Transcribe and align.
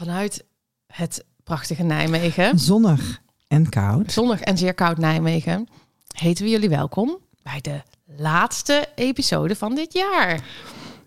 Vanuit 0.00 0.44
het 0.86 1.24
prachtige 1.44 1.82
Nijmegen, 1.82 2.58
Zonnig 2.58 3.20
en 3.48 3.68
koud. 3.68 4.12
zonnig 4.12 4.40
en 4.40 4.58
zeer 4.58 4.74
koud 4.74 4.98
Nijmegen, 4.98 5.68
heten 6.14 6.44
we 6.44 6.50
jullie 6.50 6.68
welkom 6.68 7.18
bij 7.42 7.60
de 7.60 7.82
laatste 8.16 8.88
episode 8.94 9.56
van 9.56 9.74
dit 9.74 9.92
jaar. 9.92 10.40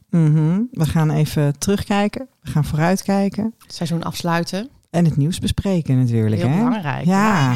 Mhm. 0.09 0.61
We 0.71 0.85
gaan 0.85 1.11
even 1.11 1.59
terugkijken. 1.59 2.27
We 2.41 2.51
gaan 2.51 2.65
vooruitkijken. 2.65 3.53
Seizoen 3.67 4.03
afsluiten. 4.03 4.69
En 4.89 5.05
het 5.05 5.17
nieuws 5.17 5.39
bespreken 5.39 5.97
natuurlijk. 5.97 6.41
Heel 6.41 6.49
hè? 6.49 6.63
belangrijk. 6.63 7.05
Ja. 7.05 7.55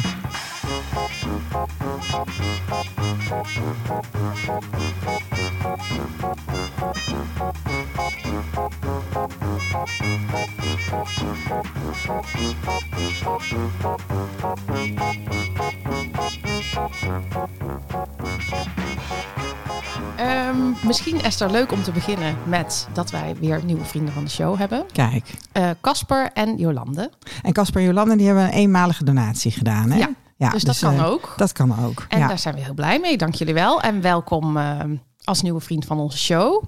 Ehm, 20.16 20.86
misschien 20.86 21.22
Esther, 21.22 21.50
leuk 21.50 21.72
om 21.72 21.82
te 21.82 21.92
beginnen 21.92 22.36
met 22.46 22.88
dat 22.92 23.10
wij 23.10 23.36
weer 23.40 23.64
nieuwe 23.64 23.84
vrienden 23.84 24.14
van 24.14 24.24
de 24.24 24.30
show 24.30 24.58
hebben. 24.58 24.84
Kijk. 24.92 25.34
Eh, 25.52 25.70
Casper 25.80 26.30
en 26.34 26.56
Jolande. 26.56 27.10
En 27.42 27.52
Casper 27.52 27.80
en 27.80 27.86
Jolande 27.86 28.16
die 28.16 28.26
hebben 28.26 28.44
een 28.44 28.50
eenmalige 28.50 29.04
donatie 29.04 29.50
gedaan. 29.50 29.90
Hè? 29.90 29.98
Ja, 29.98 30.10
dus 30.38 30.62
dat 30.62 30.78
kan 30.78 30.94
eh, 30.94 31.06
ook. 31.06 31.34
Dat 31.36 31.52
kan 31.52 31.84
ook. 31.84 32.06
En 32.08 32.18
ja. 32.18 32.28
daar 32.28 32.38
zijn 32.38 32.54
we 32.54 32.60
heel 32.60 32.74
blij 32.74 33.00
mee. 33.00 33.16
Dank 33.16 33.34
jullie 33.34 33.54
wel. 33.54 33.80
En 33.80 34.00
welkom 34.00 34.56
eh, 34.56 34.80
als 35.24 35.42
nieuwe 35.42 35.60
vriend 35.60 35.84
van 35.84 35.98
onze 35.98 36.18
show. 36.18 36.64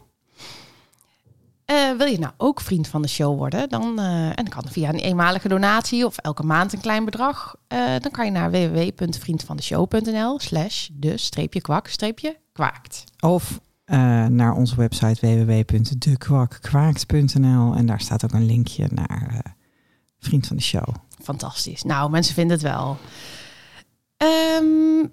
Eh, 1.65 1.91
wil 1.99 2.07
je 2.07 2.19
nou 2.19 2.33
ook 2.37 2.61
vriend 2.61 2.89
van 2.89 3.03
de 3.03 3.09
show 3.09 3.39
worden? 3.39 3.69
Dan, 3.69 3.99
en 4.35 4.49
kan 4.49 4.65
via 4.69 4.89
een 4.89 4.99
eenmalige 4.99 5.49
donatie 5.49 6.07
of 6.07 6.19
elke 6.19 6.43
maand 6.43 6.73
een 6.73 6.81
klein 6.81 7.05
bedrag. 7.05 7.55
Dan 7.99 8.11
kan 8.11 8.25
je 8.25 8.31
naar 8.31 8.51
www.vriendvandeshow.nl 8.51 10.39
slash 10.39 10.89
de 10.93 11.17
streepje 11.17 11.61
kwak 11.61 11.87
streepje 11.87 12.37
kwaakt. 12.53 13.05
Of 13.21 13.61
naar 14.29 14.53
onze 14.53 14.77
website 14.77 15.27
www.dekwakkwaakt.nl. 15.27 17.75
En 17.75 17.87
daar 17.87 18.01
staat 18.01 18.25
ook 18.25 18.33
een 18.33 18.47
linkje 18.47 18.89
naar 18.93 19.55
Vriend 20.19 20.47
van 20.47 20.57
de 20.57 20.63
Show. 20.63 20.95
Fantastisch. 21.23 21.83
Nou, 21.83 22.11
mensen 22.11 22.35
vinden 22.35 22.57
het 22.57 22.67
wel. 22.67 22.99
Ehm, 24.21 25.07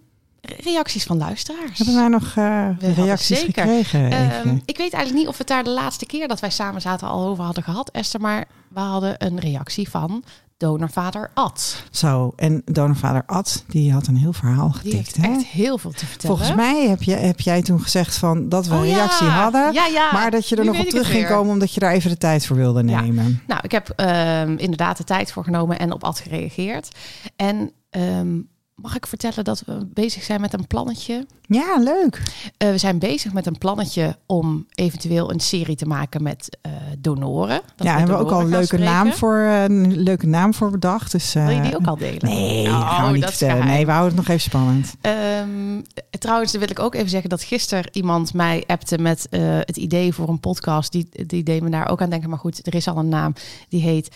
reacties 0.63 1.03
van 1.03 1.17
luisteraars. 1.17 1.77
Hebben 1.77 1.95
wij 1.95 2.07
nog 2.07 2.33
eh, 2.35 2.69
hadden 2.79 2.93
reacties 2.93 3.39
zeker. 3.39 3.63
gekregen? 3.63 4.11
Ehm, 4.11 4.57
ik 4.65 4.77
weet 4.77 4.93
eigenlijk 4.93 5.13
niet 5.13 5.27
of 5.27 5.31
we 5.31 5.37
het 5.37 5.47
daar 5.47 5.63
de 5.63 5.69
laatste 5.69 6.05
keer 6.05 6.27
dat 6.27 6.39
wij 6.39 6.49
samen 6.49 6.81
zaten 6.81 7.07
al 7.07 7.27
over 7.27 7.43
hadden 7.43 7.63
gehad, 7.63 7.89
Esther. 7.89 8.21
Maar 8.21 8.45
we 8.69 8.79
hadden 8.79 9.15
een 9.17 9.39
reactie 9.39 9.89
van 9.89 10.23
donorvader 10.57 11.31
Ad. 11.33 11.83
Zo, 11.91 12.33
en 12.35 12.61
donorvader 12.65 13.23
Ad, 13.25 13.63
die 13.67 13.91
had 13.93 14.07
een 14.07 14.17
heel 14.17 14.33
verhaal 14.33 14.75
Die 14.83 14.95
heeft 14.95 15.07
getikt. 15.07 15.27
hè? 15.27 15.33
echt 15.33 15.45
heel 15.45 15.77
veel 15.77 15.91
te 15.91 16.05
vertellen. 16.05 16.37
Volgens 16.37 16.57
mij 16.57 16.87
heb, 16.87 17.03
je, 17.03 17.13
heb 17.13 17.39
jij 17.39 17.61
toen 17.61 17.81
gezegd 17.81 18.15
van 18.17 18.49
dat 18.49 18.67
we 18.67 18.73
Oh 18.73 18.79
een 18.79 18.87
ja. 18.87 18.95
reactie 18.95 19.27
hadden. 19.27 19.73
Ja, 19.73 19.85
ja. 19.85 20.09
Maar 20.11 20.31
dat 20.31 20.49
je 20.49 20.55
er 20.55 20.63
Nu 20.65 20.71
nog 20.71 20.79
op 20.79 20.89
terug 20.89 21.07
ging 21.11 21.27
komen 21.27 21.53
omdat 21.53 21.73
je 21.73 21.79
daar 21.79 21.91
even 21.91 22.09
de 22.09 22.17
tijd 22.17 22.45
voor 22.45 22.55
wilde 22.55 22.83
nemen. 22.83 23.41
Nou, 23.47 23.61
ik 23.63 23.71
heb 23.71 23.89
ehm, 23.89 24.55
inderdaad 24.57 24.97
de 24.97 25.03
tijd 25.03 25.31
voor 25.31 25.43
genomen 25.43 25.79
en 25.79 25.91
op 25.91 26.03
Ad 26.03 26.19
gereageerd. 26.19 26.95
En 27.35 27.71
ehm, 27.89 28.39
mag 28.81 28.95
ik 28.95 29.07
vertellen 29.07 29.43
dat 29.43 29.63
we 29.65 29.85
bezig 29.93 30.23
zijn 30.23 30.41
met 30.41 30.53
een 30.53 30.67
plannetje? 30.67 31.25
Ja, 31.41 31.77
leuk. 31.79 32.21
Eh, 32.57 32.69
we 32.69 32.77
zijn 32.77 32.99
bezig 32.99 33.33
met 33.33 33.45
een 33.45 33.57
plannetje 33.57 34.17
om 34.25 34.65
eventueel 34.73 35.31
een 35.31 35.39
serie 35.39 35.75
te 35.75 35.85
maken 35.85 36.23
met 36.23 36.57
eh, 36.61 36.71
donoren. 36.99 37.61
Dat 37.75 37.87
ja, 37.87 37.97
hebben 37.97 38.17
we 38.17 38.23
ook 38.23 38.31
al 38.31 38.39
een 38.39 38.49
leuke 38.49 38.77
naam, 38.77 39.13
voor, 39.13 39.37
eh, 39.37 39.63
een 39.63 39.97
leuke 39.97 40.27
naam 40.27 40.53
voor 40.53 40.71
bedacht. 40.71 41.11
Dus, 41.11 41.33
Wil 41.33 41.49
je 41.49 41.61
die 41.61 41.75
ook 41.75 41.87
al 41.87 41.97
delen? 41.97 42.25
Nee, 42.25 42.67
Oh, 42.67 43.05
we 43.05 43.11
niet 43.11 43.39
dat. 43.39 43.63
Nee, 43.63 43.85
we 43.85 43.91
houden 43.91 44.17
het 44.17 44.27
nog 44.27 44.35
even 44.35 44.49
spannend. 44.49 44.95
Ehm, 45.01 45.81
trouwens, 46.19 46.51
dan 46.51 46.61
wil 46.61 46.69
ik 46.69 46.79
ook 46.79 46.95
even 46.95 47.09
zeggen 47.09 47.29
dat 47.29 47.43
gisteren 47.43 47.89
iemand 47.91 48.33
mij 48.33 48.63
appte 48.67 48.97
met 48.97 49.27
het 49.65 49.77
idee 49.77 50.13
voor 50.13 50.29
een 50.29 50.39
podcast. 50.39 50.91
Die, 50.91 51.09
die 51.25 51.43
deed 51.43 51.61
me 51.61 51.69
daar 51.69 51.89
ook 51.89 52.01
aan 52.01 52.09
denken. 52.09 52.29
Maar 52.29 52.39
goed, 52.39 52.67
er 52.67 52.75
is 52.75 52.87
al 52.87 52.97
een 52.97 53.09
naam. 53.09 53.33
Die 53.69 53.81
heet 53.81 54.15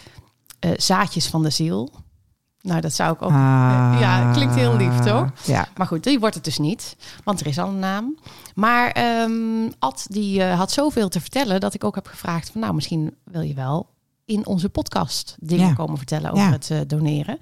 Zaadjes 0.76 1.28
van 1.28 1.44
de 1.44 1.50
Ziel. 1.50 1.92
Nou, 2.62 2.82
dat 2.82 2.94
zou 2.94 3.14
ik 3.14 3.22
ook... 3.22 3.30
Ah, 3.30 3.98
ja, 4.00 4.32
klinkt 4.32 4.56
heel 4.56 4.76
lief, 4.78 5.00
toch? 5.00 5.28
Ja. 5.44 5.68
Maar 5.76 5.88
goed, 5.88 6.04
die 6.04 6.20
wordt 6.20 6.36
het 6.36 6.44
dus 6.44 6.58
niet. 6.58 6.96
Want 7.24 7.40
er 7.40 7.48
is 7.48 7.60
al 7.60 7.68
een 7.68 7.80
naam. 7.80 8.18
Maar 8.56 8.92
ehm 8.92 9.70
Ad, 9.80 10.06
die 10.10 10.44
eh, 10.44 10.58
had 10.58 10.72
zoveel 10.72 11.10
te 11.10 11.22
vertellen... 11.22 11.60
dat 11.60 11.74
ik 11.74 11.84
ook 11.84 11.96
heb 11.96 12.08
gevraagd 12.08 12.50
van... 12.52 12.62
nou, 12.62 12.74
misschien 12.74 13.16
wil 13.24 13.42
je 13.42 13.54
wel 13.54 13.90
in 14.32 14.46
onze 14.46 14.70
podcast 14.70 15.36
dingen 15.40 15.68
Ja. 15.68 15.74
komen 15.74 15.98
vertellen 15.98 16.32
over 16.32 16.44
Ja. 16.44 16.52
het 16.52 16.70
eh, 16.72 16.78
doneren. 16.88 17.38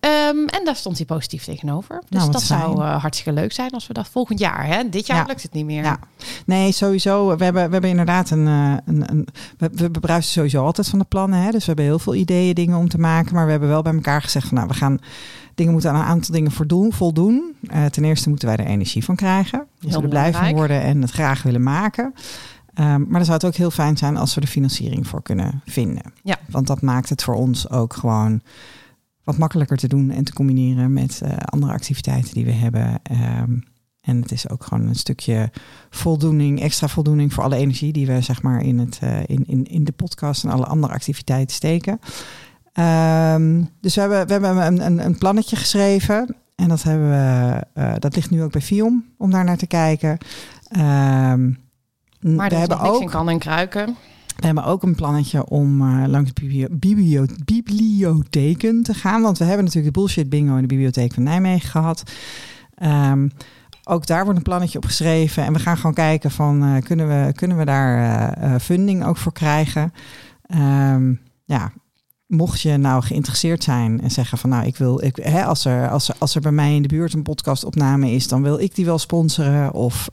Ehm, 0.00 0.36
en 0.46 0.64
daar 0.64 0.76
stond 0.76 0.96
hij 0.96 1.06
positief 1.06 1.44
tegenover. 1.44 2.02
Dus 2.08 2.18
Nou, 2.20 2.32
dat 2.32 2.42
zou 2.42 2.80
eh, 2.82 3.00
hartstikke 3.00 3.40
leuk 3.40 3.52
zijn 3.52 3.70
als 3.70 3.86
we 3.86 3.92
dat 3.92 4.08
volgend 4.08 4.38
jaar... 4.38 4.66
Hè? 4.66 4.88
Dit 4.88 5.06
jaar 5.06 5.16
Ja. 5.16 5.24
lukt 5.26 5.42
het 5.42 5.52
niet 5.52 5.64
meer. 5.64 5.82
Ja. 5.82 5.98
Nee, 6.46 6.72
sowieso. 6.72 7.36
We 7.36 7.44
hebben, 7.44 7.66
we 7.66 7.72
hebben 7.72 7.90
inderdaad 7.90 8.30
een. 8.30 8.46
eh, 8.46 8.72
een, 8.84 9.10
een 9.10 9.26
we, 9.58 9.70
we 9.72 9.90
bebruisen 9.90 10.32
sowieso 10.32 10.64
altijd 10.64 10.88
van 10.88 10.98
de 10.98 11.04
plannen. 11.04 11.38
Hè? 11.42 11.50
Dus 11.50 11.60
we 11.60 11.66
hebben 11.66 11.84
heel 11.84 11.98
veel 11.98 12.14
ideeën, 12.14 12.54
dingen 12.54 12.78
om 12.78 12.88
te 12.88 12.98
maken. 12.98 13.34
Maar 13.34 13.44
we 13.44 13.50
hebben 13.50 13.68
wel 13.68 13.82
bij 13.82 13.94
elkaar 13.94 14.22
gezegd 14.22 14.46
van 14.48 14.56
nou, 14.56 14.68
we 14.68 14.74
gaan. 14.74 14.98
Dingen 15.54 15.72
moeten 15.72 15.90
aan 15.90 15.96
een 16.00 16.06
aantal 16.06 16.34
dingen 16.34 16.50
voldoen. 16.50 16.92
voldoen. 16.92 17.54
Ten 17.90 18.04
eerste 18.04 18.28
moeten 18.28 18.48
wij 18.48 18.56
er 18.56 18.66
energie 18.66 19.04
van 19.04 19.16
krijgen. 19.16 19.66
Dus 19.80 19.96
we 19.96 20.02
er 20.02 20.08
blij 20.08 20.22
van 20.22 20.30
belangrijk. 20.32 20.56
worden 20.56 20.82
en 20.82 21.00
het 21.02 21.10
graag 21.10 21.42
willen 21.42 21.62
maken. 21.62 22.14
Ehm, 22.74 23.00
maar 23.00 23.12
dan 23.12 23.24
zou 23.24 23.36
het 23.36 23.44
ook 23.44 23.54
heel 23.54 23.70
fijn 23.70 23.96
zijn 23.96 24.16
als 24.16 24.34
we 24.34 24.40
er 24.40 24.46
financiering 24.46 25.06
voor 25.06 25.22
kunnen 25.22 25.62
vinden. 25.64 26.12
Ja. 26.22 26.38
Want 26.48 26.66
dat 26.66 26.82
maakt 26.82 27.08
het 27.08 27.22
voor 27.22 27.34
ons 27.34 27.70
ook 27.70 27.94
gewoon 27.94 28.42
wat 29.24 29.38
makkelijker 29.38 29.76
te 29.76 29.88
doen 29.88 30.10
en 30.10 30.24
te 30.24 30.32
combineren 30.32 30.92
met 30.92 31.20
eh, 31.22 31.36
andere 31.36 31.72
activiteiten 31.72 32.34
die 32.34 32.44
we 32.44 32.52
hebben. 32.52 33.00
Ehm, 33.02 33.52
en 34.00 34.20
het 34.20 34.32
is 34.32 34.48
ook 34.48 34.64
gewoon 34.64 34.88
een 34.88 34.94
stukje 34.94 35.50
voldoening, 35.90 36.60
extra 36.60 36.88
voldoening 36.88 37.32
voor 37.32 37.44
alle 37.44 37.56
energie 37.56 37.92
die 37.92 38.06
we 38.06 38.20
zeg 38.20 38.42
maar 38.42 38.62
in, 38.62 38.78
het, 38.78 38.98
eh, 39.00 39.18
in, 39.26 39.46
in, 39.46 39.64
in 39.64 39.84
de 39.84 39.92
podcast 39.92 40.44
en 40.44 40.50
alle 40.50 40.66
andere 40.66 40.92
activiteiten 40.92 41.56
steken. 41.56 41.98
Ehm, 42.72 43.64
dus 43.80 43.94
we 43.94 44.00
hebben, 44.00 44.26
we 44.26 44.32
hebben 44.32 44.66
een, 44.66 44.86
een, 44.86 45.04
een 45.04 45.18
plannetje 45.18 45.56
geschreven. 45.56 46.36
En 46.54 46.68
dat, 46.68 46.82
hebben 46.82 47.10
we, 47.10 47.64
eh, 47.74 47.94
dat 47.98 48.14
ligt 48.14 48.30
nu 48.30 48.42
ook 48.42 48.52
bij 48.52 48.60
FIOM 48.60 49.04
om 49.18 49.30
daar 49.30 49.44
naar 49.44 49.56
te 49.56 49.66
kijken. 49.66 50.18
Ehm, 50.68 51.52
Maar 52.24 52.48
we 52.48 52.54
hebben 52.54 52.78
niks 52.78 52.90
ook 52.90 53.00
in 53.00 53.08
kan 53.08 53.28
en 53.28 53.38
kruiken. 53.38 53.96
we 54.36 54.46
hebben 54.46 54.64
ook 54.64 54.82
een 54.82 54.94
plannetje 54.94 55.48
om 55.48 55.80
eh, 55.80 56.08
langs 56.08 56.32
biblio- 56.32 56.68
biblio- 56.70 57.26
bibliotheken 57.44 58.82
te 58.82 58.94
gaan. 58.94 59.22
Want 59.22 59.38
we 59.38 59.44
hebben 59.44 59.64
natuurlijk 59.64 59.94
de 59.94 60.00
bullshit 60.00 60.28
bingo 60.28 60.54
in 60.54 60.60
de 60.60 60.66
bibliotheek 60.66 61.14
van 61.14 61.22
Nijmegen 61.22 61.68
gehad. 61.70 62.02
Ehm, 62.74 63.28
ook 63.84 64.06
daar 64.06 64.22
wordt 64.22 64.38
een 64.38 64.44
plannetje 64.44 64.78
op 64.78 64.84
geschreven. 64.84 65.44
En 65.44 65.52
we 65.52 65.58
gaan 65.58 65.76
gewoon 65.76 65.94
kijken 65.94 66.30
van 66.30 66.62
eh, 66.64 66.82
kunnen, 66.82 67.08
we, 67.08 67.32
kunnen 67.32 67.56
we 67.56 67.64
daar 67.64 68.32
eh, 68.32 68.54
funding 68.60 69.04
ook 69.04 69.16
voor 69.16 69.32
krijgen. 69.32 69.92
Ehm, 70.46 71.14
ja, 71.44 71.72
mocht 72.26 72.60
je 72.60 72.76
nou 72.76 73.02
geïnteresseerd 73.02 73.64
zijn 73.64 74.00
en 74.00 74.10
zeggen 74.10 74.38
van 74.38 74.50
nou 74.50 74.66
ik 74.66 74.76
wil, 74.76 75.02
ik, 75.04 75.16
hè, 75.22 75.44
als, 75.44 75.64
er, 75.64 75.88
als, 75.88 76.08
er, 76.08 76.14
als 76.18 76.34
er 76.34 76.40
bij 76.40 76.52
mij 76.52 76.74
in 76.74 76.82
de 76.82 76.88
buurt 76.88 77.12
een 77.12 77.22
podcastopname 77.22 78.10
is, 78.10 78.28
dan 78.28 78.42
wil 78.42 78.58
ik 78.58 78.74
die 78.74 78.84
wel 78.84 78.98
sponsoren. 78.98 79.72
Of 79.72 80.10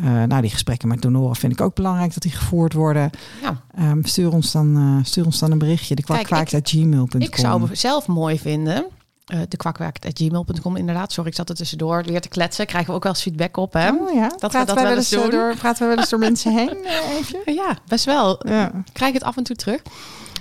eh, 0.00 0.22
nou 0.22 0.40
die 0.40 0.50
gesprekken 0.50 0.88
met 0.88 1.02
donoren 1.02 1.36
vind 1.36 1.52
ik 1.52 1.60
ook 1.60 1.74
belangrijk 1.74 2.14
dat 2.14 2.22
die 2.22 2.32
gevoerd 2.32 2.72
worden. 2.72 3.10
Ja. 3.42 3.60
Ehm, 3.74 4.02
stuur, 4.02 4.32
ons 4.32 4.52
dan, 4.52 4.76
eh, 4.76 5.04
stuur 5.04 5.24
ons 5.24 5.38
dan 5.38 5.50
een 5.50 5.58
berichtje. 5.58 5.94
De 5.94 6.02
Kijk, 6.02 6.26
kwakkwaakt.gmail.com. 6.26 7.20
Ik 7.20 7.36
zou 7.36 7.68
zelf 7.72 8.06
mooi 8.06 8.38
vinden... 8.38 8.86
eh 9.26 9.40
de 9.48 9.56
kwakwerk.gmail.com 9.56 10.76
inderdaad. 10.76 11.12
Sorry, 11.12 11.30
ik 11.30 11.36
zat 11.36 11.48
er 11.48 11.54
tussendoor. 11.54 12.02
Leer 12.06 12.20
te 12.20 12.28
kletsen. 12.28 12.66
Krijgen 12.66 12.90
we 12.90 12.96
ook 12.96 13.02
wel 13.02 13.12
eens 13.12 13.22
feedback 13.22 13.56
op, 13.56 13.72
hè? 13.72 13.90
Oh 13.90 14.14
ja, 14.14 14.28
we 14.28 14.36
praten 14.36 14.66
dat 14.66 14.74
wij 14.74 14.84
wel 14.84 14.96
eens 14.96 15.08
doen? 15.08 15.30
door, 15.30 15.54
praten 15.56 15.82
we 15.82 15.88
wel 15.88 15.98
eens 15.98 16.08
door 16.10 16.18
mensen 16.18 16.52
heen? 16.52 16.76
even? 17.18 17.54
Ja, 17.54 17.78
best 17.86 18.04
wel. 18.04 18.48
Ja. 18.48 18.66
Ik 18.74 18.92
krijg 18.92 19.12
het 19.12 19.22
af 19.22 19.36
en 19.36 19.42
toe 19.42 19.56
terug. 19.56 19.82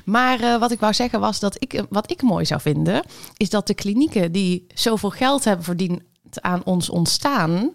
Maar 0.06 0.60
wat 0.60 0.72
ik 0.72 0.80
wou 0.80 0.94
zeggen 0.94 1.20
was 1.20 1.40
dat 1.40 1.56
ik, 1.60 1.84
wat 1.90 2.12
ik 2.12 2.22
mooi 2.22 2.46
zou 2.46 2.62
vinden, 2.62 3.06
is 3.38 3.50
dat 3.50 3.68
de 3.68 3.74
klinieken 3.74 4.32
die 4.32 4.66
zoveel 4.74 5.10
geld 5.10 5.44
hebben 5.44 5.66
verdiend 5.66 6.02
aan 6.34 6.62
ons 6.64 6.90
ontstaan, 6.90 7.72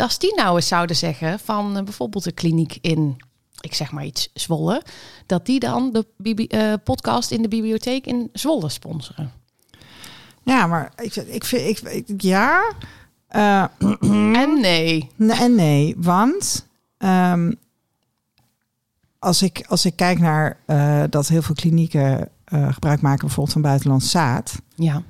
als 0.00 0.18
die 0.18 0.34
nou 0.34 0.56
eens 0.56 0.68
zouden 0.68 0.96
zeggen 0.96 1.38
van 1.38 1.76
eh, 1.76 1.82
bijvoorbeeld 1.84 2.24
de 2.24 2.32
kliniek 2.32 2.78
in, 2.80 3.16
ik 3.60 3.74
zeg 3.74 3.90
maar 3.92 4.04
iets, 4.04 4.30
Zwolle, 4.34 4.82
dat 5.26 5.46
die 5.46 5.60
dan 5.60 6.04
de 6.18 6.34
eh, 6.48 6.72
podcast 6.84 7.30
in 7.30 7.42
de 7.42 7.48
bibliotheek 7.48 8.06
in 8.06 8.28
Zwolle 8.32 8.68
sponsoren. 8.68 9.32
Ja, 10.42 10.66
maar 10.66 10.92
ik, 10.96 11.16
ik 11.16 11.44
vind, 11.44 11.84
ik, 11.84 11.92
ik- 12.08 12.22
ja. 12.22 12.72
Eh, 13.28 13.64
En 14.42 14.60
nee. 14.60 15.10
nee, 15.16 15.36
en 15.38 15.54
nee, 15.54 15.94
want 15.98 16.66
ehm, 16.98 17.52
als, 19.18 19.42
ik, 19.42 19.64
als 19.68 19.84
ik 19.84 19.96
kijk 19.96 20.18
naar 20.18 20.58
dat 21.10 21.28
heel 21.28 21.42
veel 21.42 21.54
klinieken 21.54 22.28
gebruik 22.50 23.00
maken 23.00 23.20
bijvoorbeeld 23.20 23.52
van 23.52 23.62
buitenlands 23.62 24.10
zaad, 24.10 24.54
Ja. 24.74 25.02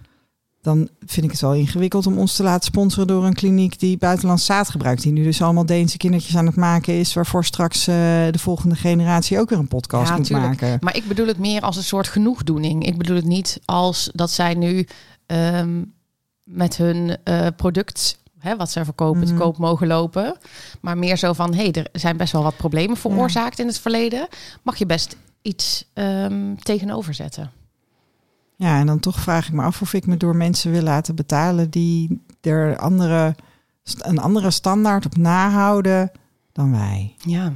Dan 0.67 0.89
vind 1.07 1.27
ik 1.27 1.31
het 1.31 1.41
wel 1.41 1.55
ingewikkeld 1.55 2.07
om 2.07 2.19
ons 2.19 2.37
te 2.37 2.43
laten 2.43 2.65
sponsoren 2.65 3.07
door 3.07 3.25
een 3.25 3.35
kliniek 3.35 3.79
die 3.79 3.97
buitenlands 3.99 4.45
zaad 4.45 4.69
gebruikt. 4.71 5.03
Die 5.03 5.13
nu 5.13 5.23
dus 5.23 5.43
allemaal 5.43 5.67
Deense 5.67 5.97
kindertjes 5.97 6.37
aan 6.37 6.47
het 6.47 6.57
maken 6.57 6.99
is. 6.99 7.15
Waarvoor 7.15 7.45
straks 7.45 7.87
eh, 7.87 7.95
de 8.31 8.39
volgende 8.39 8.75
generatie 8.75 9.39
ook 9.41 9.49
weer 9.51 9.59
een 9.59 9.69
podcast 9.69 10.09
Ja, 10.09 10.17
moet 10.17 10.27
tuurlijk. 10.27 10.61
maken. 10.61 10.79
Maar 10.81 10.97
ik 10.97 11.09
bedoel 11.09 11.27
het 11.27 11.39
meer 11.39 11.61
als 11.61 11.77
een 11.77 11.83
soort 11.83 12.09
genoegdoening. 12.09 12.87
Ik 12.87 12.99
bedoel 12.99 13.17
het 13.17 13.25
niet 13.25 13.61
als 13.65 14.11
dat 14.13 14.31
zij 14.31 14.55
nu 14.55 14.87
ehm, 15.27 15.83
met 16.45 16.77
hun 16.77 17.17
eh, 17.25 17.47
product, 17.57 18.19
hè, 18.39 18.57
wat 18.57 18.71
zij 18.71 18.85
verkopen, 18.85 19.25
te 19.27 19.33
Mhm. 19.33 19.41
koop 19.43 19.59
mogen 19.59 19.87
lopen. 19.87 20.37
Maar 20.81 20.99
meer 20.99 21.17
zo 21.17 21.33
van, 21.33 21.55
hé, 21.55 21.63
hey, 21.63 21.73
er 21.73 21.89
zijn 22.01 22.17
best 22.17 22.33
wel 22.33 22.43
wat 22.43 22.57
problemen 22.57 22.97
veroorzaakt 22.97 23.59
in 23.59 23.67
het 23.67 23.79
verleden. 23.79 24.29
Mag 24.63 24.77
je 24.77 24.87
best 24.87 25.17
iets 25.43 25.85
ehm, 25.95 26.55
tegenover 26.63 27.15
zetten. 27.15 27.51
Ja, 28.57 28.79
en 28.79 28.87
dan 28.87 29.01
toch 29.01 29.21
vraag 29.21 29.47
ik 29.47 29.53
me 29.53 29.63
af 29.63 29.83
of 29.83 29.93
ik 29.93 30.07
me 30.07 30.17
door 30.17 30.37
mensen 30.37 30.71
wil 30.71 30.83
laten 30.83 31.15
betalen 31.15 31.71
die 31.71 32.23
er 32.41 32.77
andere, 32.77 33.35
een 33.99 34.19
andere 34.19 34.51
standaard 34.51 35.07
op 35.07 35.17
nahouden 35.17 36.11
dan 36.53 36.71
wij. 36.71 37.15
Ja, 37.19 37.53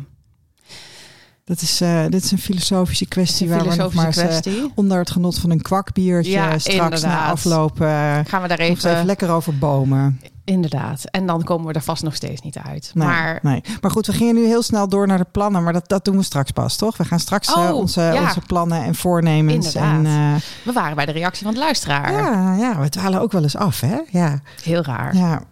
Dat 1.50 1.60
is, 1.60 1.80
eh, 1.80 2.02
dit 2.08 2.24
is 2.24 2.30
een 2.30 2.38
filosofische 2.38 3.06
kwestie 3.06 3.46
een 3.50 3.58
waar 3.58 3.68
we 3.68 3.74
nog 3.74 3.94
maar 3.94 4.06
eens, 4.06 4.40
eh, 4.40 4.52
onder 4.74 4.98
het 4.98 5.10
genot 5.10 5.38
van 5.38 5.50
een 5.50 5.62
kwakbiertje 5.62 6.30
Ja, 6.30 6.58
straks 6.58 7.02
na 7.02 7.26
afloop 7.26 7.80
eh, 7.80 8.18
Gaan 8.26 8.42
we 8.42 8.48
daar 8.48 8.58
even 8.58 8.90
even... 8.90 9.06
lekker 9.06 9.30
over 9.30 9.58
bomen. 9.58 10.20
Inderdaad. 10.44 11.04
En 11.04 11.26
dan 11.26 11.42
komen 11.44 11.66
we 11.66 11.72
er 11.72 11.82
vast 11.82 12.02
nog 12.02 12.14
steeds 12.14 12.40
niet 12.40 12.58
uit. 12.58 12.90
Nee, 12.94 13.06
maar 13.06 13.38
nee. 13.42 13.62
maar 13.80 13.90
goed, 13.90 14.06
we 14.06 14.12
gingen 14.12 14.34
nu 14.34 14.46
heel 14.46 14.62
snel 14.62 14.88
door 14.88 15.06
naar 15.06 15.18
de 15.18 15.26
plannen, 15.32 15.62
maar 15.62 15.72
dat, 15.72 15.88
dat 15.88 16.04
doen 16.04 16.16
we 16.16 16.22
straks 16.22 16.50
pas, 16.50 16.76
toch? 16.76 16.96
We 16.96 17.04
gaan 17.04 17.20
straks 17.20 17.54
Oh, 17.54 17.74
onze, 17.74 18.00
ja. 18.00 18.22
onze 18.22 18.40
plannen 18.40 18.82
en 18.84 18.94
voornemens. 18.94 19.74
En, 19.74 19.94
Inderdaad. 19.94 20.42
we 20.64 20.72
waren 20.72 20.96
bij 20.96 21.06
de 21.06 21.12
reactie 21.12 21.44
van 21.44 21.54
de 21.54 21.60
luisteraar. 21.60 22.12
ja, 22.12 22.54
ja, 22.54 22.80
we 22.80 22.88
dwalen 22.88 23.20
ook 23.20 23.32
wel 23.32 23.42
eens 23.42 23.56
af, 23.56 23.80
hè? 23.80 23.98
Ja, 24.10 24.40
Heel 24.62 24.82
raar. 24.82 25.16
ja. 25.16 25.42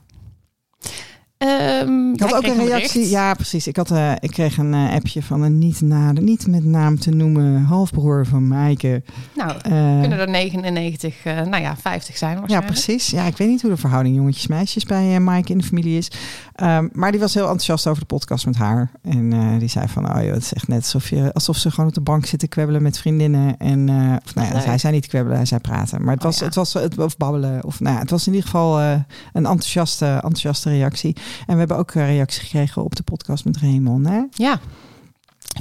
Ehm, 1.38 2.12
Ik 2.12 2.20
had 2.20 2.34
ook 2.34 2.42
een 2.44 2.66
reactie. 2.66 3.08
Ja, 3.08 3.34
precies. 3.34 3.66
Ik, 3.66 3.76
had, 3.76 3.90
eh, 3.90 4.12
ik 4.20 4.30
kreeg 4.30 4.56
een 4.58 4.74
eh, 4.74 4.92
appje 4.94 5.22
van 5.22 5.42
een 5.42 5.58
niet, 5.58 5.80
nader, 5.80 6.22
niet 6.22 6.46
met 6.46 6.64
naam 6.64 6.98
te 6.98 7.10
noemen 7.10 7.62
halfbroer 7.62 8.26
van 8.26 8.48
Maaike. 8.48 9.02
Nou, 9.34 9.50
Eh, 9.62 10.00
kunnen 10.00 10.18
er 10.18 10.28
99, 10.28 11.24
eh, 11.24 11.34
nou 11.42 11.62
ja, 11.62 11.76
50 11.76 12.16
zijn 12.16 12.42
ja, 12.46 12.60
precies. 12.60 13.10
Ja, 13.10 13.24
ik 13.24 13.36
weet 13.36 13.48
niet 13.48 13.62
hoe 13.62 13.70
de 13.70 13.76
verhouding 13.76 14.16
jongetjes-meisjes 14.16 14.84
bij 14.84 15.20
Maaike 15.20 15.52
in 15.52 15.58
de 15.58 15.64
familie 15.64 15.98
is. 15.98 16.10
Ehm, 16.58 16.88
maar 16.92 17.10
die 17.10 17.20
was 17.20 17.34
heel 17.34 17.42
enthousiast 17.42 17.86
over 17.86 18.00
de 18.00 18.06
podcast 18.06 18.46
met 18.46 18.56
haar. 18.56 18.90
En 19.02 19.32
eh, 19.32 19.58
die 19.58 19.68
zei 19.68 19.88
van, 19.88 20.16
oh 20.16 20.22
joh, 20.22 20.32
het 20.32 20.42
is 20.42 20.52
echt 20.52 20.68
net 20.68 20.78
alsof, 20.78 21.08
je, 21.10 21.32
alsof 21.32 21.56
ze 21.56 21.70
gewoon 21.70 21.88
op 21.88 21.94
de 21.94 22.00
bank 22.00 22.26
zitten 22.26 22.48
kwebbelen 22.48 22.82
met 22.82 22.98
vriendinnen. 22.98 23.56
En, 23.58 23.88
eh, 23.88 24.16
of 24.24 24.34
nou 24.34 24.46
ja, 24.46 24.52
Leuk. 24.54 24.64
hij 24.64 24.78
zei 24.78 24.92
niet 24.94 25.06
kwebbelen, 25.06 25.36
hij 25.36 25.46
zei 25.46 25.60
praten. 25.60 26.02
Maar 26.04 26.14
het 26.14 26.24
Oh, 26.24 26.30
was, 26.30 26.38
ja. 26.38 26.44
het 26.44 26.54
was 26.54 26.72
het, 26.72 26.98
of 26.98 27.16
babbelen. 27.16 27.64
Of, 27.64 27.80
nou 27.80 27.94
ja, 27.94 28.00
het 28.00 28.10
was 28.10 28.26
in 28.26 28.32
ieder 28.32 28.48
geval 28.50 28.78
eh, 28.80 28.90
een 29.32 29.46
enthousiaste, 29.46 30.06
enthousiaste 30.06 30.70
reactie. 30.70 31.16
En 31.46 31.52
we 31.52 31.58
hebben 31.58 31.76
ook 31.76 31.94
een 31.94 32.06
reactie 32.06 32.42
gekregen 32.42 32.84
op 32.84 32.96
de 32.96 33.02
podcast 33.02 33.44
met 33.44 33.56
Raymond. 33.56 34.08
Hè? 34.08 34.20
Ja, 34.30 34.60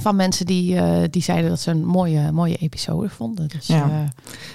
van 0.02 0.16
mensen 0.16 0.46
die, 0.46 0.76
eh, 0.76 1.02
die 1.10 1.22
zeiden 1.22 1.50
dat 1.50 1.60
ze 1.60 1.70
een 1.70 1.84
mooie, 1.84 2.32
mooie 2.32 2.56
episode 2.56 3.08
vonden. 3.08 3.48
Dus, 3.48 3.66
Ja. 3.66 3.82
eh, 3.84 3.90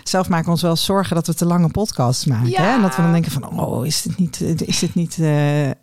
Zelf 0.03 0.29
maken 0.29 0.45
we 0.45 0.51
ons 0.51 0.61
wel 0.61 0.75
zorgen 0.75 1.15
dat 1.15 1.27
we 1.27 1.33
te 1.33 1.45
lange 1.45 1.69
podcasts 1.69 2.25
maken. 2.25 2.49
Ja. 2.49 2.61
Hè? 2.61 2.73
En 2.75 2.81
dat 2.81 2.95
we 2.95 3.01
dan 3.01 3.11
denken 3.11 3.31
van, 3.31 3.59
oh, 3.59 3.85
is 3.85 4.01
dit 4.01 4.17
niet, 4.17 4.41
is 4.61 4.79
dit 4.79 4.95
niet 4.95 5.17
eh, 5.19 5.69
eh, 5.69 5.73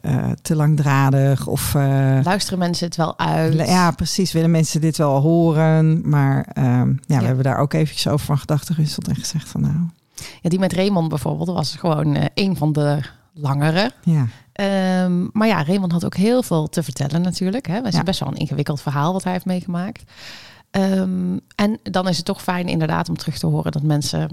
eh, 0.00 0.30
te 0.42 0.56
langdradig? 0.56 1.46
Of, 1.46 1.74
eh, 1.74 2.18
luisteren 2.22 2.58
mensen 2.58 2.86
het 2.86 2.96
wel 2.96 3.18
uit? 3.18 3.54
ja, 3.54 3.90
precies. 3.90 4.32
Willen 4.32 4.50
mensen 4.50 4.80
dit 4.80 4.96
wel 4.96 5.20
horen? 5.20 6.08
Maar 6.08 6.46
ehm, 6.52 6.92
ja, 7.06 7.18
we 7.18 7.24
hebben 7.26 7.44
daar 7.44 7.58
ook 7.58 7.72
eventjes 7.72 8.08
over 8.08 8.26
van 8.26 8.38
gedachten 8.38 8.74
gewisseld 8.74 9.08
en 9.08 9.16
gezegd 9.16 9.48
van, 9.48 9.60
nou, 9.60 9.74
Ja, 10.42 10.48
die 10.48 10.58
met 10.58 10.72
Raymond 10.72 11.08
bijvoorbeeld 11.08 11.48
was 11.48 11.76
gewoon 11.76 12.14
eh, 12.14 12.24
een 12.34 12.56
van 12.56 12.72
de 12.72 12.98
langere. 13.34 13.90
ja. 14.02 14.26
Ehm, 14.58 15.26
maar 15.32 15.46
ja, 15.48 15.62
Raymond 15.64 15.92
had 15.92 16.04
ook 16.04 16.16
heel 16.16 16.42
veel 16.42 16.68
te 16.68 16.82
vertellen 16.82 17.22
natuurlijk. 17.22 17.66
Hè. 17.66 17.74
Het 17.74 17.86
is 17.86 17.94
Ja. 17.94 18.02
best 18.02 18.20
wel 18.20 18.28
een 18.28 18.36
ingewikkeld 18.36 18.80
verhaal 18.80 19.12
wat 19.12 19.24
hij 19.24 19.32
heeft 19.32 19.44
meegemaakt. 19.44 20.02
Ehm, 20.70 21.36
en 21.54 21.78
dan 21.82 22.08
is 22.08 22.16
het 22.16 22.26
toch 22.26 22.42
fijn 22.42 22.68
inderdaad 22.68 23.08
om 23.08 23.16
terug 23.16 23.38
te 23.38 23.46
horen 23.46 23.72
dat 23.72 23.82
mensen 23.82 24.28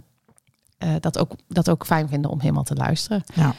eh, 0.78 0.90
dat, 1.00 1.18
ook, 1.18 1.32
dat 1.48 1.70
ook 1.70 1.86
fijn 1.86 2.08
vinden 2.08 2.32
om 2.32 2.40
helemaal 2.40 2.64
te 2.64 2.76
luisteren. 2.76 3.24
Ja. 3.34 3.54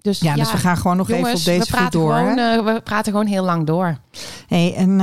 Dus 0.00 0.18
ja, 0.20 0.34
dus 0.34 0.52
we 0.52 0.58
gaan 0.58 0.76
gewoon 0.76 0.96
nog 0.96 1.08
jongens, 1.08 1.26
even 1.28 1.38
op 1.38 1.44
deze 1.44 1.58
we 1.58 1.66
voet 1.66 1.76
praten, 1.76 2.00
door. 2.00 2.14
gewoon, 2.14 2.38
eh, 2.38 2.64
we 2.74 2.80
praten 2.80 3.12
gewoon 3.12 3.26
heel 3.26 3.44
lang 3.44 3.66
door. 3.66 3.98
Hey, 4.48 4.74
en 4.74 5.00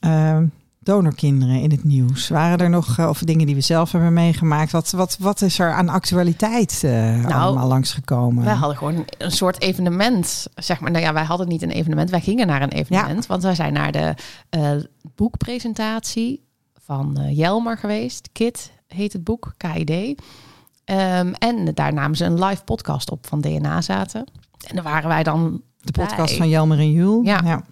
ehm, 0.00 0.46
donorkinderen 0.86 1.60
in 1.60 1.70
het 1.70 1.84
nieuws. 1.84 2.28
Waren 2.28 2.58
er 2.58 2.70
nog 2.70 2.98
eh, 2.98 3.08
of 3.08 3.18
dingen 3.18 3.46
die 3.46 3.54
we 3.54 3.60
zelf 3.60 3.92
hebben 3.92 4.12
meegemaakt? 4.12 4.72
Wat, 4.72 4.90
wat, 4.90 5.16
wat 5.20 5.40
is 5.42 5.58
er 5.58 5.72
aan 5.72 5.88
actualiteit 5.88 6.80
eh 6.84 7.26
allemaal 7.26 7.68
langsgekomen? 7.68 8.44
Wij 8.44 8.54
hadden 8.54 8.76
gewoon 8.76 9.04
een 9.18 9.30
soort 9.30 9.60
evenement. 9.60 10.46
Zeg 10.54 10.80
maar, 10.80 10.90
nou 10.90 11.04
ja, 11.04 11.12
wij 11.12 11.24
hadden 11.24 11.48
niet 11.48 11.62
een 11.62 11.70
evenement. 11.70 12.10
Wij 12.10 12.20
gingen 12.20 12.46
naar 12.46 12.62
een 12.62 12.72
evenement. 12.72 13.26
Want 13.26 13.42
wij 13.42 13.54
zijn 13.54 13.72
naar 13.72 13.92
de 13.92 14.14
eh, 14.50 14.70
boekpresentatie 15.14 16.42
van 16.84 17.18
Jelmer 17.30 17.78
geweest. 17.78 18.28
Kit 18.32 18.72
heet 18.86 19.12
het 19.12 19.24
boek, 19.24 19.54
KID. 19.56 20.22
Ehm, 20.84 21.32
en 21.38 21.70
daar 21.74 21.92
namen 21.92 22.16
ze 22.16 22.24
een 22.24 22.44
live 22.44 22.64
podcast 22.64 23.10
op 23.10 23.26
van 23.26 23.40
DNA 23.40 23.80
zaten. 23.80 24.24
En 24.66 24.74
daar 24.74 24.84
waren 24.84 25.08
wij 25.08 25.22
dan 25.22 25.62
De 25.80 25.92
podcast 25.92 26.28
bij. 26.28 26.36
van 26.36 26.48
Jelmer 26.48 26.78
en 26.78 26.92
Jules. 26.92 27.26
Ja. 27.26 27.64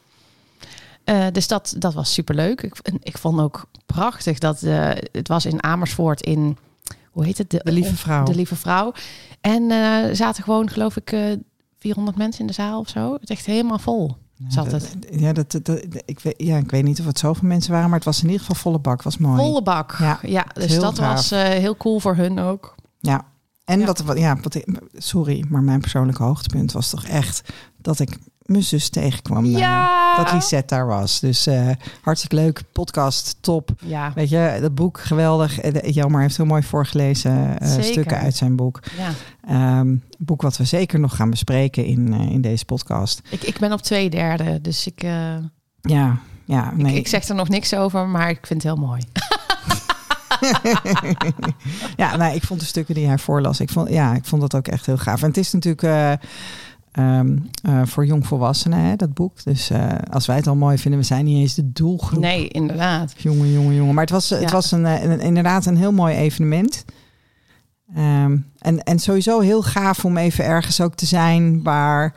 Eh, 1.05 1.27
dus 1.33 1.49
dat, 1.49 1.75
dat 1.79 1.95
was 1.95 2.13
superleuk. 2.13 2.63
Ik, 2.63 2.77
ik 3.03 3.19
vond 3.19 3.41
ook 3.41 3.65
prachtig 3.87 4.39
dat 4.39 4.63
eh, 4.63 4.91
het 5.13 5.29
was 5.29 5.47
in 5.47 5.63
Amersfoort 5.63 6.21
in 6.21 6.57
hoe 7.11 7.25
heet 7.25 7.39
het? 7.39 7.51
De 7.51 7.61
lieve 7.73 7.97
vrouw. 7.97 8.25
De 8.25 8.35
lieve 8.35 8.57
vrouw. 8.57 8.93
En 9.41 9.71
eh 9.71 10.15
zaten 10.15 10.43
gewoon, 10.45 10.71
geloof 10.71 10.97
ik, 10.97 11.13
eh 11.13 11.21
400 11.79 12.17
mensen 12.17 12.41
in 12.41 12.47
de 12.47 12.53
zaal 12.53 12.81
of 12.81 12.89
zo. 12.89 13.13
Het 13.13 13.23
is 13.23 13.29
echt 13.37 13.47
helemaal 13.47 13.79
vol. 13.79 14.17
Zat 14.49 14.73
het. 14.73 14.97
Ja, 15.11 15.33
dat, 15.33 15.51
dat, 15.53 15.65
dat- 15.65 15.85
ik, 16.05 16.21
weet, 16.21 16.35
ja, 16.37 16.57
ik 16.57 16.71
weet 16.71 16.83
niet 16.85 17.01
of 17.01 17.07
het 17.07 17.19
zoveel 17.19 17.49
mensen 17.49 17.73
waren, 17.73 17.87
maar 17.89 17.97
het 17.99 18.05
was 18.07 18.19
in 18.19 18.25
ieder 18.27 18.41
geval 18.41 18.55
volle 18.57 18.79
bak. 18.79 19.03
was 19.03 19.19
mooi. 19.19 19.37
Volle 19.43 19.63
bak. 19.63 19.97
Ja, 19.99 20.19
Ja, 20.23 20.47
dus 20.53 20.79
dat 20.79 20.99
was 20.99 21.31
eh, 21.31 21.43
heel 21.43 21.77
cool 21.77 22.01
voor 22.01 22.17
hun 22.17 22.39
ook. 22.39 22.75
Ja. 23.01 23.25
En 23.65 23.81
Ja. 23.81 23.87
wat, 23.87 24.03
ja, 24.15 24.37
sorry, 24.93 25.45
maar 25.49 25.63
mijn 25.63 25.81
persoonlijke 25.81 26.23
hoogtepunt 26.23 26.73
was 26.73 26.91
toch 26.91 27.05
echt 27.05 27.53
dat 27.79 27.99
ik 27.99 28.19
mijn 28.53 28.65
zus 28.65 28.89
tegenkwam. 28.89 29.53
daar. 29.53 29.61
Ja. 29.61 30.17
Dat 30.17 30.33
Lisette 30.33 30.75
daar 30.75 30.87
was. 30.87 31.21
Dus 31.21 31.47
eh, 31.47 31.69
hartstikke 32.03 32.37
leuk. 32.37 32.63
Podcast, 32.73 33.37
top. 33.41 33.71
Ja, 33.85 34.13
Weet 34.15 34.29
je, 34.29 34.59
dat 34.61 34.75
boek 34.75 35.01
geweldig. 35.01 35.61
Eh, 35.61 35.93
Jelmer 35.95 36.21
heeft 36.21 36.37
heel 36.37 36.47
mooi 36.47 36.63
voorgelezen 36.63 37.61
eh, 37.61 37.83
stukken 37.83 38.19
uit 38.19 38.37
zijn 38.37 38.57
boek. 38.57 38.81
ja. 38.97 39.11
Ehm, 39.49 39.97
boek 40.19 40.43
wat 40.43 40.57
we 40.57 40.65
zeker 40.65 41.01
nog 41.01 41.17
gaan 41.17 41.31
bespreken 41.31 41.85
in, 41.85 42.13
in 42.13 42.41
deze 42.41 42.65
podcast. 42.65 43.21
Ik, 43.31 43.43
ik 43.43 43.59
ben 43.59 43.73
op 43.73 43.83
twee 43.83 44.11
derde, 44.11 44.61
dus 44.61 44.87
ik, 44.87 45.03
Ja, 45.81 46.19
ja, 46.45 46.73
nee. 46.77 46.93
ik, 46.93 46.99
ik 46.99 47.09
zeg 47.09 47.29
er 47.29 47.35
nog 47.35 47.49
niks 47.49 47.75
over, 47.75 48.07
maar 48.09 48.31
ik 48.31 48.47
vind 48.47 48.63
het 48.63 48.73
heel 48.75 48.85
mooi. 48.87 49.03
ja, 51.97 52.17
nee, 52.17 52.35
ik 52.35 52.43
vond 52.43 52.61
de 52.61 52.67
stukken 52.67 52.95
die 52.95 53.07
hij 53.07 53.19
voorlas, 53.19 53.61
ik 53.61 53.71
vond, 53.71 53.89
ja, 53.89 54.15
ik 54.15 54.25
vond 54.25 54.41
dat 54.41 54.55
ook 54.55 54.69
echt 54.69 54.87
heel 54.87 54.97
gaaf. 54.99 55.23
En 55.23 55.29
het 55.29 55.37
is 55.37 55.53
natuurlijk 55.53 56.21
ehm, 56.93 57.37
eh, 57.63 57.83
voor 57.85 58.07
jongvolwassenen, 58.07 58.79
hè, 58.79 58.97
dat 58.97 59.15
boek. 59.15 59.45
Dus 59.45 59.71
eh, 59.71 59.89
als 60.11 60.27
wij 60.27 60.37
het 60.37 60.47
al 60.47 60.57
mooi 60.57 60.79
vinden, 60.79 61.01
we 61.01 61.07
zijn 61.07 61.25
niet 61.25 61.37
eens 61.39 61.55
de 61.55 61.73
doelgroep. 61.73 62.21
Nee, 62.21 62.49
inderdaad. 62.49 63.15
Jongen, 63.17 63.53
jongen, 63.53 63.75
jongen. 63.75 63.95
Maar 63.95 64.05
het 64.05 64.13
was, 64.13 64.31
het 64.31 64.51
was 64.51 64.71
een, 64.73 64.87
eh, 64.87 65.03
een- 65.03 65.21
inderdaad 65.21 65.67
een 65.67 65.77
heel 65.77 65.93
mooi 65.93 66.15
evenement. 66.17 66.85
Ehm, 67.95 68.37
en, 68.59 68.83
en 68.83 68.99
sowieso 68.99 69.41
heel 69.41 69.63
gaaf 69.63 70.05
om 70.05 70.17
even 70.17 70.45
ergens 70.45 70.81
ook 70.81 70.95
te 70.95 71.07
zijn 71.07 71.63
waar 71.63 72.15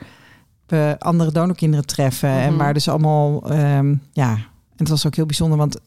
we 0.66 0.96
andere 0.98 1.32
donorkinderen 1.32 1.86
treffen. 1.86 2.28
En 2.28 2.48
Mhm. 2.48 2.56
waar 2.58 2.74
dus 2.74 2.88
allemaal, 2.88 3.50
ehm, 3.50 3.94
ja, 4.12 4.30
en 4.32 4.40
het 4.76 4.88
was 4.88 5.06
ook 5.06 5.14
heel 5.14 5.26
bijzonder, 5.26 5.58
want 5.58 5.78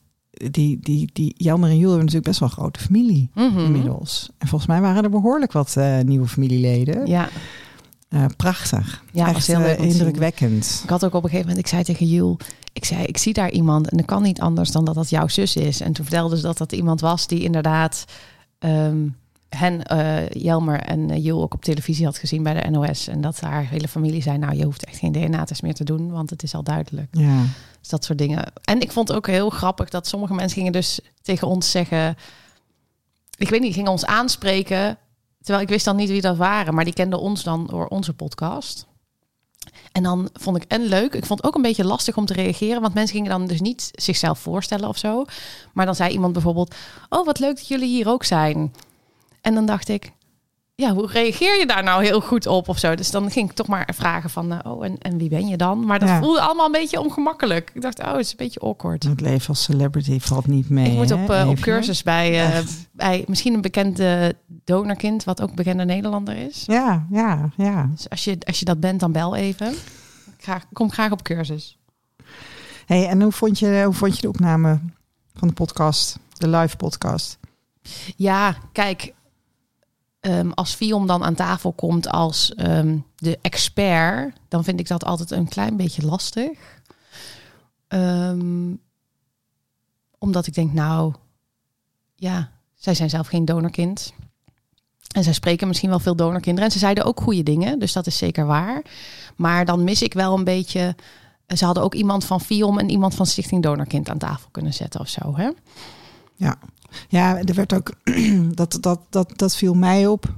die, 0.52 0.80
die, 0.82 1.10
die 1.14 1.34
Jelmer 1.38 1.70
en 1.70 1.78
Jules 1.78 1.90
hebben 1.96 2.06
natuurlijk 2.06 2.26
best 2.28 2.40
wel 2.40 2.50
een 2.50 2.56
grote 2.56 2.80
familie 2.80 3.30
Mhm. 3.34 3.60
inmiddels. 3.60 4.30
En 4.38 4.48
volgens 4.48 4.70
mij 4.70 4.82
waren 4.82 5.04
er 5.04 5.10
behoorlijk 5.10 5.52
wat 5.52 5.78
nieuwe 6.06 6.28
familieleden. 6.28 7.08
Ja, 7.08 7.30
Eh, 8.10 8.26
prachtig. 8.38 9.04
Ja, 9.12 9.26
was 9.26 9.36
Echt 9.36 9.48
heel 9.48 9.60
eh, 9.60 9.66
leuk 9.66 9.78
indrukwekkend. 9.78 10.80
ik 10.84 10.90
had 10.90 11.06
ook 11.06 11.14
op 11.14 11.24
een 11.24 11.30
gegeven 11.30 11.48
moment, 11.48 11.66
ik 11.66 11.72
zei 11.72 11.84
tegen 11.84 12.06
Jules, 12.06 12.38
ik 12.74 12.86
zei, 12.86 13.04
ik 13.04 13.18
zie 13.18 13.34
daar 13.34 13.52
iemand 13.52 13.90
en 13.90 13.98
dat 13.98 14.06
kan 14.06 14.22
niet 14.22 14.42
anders 14.42 14.72
dan 14.72 14.86
dat 14.86 14.96
dat 14.96 15.10
jouw 15.10 15.28
zus 15.28 15.56
is. 15.56 15.82
En 15.82 15.94
toen 15.94 16.06
vertelde 16.06 16.36
ze 16.36 16.42
dat 16.42 16.58
dat 16.58 16.72
iemand 16.72 17.02
was 17.02 17.28
die 17.28 17.44
inderdaad 17.44 18.06
ehm, 18.60 19.08
hen, 19.50 19.84
eh, 19.84 20.30
Jelmer 20.30 20.80
en 20.80 21.22
Jules 21.22 21.44
ook 21.44 21.54
op 21.54 21.64
televisie 21.64 22.06
had 22.06 22.18
gezien 22.18 22.44
bij 22.44 22.62
de 22.62 22.70
NOS. 22.70 23.08
En 23.08 23.22
dat 23.22 23.40
haar 23.40 23.68
hele 23.68 23.88
familie 23.88 24.22
zei, 24.22 24.38
nou 24.38 24.56
je 24.56 24.64
hoeft 24.64 24.86
echt 24.86 24.98
geen 24.98 25.12
DNA-test 25.12 25.62
meer 25.62 25.74
te 25.74 25.84
doen, 25.84 26.12
want 26.12 26.30
het 26.30 26.44
is 26.44 26.56
al 26.56 26.64
duidelijk. 26.64 27.08
Ja. 27.12 27.42
Dus 27.80 27.90
dat 27.90 28.04
soort 28.04 28.18
dingen. 28.18 28.52
En 28.64 28.82
ik 28.82 28.92
vond 28.92 29.08
het 29.08 29.18
ook 29.18 29.28
heel 29.28 29.50
grappig 29.50 29.90
dat 29.90 30.08
sommige 30.08 30.34
mensen 30.34 30.58
gingen 30.58 30.72
dus 30.72 31.00
tegen 31.22 31.48
ons 31.48 31.72
zeggen... 31.72 32.16
Ik 33.38 33.50
weet 33.50 33.62
niet, 33.62 33.74
gingen 33.74 33.92
ons 33.92 34.06
aanspreken... 34.06 34.98
Terwijl 35.42 35.64
ik 35.64 35.70
wist 35.70 35.86
dan 35.86 35.96
niet 35.96 36.10
wie 36.10 36.22
dat 36.22 36.38
waren, 36.38 36.74
maar 36.74 36.86
die 36.86 36.94
kenden 36.94 37.20
ons 37.20 37.44
dan 37.44 37.68
door 37.68 37.88
onze 37.88 38.14
podcast. 38.14 38.88
En 39.92 40.04
dan 40.04 40.30
vond 40.34 40.58
ik 40.58 40.64
en 40.64 40.82
leuk. 40.82 41.14
Ik 41.14 41.26
vond 41.26 41.40
het 41.40 41.48
ook 41.48 41.56
een 41.56 41.62
beetje 41.62 41.86
lastig 41.86 42.18
om 42.18 42.26
te 42.26 42.34
reageren, 42.34 42.82
want 42.82 42.94
mensen 42.94 43.16
gingen 43.16 43.30
dan 43.32 43.48
dus 43.48 43.62
niet 43.62 43.90
zichzelf 43.92 44.40
voorstellen 44.40 44.90
of 44.90 44.98
zo. 44.98 45.26
Maar 45.74 45.86
dan 45.86 45.96
zei 45.96 46.12
iemand 46.12 46.34
bijvoorbeeld: 46.34 46.76
Oh, 47.10 47.26
wat 47.26 47.40
leuk 47.40 47.56
dat 47.56 47.68
jullie 47.68 47.88
hier 47.88 48.08
ook 48.08 48.24
zijn. 48.24 48.74
En 49.42 49.54
dan 49.54 49.66
dacht 49.66 49.90
ik: 49.90 50.12
ja, 50.80 50.94
hoe 50.94 51.08
reageer 51.08 51.60
je 51.60 51.66
daar 51.66 51.84
nou 51.84 52.04
heel 52.04 52.22
goed 52.22 52.48
op 52.48 52.68
of 52.70 52.78
zo? 52.78 52.96
Dus 52.96 53.12
dan 53.12 53.32
ging 53.32 53.50
ik 53.50 53.56
toch 53.56 53.68
maar 53.68 53.90
vragen 53.96 54.30
van, 54.30 54.52
eh, 54.52 54.72
oh, 54.72 54.86
en, 54.86 54.98
en 54.98 55.18
wie 55.18 55.30
ben 55.30 55.48
je 55.48 55.58
dan? 55.58 55.86
Maar 55.86 56.00
dat 56.00 56.10
Ja. 56.10 56.20
voelde 56.20 56.42
allemaal 56.42 56.66
een 56.66 56.72
beetje 56.72 57.00
ongemakkelijk. 57.02 57.72
Ik 57.74 57.82
dacht, 57.82 58.00
oh, 58.00 58.12
het 58.12 58.20
is 58.20 58.30
een 58.32 58.38
beetje 58.38 58.60
awkward. 58.60 59.04
Het 59.04 59.22
leven 59.22 59.48
als 59.48 59.64
celebrity 59.64 60.20
valt 60.20 60.48
niet 60.48 60.70
mee. 60.70 60.92
ik 60.92 60.98
moet 60.98 61.12
op, 61.12 61.30
eh, 61.30 61.50
op 61.50 61.60
cursus 61.60 62.04
bij, 62.04 62.46
eh, 62.52 62.60
bij 62.92 63.24
misschien 63.28 63.54
een 63.54 63.62
bekende 63.62 64.36
donorkind, 64.66 65.24
wat 65.24 65.42
ook 65.42 65.50
een 65.50 65.56
bekende 65.56 65.86
Nederlander 65.86 66.36
is. 66.38 66.64
Ja, 66.66 67.06
ja, 67.12 67.50
ja. 67.58 67.90
Dus 67.92 68.10
als 68.10 68.24
je, 68.24 68.38
als 68.46 68.60
je 68.60 68.66
dat 68.66 68.80
bent, 68.80 69.00
dan 69.00 69.12
bel 69.12 69.36
even. 69.36 69.74
Kom 70.74 70.92
graag 70.92 71.12
op 71.12 71.24
cursus. 71.24 71.78
Hey, 72.86 73.08
en 73.08 73.22
hoe 73.22 73.32
vond, 73.32 73.60
je, 73.60 73.82
hoe 73.86 73.94
vond 73.94 74.16
je 74.16 74.22
de 74.22 74.28
opname 74.28 74.80
van 75.34 75.48
de 75.48 75.54
podcast? 75.54 76.20
De 76.38 76.48
live 76.50 76.76
podcast? 76.76 77.38
Ja, 78.16 78.56
kijk, 78.72 79.14
ehm, 80.20 80.50
als 80.50 80.74
Fion 80.74 81.08
dan 81.08 81.24
aan 81.24 81.36
tafel 81.36 81.72
komt 81.72 82.10
als 82.10 82.54
ehm, 82.56 82.98
de 83.16 83.40
expert, 83.42 84.38
dan 84.48 84.64
vind 84.64 84.80
ik 84.80 84.88
dat 84.88 85.06
altijd 85.06 85.32
een 85.32 85.48
klein 85.48 85.78
beetje 85.78 86.06
lastig. 86.06 86.82
Ehm, 87.88 88.74
omdat 90.18 90.48
ik 90.48 90.54
denk, 90.54 90.74
nou, 90.74 91.14
ja, 92.16 92.52
zij 92.76 92.94
zijn 92.94 93.10
zelf 93.10 93.28
geen 93.28 93.46
donorkind. 93.46 94.14
En 95.16 95.24
zij 95.24 95.34
spreken 95.34 95.68
misschien 95.68 95.90
wel 95.90 96.00
veel 96.00 96.16
donorkinderen. 96.16 96.66
En 96.66 96.74
ze 96.74 96.80
zeiden 96.80 97.06
ook 97.06 97.22
goede 97.22 97.44
dingen, 97.44 97.80
dus 97.80 97.94
dat 97.94 98.08
is 98.08 98.18
zeker 98.18 98.46
waar. 98.46 98.82
Maar 99.36 99.66
dan 99.66 99.84
mis 99.84 100.02
ik 100.02 100.14
wel 100.14 100.38
een 100.38 100.44
beetje. 100.44 100.96
Ze 101.48 101.66
hadden 101.66 101.84
ook 101.84 101.94
iemand 101.94 102.26
van 102.26 102.42
FIOM 102.42 102.80
en 102.80 102.90
iemand 102.90 103.16
van 103.16 103.26
Stichting 103.26 103.64
Donorkind 103.64 104.10
aan 104.10 104.18
tafel 104.18 104.50
kunnen 104.52 104.74
zetten 104.74 105.00
of 105.00 105.08
zo. 105.08 105.36
Hè? 105.36 105.50
Ja, 106.36 106.58
er 107.10 107.56
werd 107.56 107.74
ook 107.74 107.94
dat, 108.54 108.78
dat, 108.82 109.00
dat, 109.10 109.32
dat 109.36 109.56
viel 109.56 109.74
mij 109.74 110.08
op. 110.08 110.38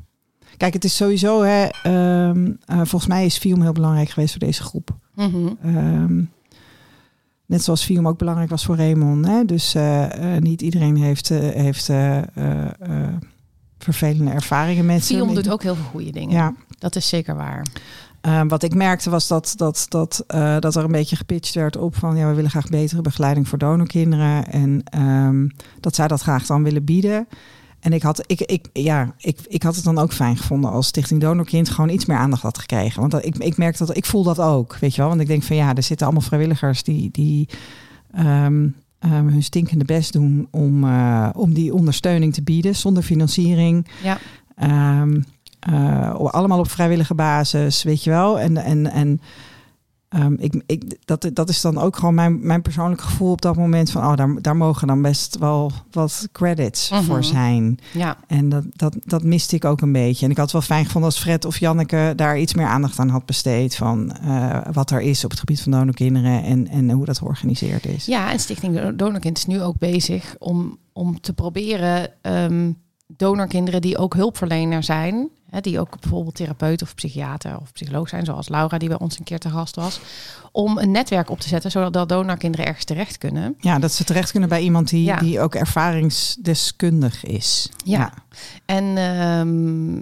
Kijk, 0.61 0.73
het 0.73 0.83
is 0.83 0.95
sowieso, 0.95 1.41
hè, 1.41 1.67
ehm, 1.83 2.51
eh, 2.65 2.75
volgens 2.75 3.07
mij 3.07 3.25
is 3.25 3.37
film 3.37 3.61
heel 3.61 3.71
belangrijk 3.71 4.09
geweest 4.09 4.31
voor 4.31 4.39
deze 4.47 4.63
groep. 4.63 4.95
Mhm. 5.15 5.47
Ehm, 5.63 6.23
net 7.45 7.63
zoals 7.63 7.83
film 7.83 8.07
ook 8.07 8.17
belangrijk 8.17 8.49
was 8.49 8.65
voor 8.65 8.75
Raymond. 8.75 9.25
Hè? 9.25 9.45
Dus 9.45 9.75
eh, 9.75 10.35
eh, 10.35 10.41
niet 10.41 10.61
iedereen 10.61 10.95
heeft, 10.95 11.29
heeft 11.29 11.85
vervelende 13.77 14.31
ervaringen 14.31 14.85
met 14.85 15.05
ze. 15.05 15.13
FIOM 15.13 15.33
doet 15.35 15.49
ook 15.49 15.63
heel 15.63 15.75
veel 15.75 15.89
goede 15.91 16.11
dingen. 16.11 16.35
Ja, 16.35 16.53
Dat 16.79 16.95
is 16.95 17.09
zeker 17.09 17.35
waar. 17.35 17.65
Ehm, 18.21 18.47
wat 18.47 18.63
ik 18.63 18.75
merkte 18.75 19.09
was 19.09 19.27
dat, 19.27 19.53
dat, 19.55 19.85
dat, 19.89 20.23
eh, 20.27 20.59
dat 20.59 20.75
er 20.75 20.83
een 20.83 20.91
beetje 20.91 21.15
gepitcht 21.15 21.53
werd 21.53 21.77
op 21.77 21.95
van 21.95 22.17
ja, 22.17 22.27
we 22.27 22.35
willen 22.35 22.49
graag 22.49 22.69
betere 22.69 23.01
begeleiding 23.01 23.47
voor 23.47 23.57
donorkinderen. 23.57 24.47
En 24.47 24.81
ehm, 24.83 25.47
dat 25.79 25.95
zij 25.95 26.07
dat 26.07 26.21
graag 26.21 26.45
dan 26.45 26.63
willen 26.63 26.83
bieden. 26.83 27.27
En 27.79 27.93
ik 27.93 28.01
had, 28.01 28.23
ik, 28.27 28.41
ik, 28.41 28.67
ja, 28.73 29.13
ik, 29.17 29.39
ik 29.47 29.63
had 29.63 29.75
het 29.75 29.83
dan 29.83 29.97
ook 29.97 30.13
fijn 30.13 30.37
gevonden 30.37 30.71
als 30.71 30.87
Stichting 30.87 31.21
Donorkind 31.21 31.69
gewoon 31.69 31.89
iets 31.89 32.05
meer 32.05 32.17
aandacht 32.17 32.41
had 32.41 32.57
gekregen. 32.57 32.99
Want 32.99 33.11
dat, 33.11 33.25
ik, 33.25 33.37
ik 33.37 33.57
merk 33.57 33.77
dat, 33.77 33.97
ik 33.97 34.05
voel 34.05 34.23
dat 34.23 34.39
ook, 34.39 34.77
weet 34.77 34.95
je 34.95 35.01
wel. 35.01 35.09
Want 35.09 35.21
ik 35.21 35.27
denk 35.27 35.43
van 35.43 35.55
ja, 35.55 35.75
er 35.75 35.83
zitten 35.83 36.05
allemaal 36.05 36.25
vrijwilligers 36.25 36.83
die, 36.83 37.09
die 37.11 37.49
ehm, 38.11 38.67
hun 38.99 39.43
stinkende 39.43 39.85
best 39.85 40.13
doen 40.13 40.47
om, 40.51 40.83
eh, 40.83 41.29
om 41.33 41.53
die 41.53 41.73
ondersteuning 41.73 42.33
te 42.33 42.43
bieden 42.43 42.75
zonder 42.75 43.03
financiering. 43.03 43.87
Ja. 44.03 44.17
Allemaal 46.31 46.59
op 46.59 46.69
vrijwillige 46.69 47.15
basis, 47.15 47.83
weet 47.83 48.03
je 48.03 48.09
wel. 48.09 48.39
En, 48.39 48.57
en, 48.57 48.91
en 48.91 49.21
ehm, 50.09 50.33
ik, 50.37 50.63
ik, 50.65 50.97
dat, 51.05 51.29
dat 51.33 51.49
is 51.49 51.61
dan 51.61 51.77
ook 51.77 51.95
gewoon 51.95 52.13
mijn, 52.13 52.45
mijn 52.45 52.61
persoonlijk 52.61 53.01
gevoel 53.01 53.31
op 53.31 53.41
dat 53.41 53.55
moment 53.55 53.91
van, 53.91 54.03
oh, 54.03 54.15
daar, 54.15 54.41
daar 54.41 54.55
mogen 54.55 54.87
dan 54.87 55.01
best 55.01 55.37
wel 55.37 55.71
wat 55.91 56.27
credits 56.31 56.89
Mhm. 56.89 57.03
voor 57.03 57.23
zijn. 57.23 57.79
Ja, 57.93 58.17
En 58.27 58.49
dat, 58.49 58.63
dat, 58.75 58.95
dat 59.05 59.23
miste 59.23 59.55
ik 59.55 59.65
ook 59.65 59.81
een 59.81 59.91
beetje. 59.91 60.25
En 60.25 60.31
ik 60.31 60.37
had 60.37 60.45
het 60.51 60.53
wel 60.53 60.61
fijn 60.77 60.85
gevonden 60.85 61.09
als 61.11 61.19
Fred 61.19 61.45
of 61.45 61.57
Janneke 61.57 62.13
daar 62.15 62.39
iets 62.39 62.53
meer 62.53 62.65
aandacht 62.67 62.99
aan 62.99 63.09
had 63.09 63.25
besteed 63.25 63.75
van 63.75 64.11
eh, 64.11 64.57
wat 64.73 64.91
er 64.91 65.01
is 65.01 65.23
op 65.23 65.29
het 65.29 65.39
gebied 65.39 65.61
van 65.61 65.71
donorkinderen 65.71 66.43
en, 66.43 66.67
en 66.67 66.91
hoe 66.91 67.05
dat 67.05 67.17
georganiseerd 67.17 67.85
is. 67.85 68.05
ja 68.05 68.31
en 68.31 68.39
Stichting 68.39 68.95
Donorkind 68.95 69.37
is 69.37 69.45
nu 69.45 69.61
ook 69.61 69.77
bezig 69.77 70.35
om, 70.39 70.77
om 70.93 71.21
te 71.21 71.33
proberen 71.33 72.09
ehm, 72.21 72.71
donorkinderen 73.17 73.81
die 73.81 73.97
ook 73.97 74.13
hulpverlener 74.13 74.83
zijn, 74.83 75.29
hè, 75.49 75.61
die 75.61 75.79
ook 75.79 75.99
bijvoorbeeld 75.99 76.35
therapeut 76.35 76.81
of 76.81 76.95
psychiater 76.95 77.57
of 77.61 77.71
psycholoog 77.71 78.09
zijn, 78.09 78.25
zoals 78.25 78.49
Laura 78.49 78.77
die 78.77 78.89
bij 78.89 78.99
ons 78.99 79.19
een 79.19 79.23
keer 79.25 79.39
te 79.39 79.49
gast 79.49 79.75
was, 79.75 79.99
om 80.51 80.77
een 80.77 80.91
netwerk 80.91 81.29
op 81.29 81.39
te 81.39 81.47
zetten 81.47 81.71
zodat 81.71 82.09
donorkinderen 82.09 82.65
ergens 82.65 82.85
terecht 82.85 83.17
kunnen. 83.17 83.55
Ja, 83.59 83.79
dat 83.79 83.91
ze 83.91 84.03
terecht 84.03 84.31
kunnen 84.31 84.49
bij 84.49 84.61
iemand 84.61 84.89
die, 84.89 85.03
Ja. 85.03 85.17
die 85.17 85.39
ook 85.39 85.55
ervaringsdeskundig 85.55 87.23
is. 87.23 87.69
Ja. 87.85 88.13
En, 88.65 88.97
ehm, 88.97 90.01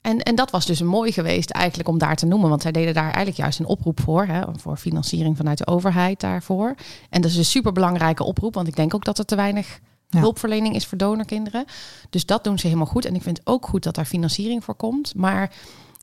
en, 0.00 0.18
en 0.22 0.34
dat 0.34 0.50
was 0.50 0.66
dus 0.66 0.80
mooi 0.82 1.12
geweest 1.12 1.50
eigenlijk 1.50 1.88
om 1.88 1.98
daar 1.98 2.16
te 2.16 2.26
noemen. 2.26 2.48
Want 2.48 2.62
zij 2.62 2.72
deden 2.72 2.94
daar 2.94 3.04
eigenlijk 3.04 3.36
juist 3.36 3.58
een 3.58 3.66
oproep 3.66 4.00
voor. 4.00 4.26
Hè, 4.26 4.40
voor 4.56 4.76
financiering 4.76 5.36
vanuit 5.36 5.58
de 5.58 5.66
overheid 5.66 6.20
daarvoor. 6.20 6.74
En 7.10 7.20
dat 7.20 7.30
is 7.30 7.36
een 7.36 7.44
superbelangrijke 7.44 8.24
oproep. 8.24 8.54
Want 8.54 8.68
ik 8.68 8.76
denk 8.76 8.94
ook 8.94 9.04
dat 9.04 9.18
er 9.18 9.24
te 9.24 9.36
weinig 9.36 9.80
Ja. 10.12 10.20
hulpverlening 10.20 10.74
is 10.74 10.86
voor 10.86 10.98
donorkinderen. 10.98 11.64
Dus 12.10 12.26
dat 12.26 12.44
doen 12.44 12.58
ze 12.58 12.66
helemaal 12.66 12.86
goed. 12.88 13.04
En 13.04 13.14
ik 13.14 13.22
vind 13.22 13.40
ook 13.44 13.66
goed 13.66 13.82
dat 13.82 13.94
daar 13.94 14.04
financiering 14.04 14.64
voor 14.64 14.74
komt. 14.74 15.14
Maar 15.14 15.50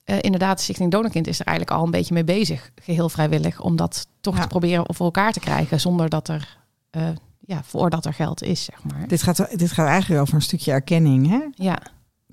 eh, 0.04 0.18
inderdaad, 0.22 0.58
de 0.58 0.64
Stichting 0.64 0.92
Donorkind 0.92 1.28
is 1.28 1.40
er 1.40 1.46
eigenlijk 1.46 1.78
al 1.78 1.86
een 1.86 1.92
beetje 1.92 2.14
mee 2.14 2.24
bezig. 2.24 2.72
Geheel 2.76 3.10
vrijwillig. 3.10 3.62
Om 3.62 3.76
dat 3.76 4.08
toch 4.22 4.36
Ja. 4.36 4.42
te 4.42 4.48
proberen 4.48 4.86
voor 4.96 5.06
elkaar 5.06 5.32
te 5.32 5.40
krijgen. 5.40 5.80
Zonder 5.80 6.10
dat 6.10 6.28
er... 6.28 6.58
eh, 6.90 7.08
ja, 7.40 7.64
voordat 7.64 8.06
er 8.06 8.14
geld 8.14 8.44
is, 8.44 8.64
zeg 8.64 8.84
maar. 8.84 9.08
Dit 9.08 9.24
gaat, 9.24 9.60
dit 9.60 9.72
gaat 9.72 9.88
eigenlijk 9.88 10.22
over 10.22 10.36
een 10.36 10.42
stukje 10.42 10.72
erkenning, 10.72 11.28
hè? 11.30 11.40
Ja, 11.54 11.80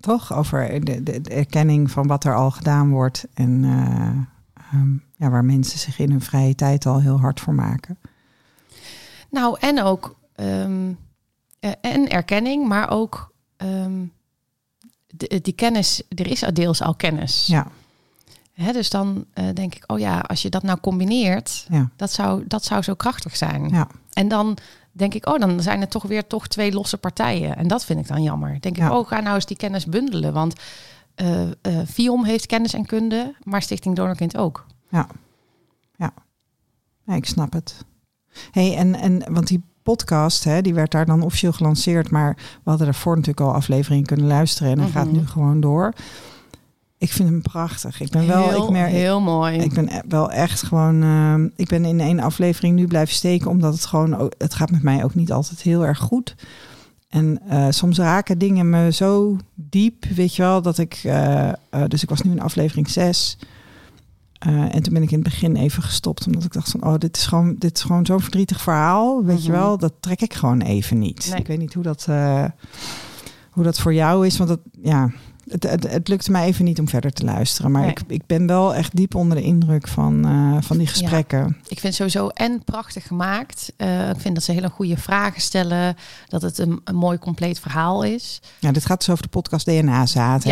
toch? 0.01 0.33
Over 0.35 0.85
de, 0.85 1.03
de, 1.03 1.21
de 1.21 1.31
erkenning 1.31 1.91
van 1.91 2.07
wat 2.07 2.25
er 2.25 2.35
al 2.37 2.51
gedaan 2.51 2.91
wordt. 2.91 3.27
En 3.35 3.65
eh, 3.65 4.63
ehm, 4.73 4.93
ja, 5.17 5.31
waar 5.31 5.45
mensen 5.45 5.79
zich 5.79 5.99
in 5.99 6.11
hun 6.11 6.21
vrije 6.21 6.55
tijd 6.55 6.87
al 6.87 7.01
heel 7.01 7.21
hard 7.21 7.41
voor 7.41 7.55
maken. 7.55 7.99
Nou, 9.31 9.57
en 9.61 9.83
ook 9.83 10.17
ehm, 10.35 10.93
eh, 11.61 11.71
en 11.81 12.09
erkenning, 12.09 12.69
maar 12.69 12.91
ook 12.91 13.33
ehm, 13.57 14.05
de- 15.07 15.39
die 15.43 15.53
kennis. 15.55 16.03
Er 16.09 16.27
is 16.31 16.41
deels 16.53 16.83
al 16.83 16.95
kennis. 16.95 17.47
Ja, 17.47 17.67
Hè, 18.53 18.73
dus 18.73 18.91
dan 18.91 19.25
eh, 19.33 19.45
denk 19.55 19.75
ik, 19.75 19.85
oh 19.87 19.99
ja, 19.99 20.19
als 20.21 20.43
je 20.43 20.49
dat 20.51 20.63
nou 20.63 20.81
combineert, 20.81 21.67
ja, 21.71 21.91
dat 21.97 22.13
zou, 22.13 22.45
dat 22.47 22.65
zou 22.65 22.83
zo 22.83 22.95
krachtig 22.95 23.37
zijn. 23.37 23.69
ja. 23.69 23.89
En 24.13 24.29
dan 24.29 24.57
denk 24.93 25.15
ik, 25.15 25.27
oh, 25.29 25.39
dan 25.39 25.63
zijn 25.63 25.81
er 25.81 25.89
toch 25.89 26.03
weer 26.03 26.27
toch 26.27 26.47
twee 26.47 26.73
losse 26.73 26.97
partijen. 26.97 27.57
En 27.57 27.69
dat 27.69 27.85
vind 27.85 28.01
ik 28.01 28.07
dan 28.09 28.23
jammer. 28.23 28.61
Denk 28.61 28.77
Ja. 28.77 28.87
ik, 28.87 28.93
oh, 28.93 29.07
ga 29.07 29.21
nou 29.21 29.35
eens 29.35 29.47
die 29.47 29.57
kennis 29.57 29.85
bundelen. 29.87 30.33
Want 30.33 30.55
eh 31.15 31.43
eh, 31.51 31.87
FIOM 31.89 32.25
heeft 32.25 32.47
kennis 32.47 32.73
en 32.75 32.87
kunde, 32.87 33.35
maar 33.43 33.63
Stichting 33.63 33.97
Donorkind 33.97 34.37
ook. 34.37 34.67
Ja, 35.99 37.15
ik 37.15 37.27
snap 37.27 37.53
het. 37.53 37.85
hey, 38.51 38.77
en, 38.77 38.95
en 38.95 39.33
want 39.33 39.47
die 39.47 39.63
podcast, 39.91 40.45
hè, 40.45 40.61
die 40.63 40.75
werd 40.75 40.91
daar 40.91 41.07
dan 41.07 41.23
officieel 41.23 41.53
gelanceerd. 41.53 42.11
Maar 42.11 42.35
we 42.37 42.71
hadden 42.71 42.87
daarvoor 42.87 43.15
natuurlijk 43.17 43.47
al 43.47 43.55
afleveringen 43.55 44.07
kunnen 44.07 44.27
luisteren. 44.27 44.73
En 44.73 44.79
hij 44.79 44.89
gaat 44.91 45.07
Mhm. 45.07 45.17
nu 45.17 45.27
gewoon 45.27 45.61
door. 45.61 45.93
Ik 46.99 47.13
vind 47.13 47.29
hem 47.29 47.43
prachtig. 47.43 48.01
Ik 48.01 48.11
ben 48.11 48.27
wel, 48.27 48.49
heel, 48.49 48.65
ik 48.65 48.71
merk, 48.71 48.91
heel 48.91 49.21
mooi. 49.21 49.59
Ik 49.59 49.73
ben 49.75 49.89
e- 49.89 50.01
wel 50.09 50.31
echt 50.31 50.63
gewoon. 50.63 51.03
ehm, 51.03 51.49
ik 51.57 51.69
ben 51.69 51.85
in 51.85 52.01
één 52.01 52.21
aflevering 52.21 52.75
nu 52.77 52.87
blijven 52.87 53.15
steken, 53.15 53.51
omdat 53.51 53.73
het 53.75 53.85
gewoon. 53.85 54.31
Het 54.39 54.55
gaat 54.55 54.71
met 54.71 54.83
mij 54.83 55.05
ook 55.05 55.15
niet 55.15 55.33
altijd 55.33 55.63
heel 55.63 55.87
erg 55.87 55.99
goed. 55.99 56.35
En 57.09 57.41
eh, 57.49 57.67
soms 57.71 57.99
raken 57.99 58.39
dingen 58.39 58.71
me 58.71 58.93
zo 58.93 59.37
diep, 59.55 60.05
weet 60.05 60.35
je 60.37 60.43
wel, 60.43 60.63
dat 60.63 60.79
ik. 60.79 61.01
eh, 61.05 61.49
eh, 61.49 61.55
dus 61.89 62.03
ik 62.03 62.09
was 62.09 62.23
nu 62.23 62.31
in 62.31 62.41
aflevering 62.41 62.89
6. 62.91 63.39
En 64.39 64.83
toen 64.83 64.93
ben 64.93 65.03
ik 65.03 65.11
in 65.11 65.19
het 65.19 65.29
begin 65.29 65.57
even 65.57 65.83
gestopt, 65.83 66.27
omdat 66.27 66.45
ik 66.45 66.53
dacht 66.53 66.71
van, 66.71 66.85
oh, 66.85 66.95
dit 66.99 67.17
is 67.17 67.27
gewoon, 67.27 67.55
dit 67.59 67.77
is 67.77 67.83
gewoon 67.83 68.07
zo'n 68.07 68.21
verdrietig 68.21 68.61
verhaal, 68.61 69.25
weet 69.25 69.45
je 69.45 69.51
Mhm. 69.51 69.61
wel, 69.61 69.79
dat 69.79 69.93
trek 70.01 70.21
ik 70.21 70.35
gewoon 70.35 70.61
even 70.61 70.99
niet. 70.99 71.27
Nee. 71.31 71.41
Ik 71.41 71.47
weet 71.47 71.59
niet 71.59 71.75
hoe 71.75 71.83
dat, 71.83 72.07
eh, 72.09 72.45
hoe 73.51 73.65
dat 73.65 73.81
voor 73.81 73.95
jou 73.95 74.27
is, 74.27 74.37
want 74.37 74.49
dat, 74.51 74.61
ja, 74.83 75.11
het, 75.49 75.63
het, 75.63 75.91
het 75.91 76.09
lukte 76.09 76.31
mij 76.31 76.47
even 76.47 76.65
niet 76.65 76.79
om 76.79 76.89
verder 76.89 77.13
te 77.13 77.25
luisteren. 77.25 77.71
Maar 77.71 77.83
Nee. 77.83 77.91
ik, 77.91 78.01
ik 78.07 78.27
ben 78.27 78.47
wel 78.47 78.75
echt 78.75 78.97
diep 78.97 79.15
onder 79.15 79.37
de 79.37 79.43
indruk 79.43 79.89
van, 79.89 80.25
eh, 80.25 80.63
van 80.63 80.79
die 80.79 80.87
gesprekken. 80.87 81.47
Ik 81.69 81.81
vind 81.81 81.83
het 81.83 81.95
sowieso 81.95 82.29
en 82.29 82.65
prachtig 82.65 83.07
gemaakt. 83.07 83.73
Eh, 83.77 84.09
ik 84.09 84.21
vind 84.21 84.35
dat 84.35 84.45
ze 84.45 84.53
hele 84.53 84.69
goede 84.69 84.97
vragen 84.97 85.41
stellen. 85.41 85.97
Dat 86.29 86.43
het 86.43 86.59
een, 86.59 86.81
een 86.85 86.95
mooi 86.97 87.19
compleet 87.19 87.61
verhaal 87.61 88.03
is. 88.03 88.41
Ja, 88.59 88.73
dit 88.73 88.85
gaat 88.87 88.99
dus 88.99 89.11
over 89.11 89.23
de 89.23 89.29
podcast 89.29 89.67
Ja, 89.67 89.73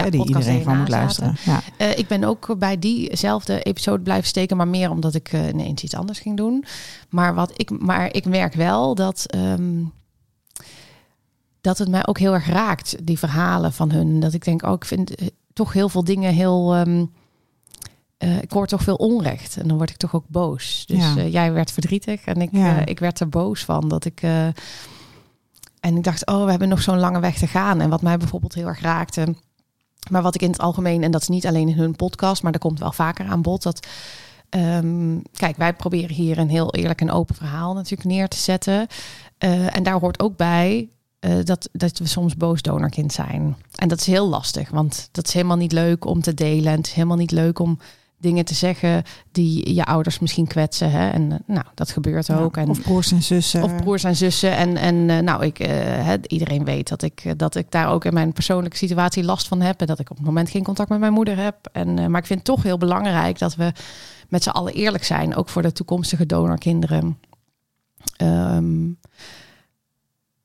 hè, 0.03 0.11
die 0.11 0.27
iedereen 0.27 0.63
van 0.63 0.79
moet 0.79 0.89
luisteren. 0.89 1.37
Ja. 1.45 1.61
Eh, 1.79 1.99
ik 1.99 2.09
ben 2.09 2.25
ook 2.25 2.59
bij 2.59 2.79
diezelfde 2.79 3.63
episode 3.63 4.03
blijven 4.03 4.29
steken, 4.29 4.57
maar 4.57 4.69
meer 4.69 4.91
omdat 4.91 5.15
ik 5.15 5.33
ineens 5.33 5.83
iets 5.83 5.95
anders 5.95 6.19
ging 6.19 6.37
doen. 6.37 6.65
Maar, 7.09 7.35
wat 7.35 7.53
ik, 7.57 7.71
maar 7.81 8.15
ik 8.15 8.25
merk 8.25 8.55
wel 8.55 8.95
dat, 8.95 9.25
ehm, 9.27 9.83
dat 11.65 11.79
het 11.79 11.89
mij 11.89 12.07
ook 12.07 12.19
heel 12.19 12.33
erg 12.35 12.47
raakt, 12.47 12.97
die 13.07 13.19
verhalen 13.19 13.73
van 13.73 13.91
hun. 13.91 14.21
Dat 14.21 14.33
ik 14.33 14.45
denk, 14.45 14.63
oh, 14.63 14.73
ik 14.73 14.85
vind 14.85 15.15
eh, 15.15 15.27
toch 15.53 15.73
heel 15.73 15.89
veel 15.89 16.05
dingen 16.05 16.33
heel. 16.33 16.75
ehm, 16.75 17.05
eh, 18.17 18.43
ik 18.43 18.51
hoor 18.51 18.67
toch 18.67 18.83
veel 18.83 18.95
onrecht 18.97 19.57
en 19.57 19.69
dan 19.69 19.77
word 19.77 19.91
ik 19.91 19.97
toch 19.97 20.15
ook 20.15 20.25
boos. 20.29 20.85
Dus 20.87 20.99
Ja. 20.99 21.17
eh, 21.17 21.33
jij 21.33 21.53
werd 21.53 21.71
verdrietig 21.71 22.25
en 22.25 22.41
ik, 22.41 22.49
Ja. 22.53 22.87
ik 22.87 22.99
werd 22.99 23.21
er 23.21 23.29
boos 23.29 23.65
van 23.65 23.89
dat 23.89 24.05
ik. 24.05 24.23
en 25.81 25.97
ik 25.97 26.05
dacht, 26.05 26.27
oh, 26.27 26.45
we 26.45 26.51
hebben 26.51 26.69
nog 26.69 26.83
zo'n 26.83 26.99
lange 26.99 27.21
weg 27.21 27.39
te 27.39 27.47
gaan. 27.47 27.81
En 27.81 27.91
wat 27.91 28.03
mij 28.03 28.17
bijvoorbeeld 28.17 28.55
heel 28.55 28.67
erg 28.67 28.81
raakte, 28.81 29.35
Maar 30.11 30.23
wat 30.23 30.35
ik 30.35 30.43
in 30.43 30.51
het 30.51 30.61
algemeen, 30.61 31.03
en 31.03 31.11
dat 31.11 31.21
is 31.21 31.29
niet 31.29 31.47
alleen 31.47 31.69
in 31.69 31.79
hun 31.79 31.97
podcast, 31.97 32.43
maar 32.43 32.53
dat 32.53 32.61
komt 32.61 32.79
wel 32.79 32.93
vaker 32.93 33.27
aan 33.27 33.43
bod, 33.43 33.63
dat 33.63 33.87
ehm, 34.49 35.19
kijk, 35.33 35.57
wij 35.57 35.73
proberen 35.75 36.15
hier 36.17 36.39
een 36.39 36.49
heel 36.51 36.75
eerlijk 36.75 37.01
en 37.01 37.11
open 37.11 37.35
verhaal 37.35 37.75
natuurlijk 37.75 38.09
neer 38.09 38.29
te 38.29 38.37
zetten. 38.37 38.87
En 39.39 39.83
daar 39.83 40.01
hoort 40.01 40.21
ook 40.23 40.37
bij 40.37 40.89
eh, 41.25 41.37
dat, 41.45 41.69
dat 41.73 41.99
we 41.99 42.07
soms 42.07 42.37
boos 42.37 42.63
donorkind 42.63 43.13
zijn. 43.13 43.57
En 43.75 43.89
dat 43.89 44.01
is 44.01 44.07
heel 44.07 44.29
lastig, 44.29 44.71
want 44.71 45.09
dat 45.13 45.27
is 45.27 45.33
helemaal 45.33 45.57
niet 45.57 45.73
leuk 45.73 46.05
om 46.05 46.21
te 46.21 46.35
delen. 46.35 46.73
En 46.73 46.77
het 46.77 46.87
is 46.87 46.93
helemaal 46.93 47.17
niet 47.17 47.31
leuk 47.31 47.59
om 47.59 47.79
dingen 48.19 48.45
te 48.45 48.55
zeggen 48.55 49.03
die 49.33 49.75
je 49.75 49.85
ouders 49.85 50.19
misschien 50.19 50.47
kwetsen. 50.47 50.91
Hè? 50.91 51.11
En 51.11 51.33
eh, 51.33 51.39
nou, 51.47 51.65
dat 51.75 51.91
gebeurt 51.91 52.31
ook. 52.31 52.57
en, 52.57 52.69
of 52.69 52.81
broers 52.81 53.13
en 53.13 53.23
zussen. 53.23 53.63
Of 53.63 53.77
broers 53.77 54.05
en 54.05 54.17
zussen. 54.17 54.57
En, 54.57 54.77
en 54.77 54.95
uh, 54.95 55.19
nou, 55.19 55.45
ik, 55.45 55.67
uh, 55.67 56.13
iedereen 56.27 56.65
weet 56.65 56.89
dat 56.89 57.03
ik, 57.03 57.39
dat 57.39 57.55
ik 57.55 57.71
daar 57.71 57.89
ook 57.89 58.05
in 58.05 58.15
mijn 58.15 58.33
persoonlijke 58.33 58.77
situatie 58.77 59.25
last 59.25 59.49
van 59.49 59.61
heb. 59.61 59.81
En 59.81 59.87
dat 59.87 59.99
ik 59.99 60.11
op 60.11 60.17
het 60.17 60.27
moment 60.27 60.51
geen 60.51 60.65
contact 60.65 60.89
met 60.89 61.01
mijn 61.01 61.13
moeder 61.13 61.37
heb. 61.37 61.57
En, 61.73 62.11
maar 62.11 62.21
ik 62.21 62.27
vind 62.27 62.39
het 62.39 62.49
toch 62.49 62.63
heel 62.63 62.79
belangrijk 62.79 63.39
dat 63.39 63.55
we 63.55 63.73
met 64.29 64.43
z'n 64.43 64.49
allen 64.49 64.73
eerlijk 64.73 65.05
zijn. 65.05 65.37
Ook 65.37 65.49
voor 65.49 65.63
de 65.63 65.73
toekomstige 65.73 66.27
donorkinderen. 66.27 67.19
Um, 68.23 68.99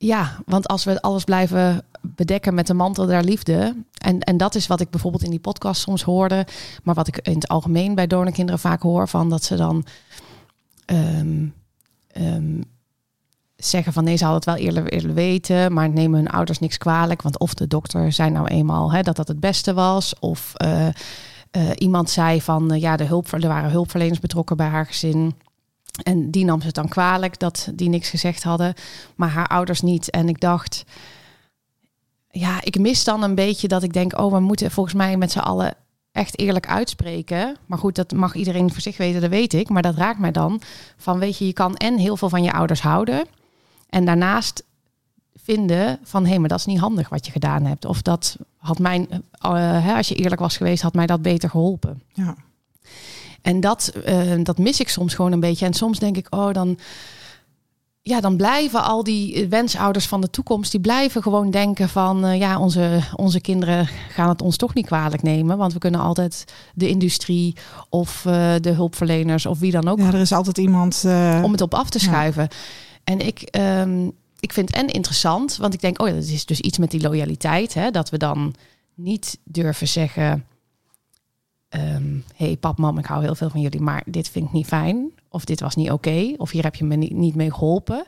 ja, 0.01 0.39
want 0.45 0.67
als 0.67 0.83
we 0.83 1.01
alles 1.01 1.23
blijven 1.23 1.83
bedekken 2.01 2.53
met 2.53 2.67
de 2.67 2.73
mantel 2.73 3.05
der 3.05 3.23
liefde. 3.23 3.75
En, 3.97 4.19
en 4.19 4.37
dat 4.37 4.55
is 4.55 4.67
wat 4.67 4.79
ik 4.79 4.89
bijvoorbeeld 4.89 5.23
in 5.23 5.29
die 5.29 5.39
podcast 5.39 5.81
soms 5.81 6.03
hoorde. 6.03 6.47
Maar 6.83 6.95
wat 6.95 7.07
ik 7.07 7.17
in 7.17 7.33
het 7.33 7.47
algemeen 7.47 7.95
bij 7.95 8.07
donorkinderen 8.07 8.59
vaak 8.59 8.81
hoor. 8.81 9.07
Van 9.07 9.29
dat 9.29 9.43
ze 9.43 9.55
dan 9.55 9.85
um, 10.85 11.53
um, 12.17 12.63
zeggen 13.55 13.93
van 13.93 14.03
nee, 14.03 14.15
ze 14.15 14.25
hadden 14.25 14.51
het 14.51 14.59
wel 14.59 14.67
eerder, 14.67 14.93
eerder 14.93 15.13
weten. 15.13 15.73
Maar 15.73 15.89
nemen 15.89 16.19
hun 16.19 16.29
ouders 16.29 16.59
niks 16.59 16.77
kwalijk. 16.77 17.21
Want 17.21 17.39
of 17.39 17.53
de 17.53 17.67
dokter 17.67 18.11
zei 18.11 18.29
nou 18.29 18.47
eenmaal 18.47 18.91
hè, 18.91 19.01
dat 19.01 19.15
dat 19.15 19.27
het 19.27 19.39
beste 19.39 19.73
was. 19.73 20.19
Of 20.19 20.53
uh, 20.63 20.87
uh, 20.87 21.69
iemand 21.75 22.09
zei 22.09 22.41
van 22.41 22.73
uh, 22.73 22.81
ja, 22.81 22.97
de 22.97 23.03
hulp, 23.03 23.31
er 23.31 23.47
waren 23.47 23.71
hulpverleners 23.71 24.19
betrokken 24.19 24.57
bij 24.57 24.67
haar 24.67 24.85
gezin. 24.85 25.35
En 26.03 26.31
die 26.31 26.45
nam 26.45 26.61
ze 26.61 26.71
dan 26.71 26.87
kwalijk 26.87 27.39
dat 27.39 27.69
die 27.73 27.89
niks 27.89 28.09
gezegd 28.09 28.43
hadden, 28.43 28.73
maar 29.15 29.29
haar 29.29 29.47
ouders 29.47 29.81
niet. 29.81 30.09
En 30.09 30.29
ik 30.29 30.39
dacht, 30.39 30.83
ja, 32.29 32.61
ik 32.63 32.79
mis 32.79 33.03
dan 33.03 33.23
een 33.23 33.35
beetje 33.35 33.67
dat 33.67 33.83
ik 33.83 33.93
denk, 33.93 34.19
oh, 34.19 34.33
we 34.33 34.39
moeten 34.39 34.71
volgens 34.71 34.95
mij 34.95 35.17
met 35.17 35.31
z'n 35.31 35.39
allen 35.39 35.73
echt 36.11 36.39
eerlijk 36.39 36.67
uitspreken. 36.67 37.57
Maar 37.65 37.77
goed, 37.77 37.95
dat 37.95 38.11
mag 38.11 38.35
iedereen 38.35 38.71
voor 38.71 38.81
zich 38.81 38.97
weten, 38.97 39.21
dat 39.21 39.29
weet 39.29 39.53
ik. 39.53 39.69
Maar 39.69 39.81
dat 39.81 39.95
raakt 39.95 40.19
mij 40.19 40.31
dan 40.31 40.61
van, 40.97 41.19
weet 41.19 41.37
je, 41.37 41.45
je 41.45 41.53
kan 41.53 41.75
en 41.75 41.97
heel 41.97 42.17
veel 42.17 42.29
van 42.29 42.43
je 42.43 42.53
ouders 42.53 42.81
houden. 42.81 43.25
En 43.89 44.05
daarnaast 44.05 44.63
vinden 45.35 45.99
van, 46.03 46.23
hé, 46.23 46.29
hey, 46.29 46.39
maar 46.39 46.49
dat 46.49 46.59
is 46.59 46.65
niet 46.65 46.79
handig 46.79 47.09
wat 47.09 47.25
je 47.25 47.31
gedaan 47.31 47.65
hebt. 47.65 47.85
Of 47.85 48.01
dat 48.01 48.37
had 48.57 48.79
mijn, 48.79 49.07
uh, 49.45 49.95
als 49.95 50.07
je 50.07 50.15
eerlijk 50.15 50.41
was 50.41 50.57
geweest, 50.57 50.81
had 50.81 50.93
mij 50.93 51.05
dat 51.05 51.21
beter 51.21 51.49
geholpen. 51.49 52.01
Ja. 52.13 52.35
En 53.41 53.59
dat, 53.59 53.91
uh, 54.07 54.43
dat 54.43 54.57
mis 54.57 54.79
ik 54.79 54.89
soms 54.89 55.13
gewoon 55.13 55.31
een 55.31 55.39
beetje. 55.39 55.65
En 55.65 55.73
soms 55.73 55.99
denk 55.99 56.17
ik, 56.17 56.27
oh, 56.29 56.53
dan, 56.53 56.77
ja, 58.01 58.19
dan 58.21 58.37
blijven 58.37 58.83
al 58.83 59.03
die 59.03 59.47
wensouders 59.47 60.07
van 60.07 60.21
de 60.21 60.29
toekomst, 60.29 60.71
die 60.71 60.79
blijven 60.79 61.21
gewoon 61.21 61.51
denken 61.51 61.89
van, 61.89 62.25
uh, 62.25 62.39
ja, 62.39 62.59
onze, 62.59 62.99
onze 63.15 63.41
kinderen 63.41 63.87
gaan 64.09 64.29
het 64.29 64.41
ons 64.41 64.57
toch 64.57 64.73
niet 64.73 64.85
kwalijk 64.85 65.21
nemen. 65.21 65.57
Want 65.57 65.73
we 65.73 65.79
kunnen 65.79 65.99
altijd 65.99 66.43
de 66.73 66.89
industrie 66.89 67.55
of 67.89 68.23
uh, 68.27 68.53
de 68.61 68.71
hulpverleners 68.71 69.45
of 69.45 69.59
wie 69.59 69.71
dan 69.71 69.87
ook. 69.87 69.99
Ja, 69.99 70.07
er 70.07 70.19
is 70.19 70.31
altijd 70.31 70.57
iemand. 70.57 71.03
om 71.43 71.51
het 71.51 71.61
op 71.61 71.73
af 71.73 71.89
te 71.89 71.99
schuiven. 71.99 72.47
Ja. 72.49 72.57
En 73.03 73.19
ik. 73.19 73.57
Um, 73.57 74.17
ik 74.39 74.53
vind 74.53 74.67
het 74.67 74.77
en 74.77 74.87
interessant, 74.87 75.57
want 75.57 75.73
ik 75.73 75.81
denk, 75.81 76.01
oh 76.01 76.07
ja, 76.07 76.13
dat 76.13 76.23
is 76.23 76.45
dus 76.45 76.59
iets 76.59 76.77
met 76.77 76.91
die 76.91 77.01
loyaliteit. 77.01 77.73
Hè, 77.73 77.91
dat 77.91 78.09
we 78.09 78.17
dan 78.17 78.53
niet 78.95 79.39
durven 79.43 79.87
zeggen, 79.87 80.45
um, 81.69 82.23
hey 82.35 82.57
pap, 82.57 82.77
mam, 82.77 82.97
ik 82.97 83.05
hou 83.05 83.23
heel 83.23 83.35
veel 83.35 83.49
van 83.49 83.61
jullie, 83.61 83.81
maar 83.81 84.03
dit 84.05 84.29
vind 84.29 84.45
ik 84.45 84.51
niet 84.51 84.67
fijn. 84.67 85.11
Of 85.29 85.45
dit 85.45 85.59
was 85.59 85.75
niet 85.75 85.91
oké. 85.91 86.09
Okay, 86.09 86.35
of 86.37 86.51
hier 86.51 86.63
heb 86.63 86.75
je 86.75 86.85
me 86.85 86.95
niet, 86.95 87.11
niet 87.11 87.35
mee 87.35 87.51
geholpen. 87.51 88.05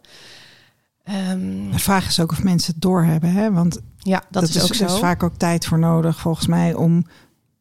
Um, 1.10 1.72
de 1.72 1.80
vraag 1.80 2.08
is 2.08 2.20
ook 2.20 2.32
of 2.32 2.44
mensen 2.44 2.74
het 2.74 2.82
doorhebben. 2.82 3.32
Hè? 3.32 3.52
Want 3.52 3.82
ja, 3.98 4.24
dat, 4.30 4.42
dat 4.42 4.56
is, 4.56 4.64
ook 4.64 4.70
is 4.70 4.78
zo. 4.78 4.86
dus 4.86 5.00
vaak 5.00 5.24
ook 5.24 5.36
tijd 5.38 5.66
voor 5.66 5.80
nodig, 5.80 6.20
volgens 6.20 6.48
mij, 6.48 6.74
om 6.74 7.06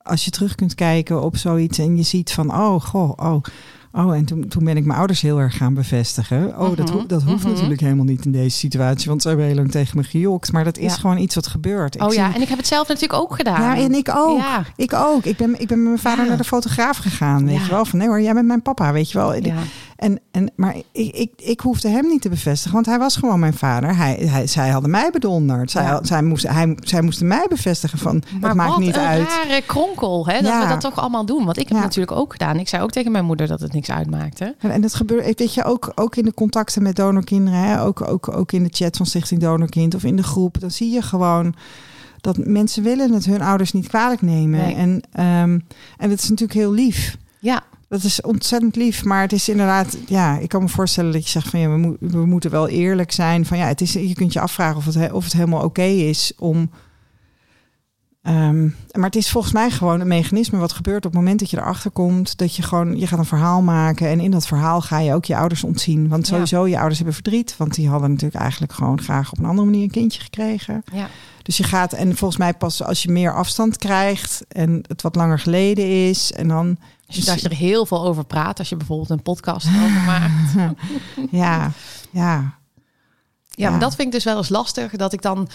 als 0.03 0.25
je 0.25 0.31
terug 0.31 0.55
kunt 0.55 0.75
kijken 0.75 1.23
op 1.23 1.37
zoiets 1.37 1.79
en 1.79 1.97
je 1.97 2.03
ziet 2.03 2.33
van, 2.33 2.51
oh, 2.51 2.81
goh, 2.81 3.13
oh, 3.17 3.43
Oh, 3.93 4.15
en 4.17 4.25
toen, 4.25 4.49
toen 4.49 4.65
ben 4.65 4.77
ik 4.77 4.85
mijn 4.85 4.99
ouders 4.99 5.21
heel 5.21 5.39
erg 5.41 5.57
gaan 5.57 5.75
bevestigen. 5.75 6.59
Oh, 6.59 6.77
dat, 6.77 6.91
ho 6.91 7.07
dat 7.07 7.23
hoeft 7.23 7.43
Mhm. 7.45 7.53
natuurlijk 7.53 7.81
helemaal 7.81 8.05
niet 8.05 8.25
in 8.25 8.33
deze 8.33 8.57
situatie. 8.57 9.09
Want 9.09 9.23
ze 9.23 9.29
hebben 9.29 9.47
heel 9.47 9.55
lang 9.55 9.71
tegen 9.71 9.97
me 9.97 10.05
gejokt. 10.05 10.53
Maar 10.53 10.65
dat 10.65 10.79
is 10.79 10.93
Ja. 10.95 10.99
gewoon 11.01 11.19
iets 11.19 11.35
wat 11.35 11.47
gebeurt. 11.47 11.95
Ik 11.95 12.03
Oh 12.03 12.13
ja, 12.15 12.27
zie- 12.27 12.35
en 12.35 12.43
ik 12.43 12.49
heb 12.49 12.59
het 12.59 12.67
zelf 12.67 12.89
natuurlijk 12.89 13.23
ook 13.23 13.35
gedaan. 13.35 13.61
ja, 13.63 13.77
en 13.85 13.95
ik 13.95 14.11
ook. 14.15 14.39
Ja. 14.39 14.65
Ik 14.77 14.93
ook. 14.95 15.25
Ik 15.25 15.37
ben, 15.37 15.61
ik 15.61 15.69
ben 15.69 15.79
met 15.79 15.87
mijn 15.87 15.99
vader 15.99 16.23
Ja. 16.23 16.29
naar 16.29 16.39
de 16.39 16.45
fotograaf 16.45 16.97
gegaan. 16.97 17.47
Weet 17.47 17.65
je 17.65 17.71
wel? 17.71 17.85
Van 17.85 17.99
nee 17.99 18.09
hoor, 18.09 18.21
jij 18.23 18.35
bent 18.35 18.47
mijn 18.47 18.63
papa. 18.63 18.93
Weet 18.93 19.11
je 19.11 19.19
wel? 19.19 19.35
Ja. 19.35 19.55
En, 20.01 20.21
en, 20.31 20.51
maar 20.57 20.77
ik, 20.93 21.15
ik, 21.15 21.31
ik 21.37 21.61
hoefde 21.61 21.89
hem 21.89 22.07
niet 22.07 22.23
te 22.23 22.29
bevestigen, 22.29 22.73
want 22.75 22.87
hij 22.87 22.99
was 22.99 23.17
gewoon 23.17 23.41
mijn 23.41 23.55
vader. 23.55 23.97
Hij, 23.97 24.15
hij, 24.15 24.47
zij 24.47 24.69
hadden 24.69 24.91
mij 24.91 25.11
bedonderd. 25.13 25.71
Zij, 25.71 25.83
Ja. 25.83 26.01
zij, 26.05 26.23
moesten, 26.23 26.51
hij, 26.55 26.77
zij 26.81 27.03
moesten 27.03 27.27
mij 27.27 27.47
bevestigen 27.49 27.99
van 27.99 28.23
Maar 28.41 28.49
het 28.51 28.59
maakt 28.59 28.71
wat 28.71 28.79
niet 28.79 28.97
een 28.97 29.03
uit. 29.03 29.29
rare 29.29 29.63
kronkel, 29.67 30.27
hè? 30.27 30.33
Dat 30.33 30.43
Ja. 30.45 30.63
we 30.63 30.69
dat 30.69 30.81
toch 30.81 30.97
allemaal 30.97 31.25
doen. 31.25 31.45
Want 31.45 31.59
ik 31.59 31.69
heb 31.69 31.77
Ja. 31.77 31.83
natuurlijk 31.83 32.17
ook 32.17 32.33
gedaan. 32.33 32.59
Ik 32.59 32.69
zei 32.69 32.83
ook 32.83 32.91
tegen 32.91 33.13
mijn 33.13 33.25
moeder 33.25 33.47
dat 33.47 33.61
het 33.61 33.73
niks 33.73 33.91
uitmaakte. 33.91 34.55
En, 34.59 34.71
en 34.71 34.81
dat 34.81 34.95
gebeurt, 34.95 35.39
weet 35.39 35.55
je, 35.55 35.65
ook, 35.65 35.93
ook 35.95 36.17
in 36.17 36.25
de 36.25 36.35
contacten 36.35 36.83
met 36.83 36.97
donorkinderen, 36.97 37.61
hè? 37.61 37.83
Ook, 37.83 38.09
ook, 38.09 38.37
ook 38.37 38.53
in 38.53 38.63
de 38.63 38.71
chat 38.73 38.97
van 38.97 39.07
Stichting 39.07 39.41
Donorkind 39.41 39.95
of 39.95 40.05
in 40.05 40.17
de 40.17 40.23
groep, 40.23 40.61
dan 40.61 40.71
zie 40.71 40.91
je 40.91 41.03
gewoon 41.03 41.55
dat 42.21 42.37
mensen 42.39 42.83
willen 42.83 43.13
het 43.13 43.25
hun 43.25 43.43
ouders 43.43 43.73
niet 43.73 43.89
kwalijk 43.89 44.23
nemen. 44.23 44.61
Nee. 44.61 44.75
En, 44.75 45.03
ehm, 45.13 45.59
en 45.99 46.09
dat 46.09 46.19
is 46.19 46.29
natuurlijk 46.29 46.59
heel 46.59 46.73
lief. 46.73 47.17
Ja, 47.39 47.63
Dat 47.91 48.03
is 48.03 48.21
ontzettend 48.21 48.77
lief, 48.77 49.05
maar 49.05 49.21
het 49.23 49.33
is 49.33 49.49
inderdaad, 49.49 49.97
ja, 50.07 50.39
ik 50.39 50.49
kan 50.49 50.63
me 50.63 50.69
voorstellen 50.69 51.13
dat 51.13 51.25
je 51.25 51.31
zegt 51.31 51.49
van 51.49 51.61
ja, 51.61 51.69
we, 51.69 51.97
we 52.01 52.27
moeten 52.27 52.51
wel 52.51 52.69
eerlijk 52.69 53.13
zijn. 53.13 53.47
Van 53.47 53.59
ja, 53.59 53.67
het 53.67 53.81
is, 53.81 53.93
je 53.93 54.15
kunt 54.15 54.33
je 54.33 54.41
afvragen 54.41 54.77
of 54.77 54.85
het, 54.85 54.95
he- 54.95 55.13
of 55.13 55.25
het 55.25 55.33
helemaal 55.33 55.65
oké 55.65 55.83
is 55.83 56.33
om. 56.39 56.71
Ehm, 58.23 58.63
maar 58.93 59.05
het 59.05 59.17
is 59.17 59.31
volgens 59.31 59.53
mij 59.53 59.71
gewoon 59.71 60.01
een 60.01 60.09
mechanisme 60.09 60.59
wat 60.59 60.73
gebeurt 60.73 61.07
op 61.07 61.13
het 61.13 61.21
moment 61.21 61.39
dat 61.41 61.51
je 61.51 61.57
erachter 61.59 61.91
komt. 61.91 62.39
Dat 62.39 62.57
je 62.57 62.63
gewoon, 62.63 62.99
je 62.99 63.07
gaat 63.07 63.19
een 63.19 63.25
verhaal 63.25 63.63
maken 63.63 64.09
en 64.09 64.21
in 64.21 64.31
dat 64.31 64.47
verhaal 64.47 64.81
ga 64.81 64.99
je 64.99 65.15
ook 65.15 65.25
je 65.25 65.37
ouders 65.37 65.65
ontzien. 65.65 66.09
Want 66.09 66.27
Ja. 66.27 66.33
sowieso, 66.33 66.67
je 66.67 66.77
ouders 66.77 66.97
hebben 66.97 67.15
verdriet, 67.15 67.55
want 67.57 67.75
die 67.75 67.89
hadden 67.89 68.11
natuurlijk 68.11 68.41
eigenlijk 68.41 68.73
gewoon 68.73 69.01
graag 69.01 69.33
op 69.33 69.39
een 69.39 69.45
andere 69.45 69.67
manier 69.67 69.83
een 69.83 69.91
kindje 69.91 70.21
gekregen. 70.21 70.83
ja. 70.93 71.09
Dus 71.43 71.57
je 71.57 71.65
gaat, 71.65 71.93
en 71.93 72.17
volgens 72.17 72.39
mij 72.41 72.55
pas 72.55 72.83
als 72.83 73.03
je 73.03 73.11
meer 73.11 73.35
afstand 73.35 73.77
krijgt 73.77 74.45
en 74.49 74.83
het 74.89 75.03
wat 75.03 75.15
langer 75.15 75.39
geleden 75.39 76.09
is 76.09 76.33
en 76.33 76.49
dan. 76.49 76.77
Dus 77.15 77.29
als 77.29 77.41
je 77.41 77.49
er 77.49 77.57
heel 77.57 77.87
veel 77.87 78.05
over 78.05 78.25
praat, 78.25 78.59
als 78.59 78.69
je 78.69 78.77
bijvoorbeeld 78.77 79.11
een 79.11 79.23
podcast 79.23 79.67
over 79.67 79.91
maakt. 80.07 80.75
Ja, 81.31 81.71
ja. 82.11 82.59
Ja, 83.51 83.71
maar 83.71 83.81
dat 83.81 83.95
vind 83.95 84.07
ik 84.07 84.13
dus 84.13 84.25
wel 84.25 84.37
eens 84.37 84.49
lastig. 84.49 84.91
Dat 84.97 85.13
ik 85.13 85.23
dan 85.23 85.49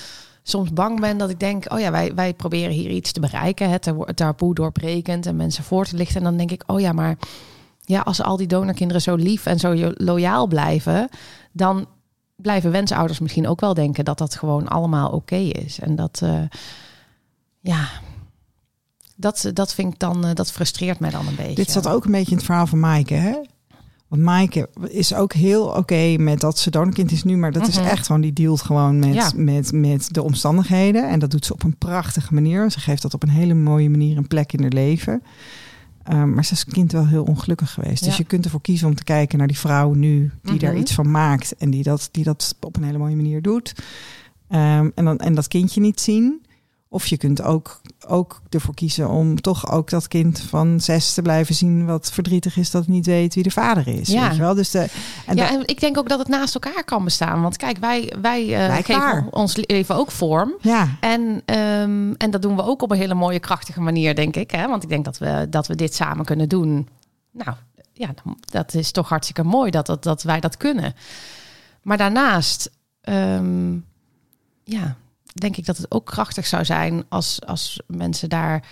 soms 0.44 0.74
bang 0.74 1.00
ben 1.00 1.18
dat 1.18 1.30
ik 1.30 1.39
denk... 1.39 1.74
oh 1.74 1.80
ja, 1.80 1.91
wij, 1.91 2.13
wij 2.15 2.34
proberen 2.34 2.72
hier 2.72 2.89
iets 2.89 3.12
te 3.12 3.20
bereiken. 3.20 3.70
Het 3.70 3.82
ta- 3.82 4.13
taboe 4.15 4.54
doorbrekend 4.54 5.26
en 5.26 5.36
mensen 5.36 5.63
voor 5.63 5.86
te 5.86 5.96
lichten. 5.96 6.18
En 6.18 6.24
dan 6.24 6.38
denk 6.38 6.52
ik, 6.52 6.63
oh 6.68 6.80
ja, 6.80 6.91
maar... 6.91 7.18
ja, 7.82 8.00
als 8.00 8.22
al 8.22 8.38
die 8.38 8.48
donorkinderen 8.48 9.02
zo 9.02 9.15
lief 9.15 9.46
en 9.46 9.60
zo 9.60 9.91
loyaal 9.94 10.48
blijven... 10.48 11.10
dan 11.52 11.88
blijven 12.36 12.72
wensouders 12.72 13.20
misschien 13.20 13.48
ook 13.48 13.60
wel 13.60 13.74
denken... 13.74 14.06
dat 14.06 14.18
dat 14.18 14.36
gewoon 14.36 14.68
allemaal 14.68 15.10
oké 15.10 15.36
is. 15.36 15.80
En 15.80 15.96
dat... 15.96 16.20
eh, 16.24 16.41
ja... 17.60 17.88
Dat, 19.15 19.51
dat 19.54 19.73
vind 19.73 19.93
ik 19.93 19.99
dan, 19.99 20.25
eh, 20.25 20.34
dat 20.34 20.51
frustreert 20.51 20.99
mij 20.99 21.10
dan 21.10 21.28
een 21.28 21.36
beetje. 21.36 21.56
Dit 21.56 21.71
zat 21.71 21.88
ook 21.88 22.06
een 22.06 22.12
beetje 22.12 22.32
in 22.32 22.38
het 22.38 22.45
verhaal 22.45 22.67
van 22.67 22.80
Maaike, 22.80 23.13
hè? 23.13 23.34
Want 24.08 24.21
Maaike 24.21 24.69
is 24.88 25.13
ook 25.13 25.34
heel 25.34 25.65
oké 25.65 26.15
met 26.17 26.39
dat 26.39 26.60
ze 26.60 26.69
donorkind 26.69 27.12
is 27.12 27.23
nu, 27.23 27.38
maar 27.38 27.51
dat 27.51 27.67
is 27.67 27.78
Mhm. 27.80 27.88
echt 27.88 28.06
gewoon, 28.06 28.21
die 28.21 28.34
dealt 28.34 28.62
gewoon 28.62 28.99
met, 28.99 29.13
Ja. 29.13 29.32
met, 29.36 29.71
met 29.71 30.13
de 30.13 30.23
omstandigheden. 30.23 31.10
En 31.10 31.19
dat 31.19 31.32
doet 31.32 31.45
ze 31.45 31.54
op 31.54 31.63
een 31.63 31.78
prachtige 31.78 32.34
manier. 32.34 32.71
Ze 32.71 32.80
geeft 32.80 33.01
dat 33.01 33.13
op 33.13 33.23
een 33.23 33.30
hele 33.30 33.54
mooie 33.54 33.89
manier 33.89 34.17
een 34.17 34.28
plek 34.28 34.54
in 34.54 34.62
haar 34.62 34.71
leven. 34.71 35.21
Um, 36.12 36.34
maar 36.34 36.45
ze 36.45 36.54
is 36.54 36.65
kind 36.65 36.91
wel 36.91 37.08
heel 37.08 37.23
ongelukkig 37.23 37.71
geweest. 37.73 38.04
Dus 38.04 38.17
je 38.17 38.23
kunt 38.23 38.45
ervoor 38.45 38.62
kiezen 38.62 38.88
om 38.88 38.95
te 38.95 39.04
kijken 39.04 39.38
naar 39.38 39.47
die 39.47 39.58
vrouw 39.58 39.93
nu, 39.93 40.32
die 40.43 40.60
daar 40.60 40.71
Mhm. 40.71 40.82
iets 40.82 40.93
van 40.93 41.12
maakt 41.12 41.56
en 41.58 41.69
die 41.69 41.84
dat, 41.84 42.10
die 42.12 42.23
dat 42.23 42.56
op 42.62 42.75
een 42.75 42.84
hele 42.84 42.97
mooie 42.97 43.15
manier 43.15 43.41
doet. 43.41 43.73
Um, 44.49 44.91
en, 44.95 45.06
dan, 45.06 45.17
en 45.17 45.36
dat 45.36 45.47
kindje 45.47 45.82
niet 45.82 45.99
zien. 46.01 46.44
Of 46.89 47.08
je 47.08 47.17
kunt 47.17 47.41
ook, 47.41 47.82
ook 48.08 48.41
ervoor 48.50 48.74
kiezen 48.74 49.10
om 49.10 49.41
toch 49.41 49.71
ook 49.71 49.89
dat 49.89 50.08
kind 50.08 50.39
van 50.39 50.80
zes 50.80 51.13
te 51.13 51.21
blijven 51.21 51.56
zien... 51.56 51.86
wat 51.86 52.12
verdrietig 52.12 52.58
is 52.58 52.71
dat 52.71 52.82
het 52.82 52.91
niet 52.91 53.06
weet 53.06 53.34
wie 53.34 53.43
de 53.43 53.52
vader 53.52 53.88
is. 53.88 54.08
Ja. 54.08 54.28
Weet 54.28 54.36
je 54.36 54.41
wel? 54.41 54.54
Dus 54.54 54.71
de, 54.71 54.88
en 55.26 55.36
ja, 55.36 55.50
en 55.50 55.67
ik 55.67 55.80
denk 55.80 55.98
ook 55.98 56.10
dat 56.10 56.19
het 56.19 56.28
naast 56.28 56.54
elkaar 56.54 56.84
kan 56.84 57.04
bestaan. 57.04 57.41
Want 57.41 57.58
kijk, 57.58 57.78
wij, 57.78 58.13
wij, 58.21 58.43
Blijkbaar. 58.45 59.13
geven 59.13 59.34
ons 59.34 59.56
leven 59.56 59.95
ook 59.95 60.12
vorm. 60.12 60.54
ja, 60.62 60.98
En, 61.00 61.41
ehm, 61.45 62.13
en 62.17 62.32
dat 62.32 62.41
doen 62.41 62.56
we 62.56 62.63
ook 62.63 62.82
op 62.82 62.91
een 62.91 62.98
hele 62.98 63.13
mooie, 63.13 63.39
krachtige 63.39 63.82
manier, 63.82 64.15
denk 64.15 64.36
ik. 64.36 64.52
Hè? 64.52 64.67
Want 64.67 64.84
ik 64.84 64.89
denk 64.89 65.06
dat 65.06 65.17
we, 65.17 65.48
dat 65.50 65.67
we 65.67 65.76
dit 65.76 65.95
samen 65.95 66.26
kunnen 66.26 66.50
doen. 66.50 66.88
Nou, 67.32 67.56
ja, 67.93 68.13
dat 68.39 68.74
is 68.74 68.91
toch 68.91 69.10
hartstikke 69.10 69.43
mooi 69.43 69.71
dat, 69.71 69.86
dat, 69.86 70.04
dat 70.04 70.24
wij 70.24 70.39
dat 70.39 70.58
kunnen. 70.58 70.93
Maar 71.82 71.98
daarnaast, 71.98 72.71
ehm, 73.02 73.74
ja, 74.63 74.95
denk 75.39 75.58
ik 75.58 75.65
dat 75.65 75.78
het 75.78 75.91
ook 75.91 76.06
krachtig 76.06 76.45
zou 76.48 76.65
zijn 76.65 77.04
als, 77.10 77.39
als 77.45 77.80
mensen 77.88 78.30
daar 78.30 78.63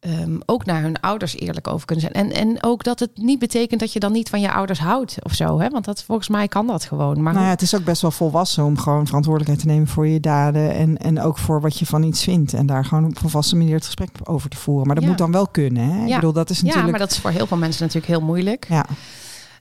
ehm, 0.00 0.38
ook 0.46 0.64
naar 0.64 0.82
hun 0.82 1.00
ouders 1.00 1.36
eerlijk 1.38 1.66
over 1.66 1.86
kunnen 1.86 2.10
zijn. 2.12 2.26
En, 2.30 2.32
en 2.40 2.62
ook 2.62 2.84
dat 2.84 2.98
het 3.00 3.10
niet 3.14 3.38
betekent 3.38 3.80
dat 3.80 3.92
je 3.92 4.00
dan 4.00 4.12
niet 4.12 4.28
van 4.28 4.40
je 4.40 4.52
ouders 4.52 4.78
houdt 4.78 5.16
of 5.22 5.32
zo. 5.32 5.60
Hè? 5.60 5.68
Want 5.68 5.84
dat, 5.84 6.02
volgens 6.02 6.28
mij 6.28 6.48
kan 6.48 6.66
dat 6.66 6.84
gewoon. 6.84 7.22
Maar 7.22 7.32
nou 7.32 7.44
ja, 7.44 7.50
het 7.50 7.62
is 7.62 7.74
ook 7.74 7.84
best 7.84 8.02
wel 8.02 8.10
volwassen 8.10 8.64
om 8.64 8.78
gewoon 8.78 9.06
verantwoordelijkheid 9.06 9.66
te 9.66 9.72
nemen 9.74 9.88
voor 9.88 10.06
je 10.06 10.20
daden. 10.20 10.74
En, 10.74 10.96
en 10.96 11.20
ook 11.20 11.38
voor 11.38 11.60
wat 11.60 11.78
je 11.78 11.86
van 11.86 12.02
iets 12.02 12.22
vindt. 12.22 12.52
En 12.52 12.66
daar 12.66 12.84
gewoon 12.84 13.04
op 13.04 13.10
een 13.10 13.16
volwassen 13.16 13.58
manier 13.58 13.74
het 13.74 13.84
gesprek 13.84 14.10
over 14.24 14.50
te 14.50 14.56
voeren. 14.56 14.86
Maar 14.86 14.94
dat 14.94 15.04
Ja. 15.04 15.10
moet 15.10 15.18
dan 15.18 15.32
wel 15.32 15.46
kunnen. 15.48 15.88
Hè? 15.90 16.02
Ik 16.02 16.08
Ja. 16.08 16.14
bedoel, 16.14 16.32
dat 16.32 16.50
is 16.50 16.56
natuurlijk. 16.62 16.84
Ja, 16.84 16.90
maar 16.90 17.00
dat 17.00 17.10
is 17.10 17.18
voor 17.18 17.30
heel 17.30 17.46
veel 17.46 17.56
mensen 17.56 17.82
natuurlijk 17.86 18.12
heel 18.12 18.26
moeilijk. 18.26 18.66
Ja, 18.68 18.86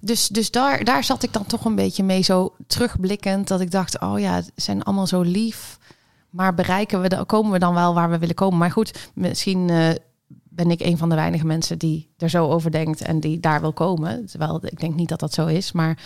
Dus, 0.01 0.27
dus 0.27 0.51
daar, 0.51 0.83
daar 0.83 1.03
zat 1.03 1.23
ik 1.23 1.33
dan 1.33 1.45
toch 1.45 1.65
een 1.65 1.75
beetje 1.75 2.03
mee 2.03 2.21
zo 2.21 2.55
terugblikkend. 2.67 3.47
Dat 3.47 3.61
ik 3.61 3.71
dacht, 3.71 3.99
oh 3.99 4.19
ja, 4.19 4.33
het 4.35 4.51
zijn 4.55 4.83
allemaal 4.83 5.07
zo 5.07 5.21
lief. 5.21 5.77
Maar 6.35 6.53
bereiken 6.53 7.01
we, 7.01 7.07
dan 7.09 7.25
komen 7.25 7.51
we 7.51 7.59
dan 7.59 7.73
wel 7.73 7.93
waar 7.93 8.09
we 8.09 8.17
willen 8.17 8.35
komen? 8.35 8.57
Maar 8.57 8.71
goed, 8.71 9.09
misschien 9.13 9.69
eh, 9.69 9.89
ben 10.49 10.71
ik 10.71 10.79
een 10.81 10.97
van 10.97 11.09
de 11.09 11.15
weinige 11.15 11.45
mensen 11.45 11.77
die 11.79 12.09
er 12.17 12.29
zo 12.29 12.47
over 12.49 12.71
denkt 12.71 13.01
en 13.01 13.19
die 13.19 13.39
daar 13.39 13.61
wil 13.61 13.73
komen. 13.73 14.25
Terwijl 14.25 14.59
ik 14.65 14.79
denk 14.79 14.95
niet 14.95 15.09
dat 15.09 15.19
dat 15.19 15.33
zo 15.33 15.45
is. 15.45 15.71
Maar 15.71 15.97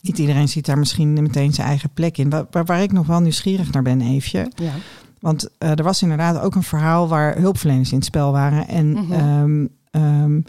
niet 0.00 0.18
iedereen 0.18 0.48
ziet 0.48 0.66
daar 0.66 0.78
misschien 0.78 1.12
meteen 1.12 1.52
zijn 1.52 1.66
eigen 1.68 1.90
plek 1.90 2.18
in. 2.18 2.30
Waar, 2.30 2.64
waar, 2.64 2.82
ik 2.82 2.92
nog 2.92 3.06
wel 3.06 3.20
nieuwsgierig 3.20 3.72
naar 3.72 3.82
ben, 3.82 4.00
Eefje. 4.00 4.50
ja, 4.54 4.72
Want 5.20 5.48
eh, 5.58 5.70
er 5.70 5.82
was 5.82 6.02
inderdaad 6.02 6.40
ook 6.40 6.54
een 6.54 6.62
verhaal 6.62 7.08
waar 7.08 7.36
hulpverleners 7.36 7.90
in 7.90 7.96
het 7.96 8.06
spel 8.06 8.32
waren. 8.32 8.68
En 8.68 8.90
Mhm. 8.92 9.12
ehm, 9.12 9.66
ehm, 9.90 10.40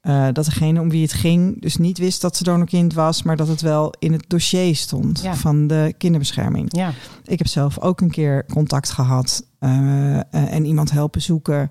eh, 0.00 0.28
dat 0.32 0.44
degene 0.44 0.80
om 0.80 0.90
wie 0.90 1.02
het 1.02 1.12
ging 1.12 1.60
dus 1.62 1.76
niet 1.76 1.98
wist 1.98 2.20
dat 2.20 2.36
ze 2.36 2.44
donorkind 2.44 2.94
was, 2.94 3.22
maar 3.22 3.36
dat 3.36 3.48
het 3.48 3.60
wel 3.60 3.92
in 3.98 4.12
het 4.12 4.24
dossier 4.28 4.76
stond 4.76 5.20
Ja. 5.22 5.34
van 5.34 5.66
de 5.66 5.94
kinderbescherming. 5.98 6.76
ja, 6.76 6.92
Ik 7.24 7.38
heb 7.38 7.46
zelf 7.46 7.78
ook 7.80 8.00
een 8.00 8.10
keer 8.10 8.46
contact 8.46 8.90
gehad 8.90 9.44
eh, 9.58 10.16
eh, 10.18 10.24
en 10.30 10.64
iemand 10.64 10.90
helpen 10.90 11.22
zoeken 11.22 11.70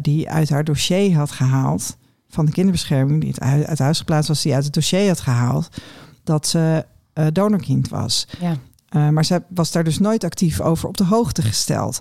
die 0.00 0.30
uit 0.30 0.48
haar 0.50 0.64
dossier 0.64 1.16
had 1.16 1.30
gehaald 1.30 1.96
van 2.28 2.44
de 2.46 2.52
kinderbescherming, 2.52 3.20
die 3.20 3.30
het 3.30 3.40
uit, 3.40 3.66
uit 3.66 3.78
huis 3.78 3.98
geplaatst 3.98 4.28
was, 4.28 4.42
die 4.42 4.54
uit 4.54 4.64
het 4.64 4.72
dossier 4.72 5.06
had 5.08 5.20
gehaald 5.20 5.68
dat 6.24 6.46
ze 6.46 6.84
donorkind 7.32 7.88
was. 7.88 8.26
ja. 8.40 8.56
Maar 9.10 9.24
ze 9.24 9.42
was 9.48 9.72
daar 9.72 9.84
dus 9.84 9.98
nooit 9.98 10.24
actief 10.24 10.60
over 10.60 10.88
op 10.88 10.96
de 10.96 11.04
hoogte 11.04 11.42
gesteld. 11.42 12.00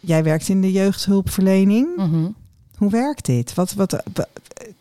Jij 0.00 0.22
werkt 0.24 0.48
in 0.48 0.60
de 0.60 0.72
jeugdhulpverlening. 0.72 1.96
Mhm. 1.96 2.28
Hoe 2.76 2.90
werkt 2.90 3.24
dit? 3.24 3.54
Wat, 3.54 3.72
wat, 3.72 3.92
uh, 3.92 3.98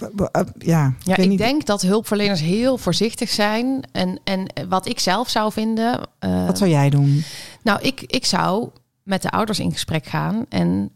uh, 0.02 0.42
ja, 0.60 0.94
Ja, 1.04 1.18
ik 1.18 1.38
denk 1.38 1.66
dat 1.66 1.82
hulpverleners 1.82 2.42
heel 2.42 2.78
voorzichtig 2.78 3.30
zijn. 3.30 3.84
En, 3.92 4.20
en 4.24 4.46
wat 4.70 4.88
ik 4.88 5.00
zelf 5.00 5.30
zou 5.30 5.52
vinden. 5.52 6.00
eh, 6.20 6.46
Wat 6.46 6.58
zou 6.58 6.70
jij 6.70 6.90
doen? 6.90 7.24
Nou, 7.64 7.82
ik, 7.82 8.02
ik 8.02 8.26
zou 8.26 8.70
met 9.04 9.22
de 9.22 9.30
ouders 9.32 9.60
in 9.60 9.72
gesprek 9.72 10.06
gaan. 10.06 10.46
En 10.50 10.90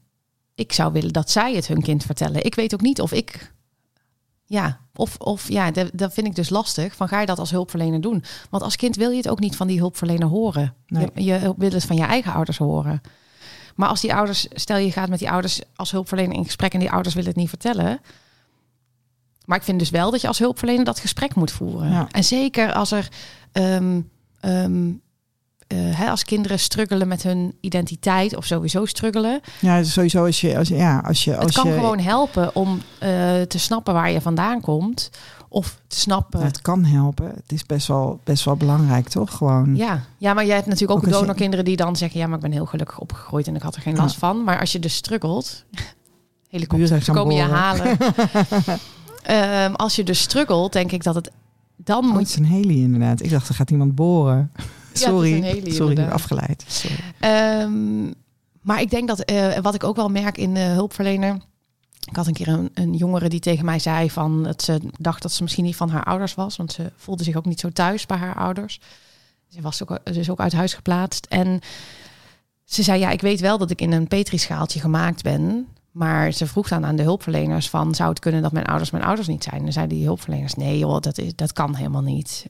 ik 0.55 0.73
zou 0.73 0.91
willen 0.93 1.13
dat 1.13 1.29
zij 1.31 1.55
het 1.55 1.67
hun 1.67 1.81
kind 1.81 2.03
vertellen. 2.03 2.43
Ik 2.45 2.55
weet 2.55 2.73
ook 2.73 2.81
niet 2.81 3.01
of 3.01 3.11
ik. 3.11 3.53
Ja, 4.45 4.79
of, 4.95 5.15
of 5.17 5.49
ja, 5.49 5.71
dat, 5.71 5.89
dat 5.93 6.13
vind 6.13 6.27
ik 6.27 6.35
dus 6.35 6.49
lastig. 6.49 6.95
Van 6.95 7.07
ga 7.07 7.19
je 7.19 7.25
dat 7.25 7.39
als 7.39 7.51
hulpverlener 7.51 8.01
doen? 8.01 8.23
Want 8.49 8.63
als 8.63 8.75
kind 8.75 8.95
wil 8.95 9.09
je 9.09 9.17
het 9.17 9.29
ook 9.29 9.39
niet 9.39 9.55
van 9.55 9.67
die 9.67 9.77
hulpverlener 9.79 10.27
horen. 10.27 10.73
Nee. 10.87 11.09
Je, 11.13 11.23
je 11.23 11.53
wil 11.57 11.71
het 11.71 11.85
van 11.85 11.95
je 11.95 12.03
eigen 12.03 12.33
ouders 12.33 12.57
horen. 12.57 13.01
Maar 13.77 13.89
als 13.89 14.01
die 14.01 14.13
ouders, 14.13 14.47
stel 14.53 14.77
je 14.77 14.91
gaat 14.91 15.09
met 15.09 15.19
die 15.19 15.29
ouders 15.29 15.61
als 15.75 15.91
hulpverlener 15.91 16.35
in 16.35 16.45
gesprek 16.45 16.73
en 16.73 16.79
die 16.79 16.91
ouders 16.91 17.15
willen 17.15 17.29
het 17.29 17.39
niet 17.39 17.49
vertellen. 17.49 17.99
Maar 19.45 19.57
ik 19.57 19.63
vind 19.63 19.79
dus 19.79 19.89
wel 19.89 20.11
dat 20.11 20.21
je 20.21 20.27
als 20.27 20.39
hulpverlener 20.39 20.85
dat 20.85 20.99
gesprek 20.99 21.35
moet 21.35 21.51
voeren. 21.51 21.89
Ja. 21.89 22.07
En 22.11 22.23
zeker 22.23 22.73
als 22.73 22.91
er 22.91 23.07
ehm, 23.51 24.01
ehm, 24.39 24.89
eh, 25.67 25.77
hè, 25.79 26.09
als 26.09 26.23
kinderen 26.23 26.59
struggelen 26.59 27.07
met 27.07 27.23
hun 27.23 27.57
identiteit 27.61 28.35
of 28.35 28.45
sowieso 28.45 28.85
struggelen. 28.85 29.41
Ja, 29.59 29.83
sowieso 29.83 30.25
als 30.25 30.41
je, 30.41 30.57
als, 30.57 30.67
ja, 30.67 30.99
als 30.99 31.23
je, 31.23 31.35
als 31.35 31.45
het 31.45 31.63
kan 31.63 31.71
je, 31.71 31.73
gewoon 31.73 31.99
helpen 31.99 32.55
om 32.55 32.81
eh, 32.99 33.09
te 33.41 33.59
snappen 33.59 33.93
waar 33.93 34.11
je 34.11 34.21
vandaan 34.21 34.61
komt. 34.61 35.09
Of 35.49 35.79
te 35.87 35.99
snappen. 35.99 36.41
Het 36.41 36.61
kan 36.61 36.83
helpen. 36.85 37.25
Het 37.35 37.51
is 37.51 37.65
best 37.65 37.87
wel, 37.87 38.19
best 38.23 38.43
wel 38.45 38.55
belangrijk, 38.55 39.07
toch? 39.07 39.33
Gewoon. 39.37 39.75
Ja. 39.75 40.03
ja, 40.17 40.33
maar 40.33 40.45
jij 40.45 40.55
hebt 40.55 40.67
natuurlijk 40.67 40.99
ook, 40.99 41.05
Ook 41.05 41.11
donorkinderen 41.11 41.65
die 41.65 41.75
dan 41.75 41.95
zeggen... 41.95 42.19
ja, 42.19 42.25
maar 42.27 42.35
ik 42.35 42.41
ben 42.41 42.51
heel 42.51 42.65
gelukkig 42.65 42.99
opgegroeid 42.99 43.47
en 43.47 43.55
ik 43.55 43.61
had 43.61 43.75
er 43.75 43.81
geen 43.81 43.95
Ja. 43.95 44.01
last 44.01 44.15
van. 44.17 44.43
Maar 44.43 44.59
als 44.59 44.71
je 44.71 44.79
dus 44.79 44.95
struggelt... 44.95 45.63
Helikopters 46.49 47.03
gaan 47.03 47.15
komen 47.15 47.35
je 47.35 47.41
halen. 47.41 47.97
Ehm, 49.23 49.73
als 49.73 49.95
je 49.95 50.03
dus 50.03 50.19
struggelt, 50.21 50.73
denk 50.73 50.91
ik 50.91 51.03
dat 51.03 51.15
het... 51.15 51.31
Dan 51.75 52.03
Oh, 52.05 52.11
moet 52.11 52.19
het 52.19 52.27
is 52.29 52.35
een 52.35 52.45
heli 52.45 52.81
inderdaad. 52.81 53.21
Ik 53.21 53.29
dacht, 53.29 53.49
er 53.49 53.55
gaat 53.55 53.71
iemand 53.71 53.95
boren. 53.95 54.51
Sorry, 54.93 55.41
heli, 55.41 55.71
sorry, 55.71 55.89
inderdaad. 55.89 56.13
afgeleid. 56.13 56.63
Sorry. 56.67 56.97
Ehm, 57.19 58.05
maar 58.61 58.81
ik 58.81 58.89
denk 58.89 59.07
dat 59.07 59.19
eh, 59.19 59.57
wat 59.57 59.73
ik 59.75 59.83
ook 59.83 59.95
wel 59.95 60.09
merk 60.09 60.37
in 60.37 60.53
de 60.53 60.59
hulpverlener. 60.59 61.37
Ik 62.09 62.15
had 62.15 62.27
een 62.27 62.33
keer 62.33 62.47
een, 62.47 62.69
een 62.73 62.93
jongere 62.93 63.29
die 63.29 63.39
tegen 63.39 63.65
mij 63.65 63.79
zei 63.79 64.11
van 64.11 64.43
dat 64.43 64.61
ze 64.61 64.79
dacht 64.99 65.21
dat 65.21 65.31
ze 65.31 65.43
misschien 65.43 65.63
niet 65.63 65.75
van 65.75 65.89
haar 65.89 66.03
ouders 66.03 66.35
was, 66.35 66.55
want 66.55 66.71
ze 66.71 66.91
voelde 66.95 67.23
zich 67.23 67.35
ook 67.35 67.45
niet 67.45 67.59
zo 67.59 67.69
thuis 67.69 68.05
bij 68.05 68.17
haar 68.17 68.35
ouders. 68.35 68.79
Ze 69.47 69.61
was 69.61 69.83
ook, 69.83 69.99
ze 70.05 70.19
is 70.19 70.29
ook 70.29 70.39
uit 70.39 70.53
huis 70.53 70.73
geplaatst 70.73 71.25
en 71.25 71.59
ze 72.63 72.83
zei 72.83 72.99
ja, 72.99 73.09
ik 73.09 73.21
weet 73.21 73.39
wel 73.39 73.57
dat 73.57 73.69
ik 73.69 73.81
in 73.81 73.91
een 73.91 74.07
petrischaaltje 74.07 74.79
gemaakt 74.79 75.23
ben. 75.23 75.67
Maar 75.91 76.31
ze 76.31 76.47
vroeg 76.47 76.67
dan 76.67 76.85
aan 76.85 76.95
de 76.95 77.03
hulpverleners 77.03 77.69
van 77.69 77.95
zou 77.95 78.09
het 78.09 78.19
kunnen 78.19 78.41
dat 78.41 78.51
mijn 78.51 78.65
ouders 78.65 78.91
mijn 78.91 79.03
ouders 79.03 79.27
niet 79.27 79.43
zijn? 79.43 79.55
En 79.55 79.63
dan 79.63 79.71
zeiden 79.71 79.97
die 79.97 80.05
hulpverleners 80.05 80.53
nee 80.53 80.77
joh, 80.77 80.99
dat, 80.99 81.17
is, 81.17 81.35
dat 81.35 81.53
kan 81.53 81.75
helemaal 81.75 82.01
niet. 82.01 82.45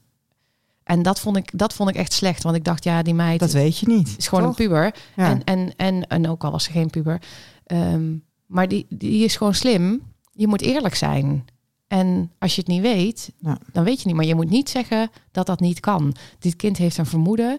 En 0.83 1.01
dat 1.01 1.19
vond, 1.19 1.37
ik, 1.37 1.49
dat 1.53 1.73
vond 1.73 1.89
ik 1.89 1.95
echt 1.95 2.13
slecht, 2.13 2.43
want 2.43 2.55
ik 2.55 2.63
dacht 2.63 2.83
ja, 2.83 3.01
die 3.01 3.13
meid 3.13 3.39
Dat 3.39 3.51
weet 3.51 3.77
je 3.77 3.87
niet. 3.87 4.15
is 4.17 4.27
gewoon 4.27 4.43
toch? 4.43 4.59
een 4.59 4.65
puber. 4.65 4.93
Ja. 5.15 5.29
En, 5.29 5.43
en, 5.43 5.73
en, 5.75 6.07
en 6.07 6.29
ook 6.29 6.43
al 6.43 6.51
was 6.51 6.63
ze 6.63 6.71
geen 6.71 6.89
puber. 6.89 7.21
Ehm, 7.65 8.13
maar 8.47 8.67
die, 8.67 8.85
die 8.89 9.23
is 9.23 9.35
gewoon 9.35 9.53
slim. 9.53 10.01
Je 10.31 10.47
moet 10.47 10.61
eerlijk 10.61 10.95
zijn. 10.95 11.45
En 11.87 12.31
als 12.39 12.55
je 12.55 12.59
het 12.61 12.69
niet 12.69 12.81
weet, 12.81 13.31
Ja. 13.39 13.57
dan 13.71 13.83
weet 13.83 14.01
je 14.01 14.07
niet. 14.07 14.15
Maar 14.15 14.25
je 14.25 14.35
moet 14.35 14.49
niet 14.49 14.69
zeggen 14.69 15.09
dat 15.31 15.45
dat 15.45 15.59
niet 15.59 15.79
kan. 15.79 16.15
Dit 16.39 16.55
kind 16.55 16.77
heeft 16.77 16.97
een 16.97 17.05
vermoeden. 17.05 17.57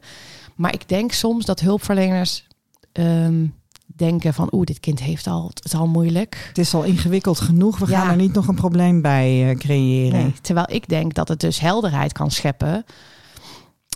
Maar 0.56 0.72
ik 0.74 0.88
denk 0.88 1.12
soms 1.12 1.44
dat 1.44 1.60
hulpverleners 1.60 2.46
ehm, 2.92 3.46
denken 3.86 4.34
van... 4.34 4.48
oeh, 4.52 4.64
dit 4.64 4.80
kind 4.80 5.00
heeft 5.00 5.26
al, 5.26 5.50
het 5.62 5.74
al 5.74 5.86
moeilijk. 5.86 6.44
Het 6.48 6.58
is 6.58 6.74
al 6.74 6.82
ingewikkeld 6.84 7.40
genoeg. 7.40 7.78
We 7.78 7.90
Ja. 7.90 7.98
gaan 8.00 8.10
er 8.10 8.16
niet 8.16 8.32
nog 8.32 8.48
een 8.48 8.54
probleem 8.54 9.02
bij 9.02 9.50
eh, 9.50 9.56
creëren. 9.56 10.18
Nee, 10.22 10.32
terwijl 10.40 10.66
ik 10.70 10.88
denk 10.88 11.14
dat 11.14 11.28
het 11.28 11.40
dus 11.40 11.60
helderheid 11.60 12.12
kan 12.12 12.30
scheppen. 12.30 12.84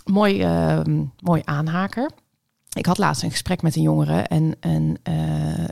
Mooi, 0.05 0.41
ehm, 0.41 1.03
mooi 1.19 1.41
aanhaker. 1.45 2.11
Ik 2.77 2.85
had 2.85 2.97
laatst 2.97 3.23
een 3.23 3.31
gesprek 3.31 3.61
met 3.61 3.75
een 3.75 3.81
jongere 3.81 4.19
en, 4.21 4.55
en 4.59 4.97
eh, 5.03 5.65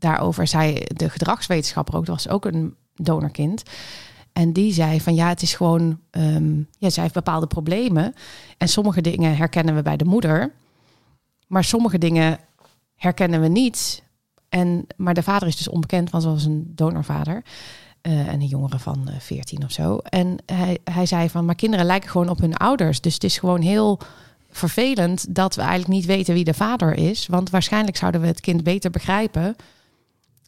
daarover 0.00 0.46
zei 0.46 0.84
de 0.86 1.10
gedragswetenschapper 1.10 1.96
ook, 1.96 2.06
dat 2.06 2.14
was 2.14 2.32
ook 2.32 2.44
een 2.44 2.74
donorkind. 2.94 3.62
En 4.32 4.52
die 4.52 4.72
zei 4.72 5.00
van 5.00 5.14
ja, 5.14 5.28
het 5.28 5.42
is 5.42 5.54
gewoon, 5.54 6.00
ehm, 6.10 6.58
ja, 6.78 6.90
zij 6.90 7.02
heeft 7.02 7.14
bepaalde 7.14 7.46
problemen. 7.46 8.14
En 8.58 8.68
sommige 8.68 9.00
dingen 9.00 9.36
herkennen 9.36 9.74
we 9.74 9.82
bij 9.82 9.96
de 9.96 10.04
moeder, 10.04 10.52
maar 11.46 11.64
sommige 11.64 11.98
dingen 11.98 12.38
herkennen 12.96 13.40
we 13.40 13.48
niet. 13.48 14.02
En, 14.48 14.86
maar 14.96 15.14
de 15.14 15.22
vader 15.22 15.48
is 15.48 15.56
dus 15.56 15.68
onbekend, 15.68 16.10
want 16.10 16.22
ze 16.22 16.28
was 16.28 16.44
een 16.44 16.72
donorvader. 16.74 17.42
Eh, 18.00 18.28
en 18.28 18.40
een 18.40 18.46
jongere 18.46 18.78
van 18.78 19.08
eh, 19.08 19.14
14 19.18 19.64
of 19.64 19.70
zo. 19.70 19.98
En 19.98 20.36
hij, 20.46 20.78
hij 20.84 21.06
zei 21.06 21.28
van, 21.28 21.44
maar 21.44 21.54
kinderen 21.54 21.86
lijken 21.86 22.10
gewoon 22.10 22.28
op 22.28 22.40
hun 22.40 22.56
ouders. 22.56 23.00
Dus 23.00 23.14
het 23.14 23.24
is 23.24 23.38
gewoon 23.38 23.60
heel 23.60 23.98
vervelend 24.50 25.34
dat 25.34 25.54
we 25.54 25.60
eigenlijk 25.60 25.90
niet 25.90 26.06
weten 26.06 26.34
wie 26.34 26.44
de 26.44 26.54
vader 26.54 26.94
is. 26.94 27.26
Want 27.26 27.50
waarschijnlijk 27.50 27.96
zouden 27.96 28.20
we 28.20 28.26
het 28.26 28.40
kind 28.40 28.62
beter 28.62 28.90
begrijpen 28.90 29.56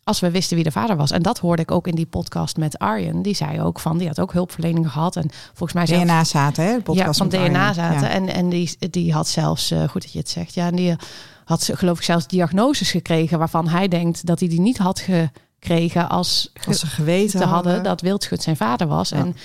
als 0.05 0.21
we 0.21 0.31
wisten 0.31 0.55
wie 0.57 0.65
de 0.65 0.71
vader 0.73 0.97
was. 0.97 1.11
En 1.11 1.23
dat 1.23 1.39
hoorde 1.39 1.63
ik 1.63 1.71
ook 1.71 1.87
in 1.87 1.95
die 1.95 2.07
podcast 2.07 2.57
met 2.57 2.79
Arjen. 2.79 3.23
Die 3.23 3.35
zei 3.35 3.61
ook 3.63 3.81
van, 3.81 3.99
die 3.99 4.07
had 4.09 4.21
ook 4.21 4.33
hulpverlening 4.33 4.91
gehad. 4.91 5.17
En 5.17 5.31
volgens 5.47 5.73
mij 5.73 5.87
zelfs- 5.87 6.05
DNA 6.05 6.25
zaten, 6.25 6.65
hè? 6.65 6.77
De 6.77 6.83
podcast 6.83 7.07
ja, 7.07 7.13
van 7.13 7.41
met 7.41 7.49
DNA 7.51 7.61
Arjen. 7.61 7.75
zaten. 7.75 8.01
Ja. 8.09 8.09
En, 8.09 8.29
en 8.29 8.49
die, 8.49 8.77
die 8.91 9.13
had 9.13 9.29
zelfs, 9.29 9.71
eh, 9.71 9.89
goed 9.89 10.03
dat 10.03 10.13
je 10.13 10.19
het 10.19 10.29
zegt, 10.29 10.55
ja, 10.55 10.67
en 10.67 10.77
die 10.77 10.97
had 11.45 11.63
ze, 11.63 11.77
geloof 11.77 11.99
ik 11.99 12.05
zelfs 12.05 12.27
diagnoses 12.27 12.91
gekregen 12.91 13.39
waarvan 13.39 13.69
hij 13.69 13.89
denkt 13.89 14.27
dat 14.27 14.41
hij 14.41 14.49
die 14.49 14.61
niet 14.61 14.79
had 14.79 15.01
gekregen 15.01 16.09
als, 16.09 16.51
ge- 16.55 16.69
Als 16.69 16.81
ze 16.81 16.87
geweten 16.87 17.41
te 17.41 17.47
hadden 17.47 17.73
hadden. 17.73 17.83
dat 17.91 18.01
Wildschut 18.01 18.43
zijn 18.43 18.57
vader 18.57 18.87
was. 18.87 19.09
Ja. 19.09 19.17
En 19.17 19.37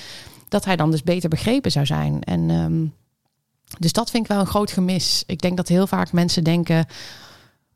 dat 0.50 0.66
hij 0.66 0.76
dan 0.76 0.92
dus 0.92 1.04
beter 1.04 1.30
begrepen 1.30 1.72
zou 1.72 1.86
zijn. 1.86 2.24
En 2.24 2.50
ehm, 2.50 2.86
dus 3.80 3.92
dat 3.94 4.10
vind 4.10 4.24
ik 4.24 4.30
wel 4.30 4.40
een 4.40 4.46
groot 4.48 4.72
gemis. 4.72 5.24
Ik 5.26 5.42
denk 5.42 5.58
dat 5.58 5.68
heel 5.68 5.88
vaak 5.88 6.12
mensen 6.12 6.44
denken, 6.44 6.86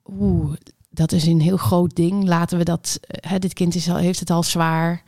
oeh, 0.05 0.53
dat 0.91 1.11
is 1.11 1.25
een 1.25 1.41
heel 1.41 1.57
groot 1.57 1.95
ding. 1.95 2.27
Laten 2.27 2.57
we 2.57 2.63
dat, 2.63 2.99
eh, 3.01 3.31
hè, 3.31 3.39
dit 3.39 3.53
kind 3.53 3.75
is 3.75 3.89
al, 3.89 3.95
heeft 3.95 4.19
het 4.19 4.29
al 4.29 4.43
zwaar. 4.43 5.03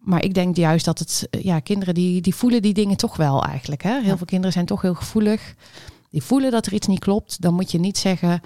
Maar 0.00 0.24
ik 0.24 0.34
denk 0.34 0.56
juist 0.56 0.84
dat 0.84 0.98
het, 0.98 1.26
eh, 1.30 1.42
ja, 1.42 1.60
kinderen 1.60 1.94
die, 1.94 2.20
die 2.20 2.34
voelen 2.34 2.62
die 2.62 2.74
dingen 2.74 2.96
toch 2.96 3.16
wel 3.16 3.44
eigenlijk. 3.44 3.82
Hè? 3.82 3.92
Heel 4.00 4.02
Ja. 4.10 4.16
veel 4.16 4.26
kinderen 4.26 4.52
zijn 4.52 4.66
toch 4.66 4.82
heel 4.82 4.94
gevoelig. 4.94 5.54
Die 6.10 6.22
voelen 6.22 6.50
dat 6.50 6.66
er 6.66 6.72
iets 6.72 6.86
niet 6.86 6.98
klopt. 6.98 7.40
Dan 7.40 7.54
moet 7.54 7.70
je 7.70 7.78
niet 7.78 7.98
zeggen, 7.98 8.40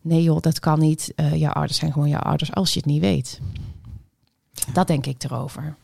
nee 0.00 0.22
joh, 0.22 0.40
dat 0.40 0.60
kan 0.60 0.78
niet. 0.78 1.12
Eh 1.16 1.34
jouw 1.34 1.52
ouders 1.52 1.78
zijn 1.78 1.92
gewoon 1.92 2.08
jouw 2.08 2.20
ouders 2.20 2.52
als 2.54 2.72
je 2.72 2.78
het 2.78 2.88
niet 2.88 3.00
weet. 3.00 3.40
Dat 4.72 4.86
denk 4.86 5.06
ik 5.06 5.22
erover. 5.24 5.76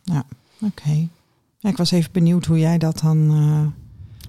Oké. 0.61 1.09
Ja, 1.59 1.69
ik 1.71 1.77
was 1.77 1.91
even 1.91 2.13
benieuwd 2.13 2.45
hoe 2.47 2.59
jij 2.59 2.79
dat 2.79 2.99
dan... 3.01 3.31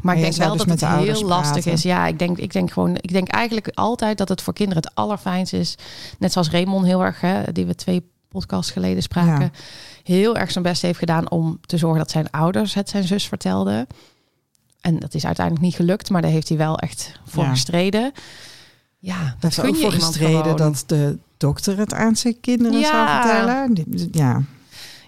Maar 0.05 0.15
ik 0.15 0.21
jij 0.21 0.29
denk 0.29 0.43
wel 0.43 0.51
dus 0.57 0.65
dat 0.79 0.89
het 0.89 0.99
heel 1.03 1.27
lastig 1.27 1.51
praten. 1.53 1.71
is. 1.71 1.81
Ja, 1.81 2.07
ik 2.07 2.19
denk, 2.19 2.37
ik 2.37 2.53
denk 2.53 2.71
gewoon, 2.71 2.95
ik 2.95 3.11
denk 3.11 3.27
eigenlijk 3.27 3.69
altijd 3.73 4.17
dat 4.17 4.29
het 4.29 4.41
voor 4.41 4.53
kinderen 4.53 4.83
het 4.83 4.95
allerfijnst 4.95 5.53
is. 5.53 5.75
Net 6.19 6.31
zoals 6.31 6.49
Raymond 6.49 6.85
heel 6.85 7.03
erg, 7.03 7.21
hè, 7.21 7.51
die 7.51 7.65
we 7.65 7.75
twee 7.75 8.09
podcasts 8.29 8.71
geleden 8.71 9.03
spraken, 9.03 9.43
Ja. 9.43 10.13
heel 10.13 10.37
erg 10.37 10.51
zijn 10.51 10.63
best 10.63 10.81
heeft 10.81 10.99
gedaan 10.99 11.29
om 11.31 11.59
te 11.65 11.77
zorgen 11.77 11.99
dat 11.99 12.11
zijn 12.11 12.31
ouders 12.31 12.73
het 12.73 12.89
zijn 12.89 13.03
zus 13.03 13.27
vertelden. 13.27 13.87
En 14.81 14.99
dat 14.99 15.13
is 15.13 15.25
uiteindelijk 15.25 15.65
niet 15.65 15.75
gelukt, 15.75 16.09
maar 16.09 16.21
daar 16.21 16.31
heeft 16.31 16.49
hij 16.49 16.57
wel 16.57 16.79
echt 16.79 17.19
voor 17.25 17.43
Ja. 17.43 17.49
gestreden. 17.49 18.11
Ja, 18.99 19.35
Dat 19.39 19.53
kun 19.55 19.69
ook 19.69 19.75
je 19.75 19.81
voor 19.81 19.91
gestreden 19.91 20.41
gewoon. 20.41 20.57
dat 20.57 20.83
de 20.85 21.17
dokter 21.37 21.77
het 21.77 21.93
aan 21.93 22.15
zijn 22.15 22.39
kinderen 22.41 22.79
Ja. 22.79 22.87
zou 22.87 23.07
vertellen. 23.21 23.85
Ja, 24.11 24.41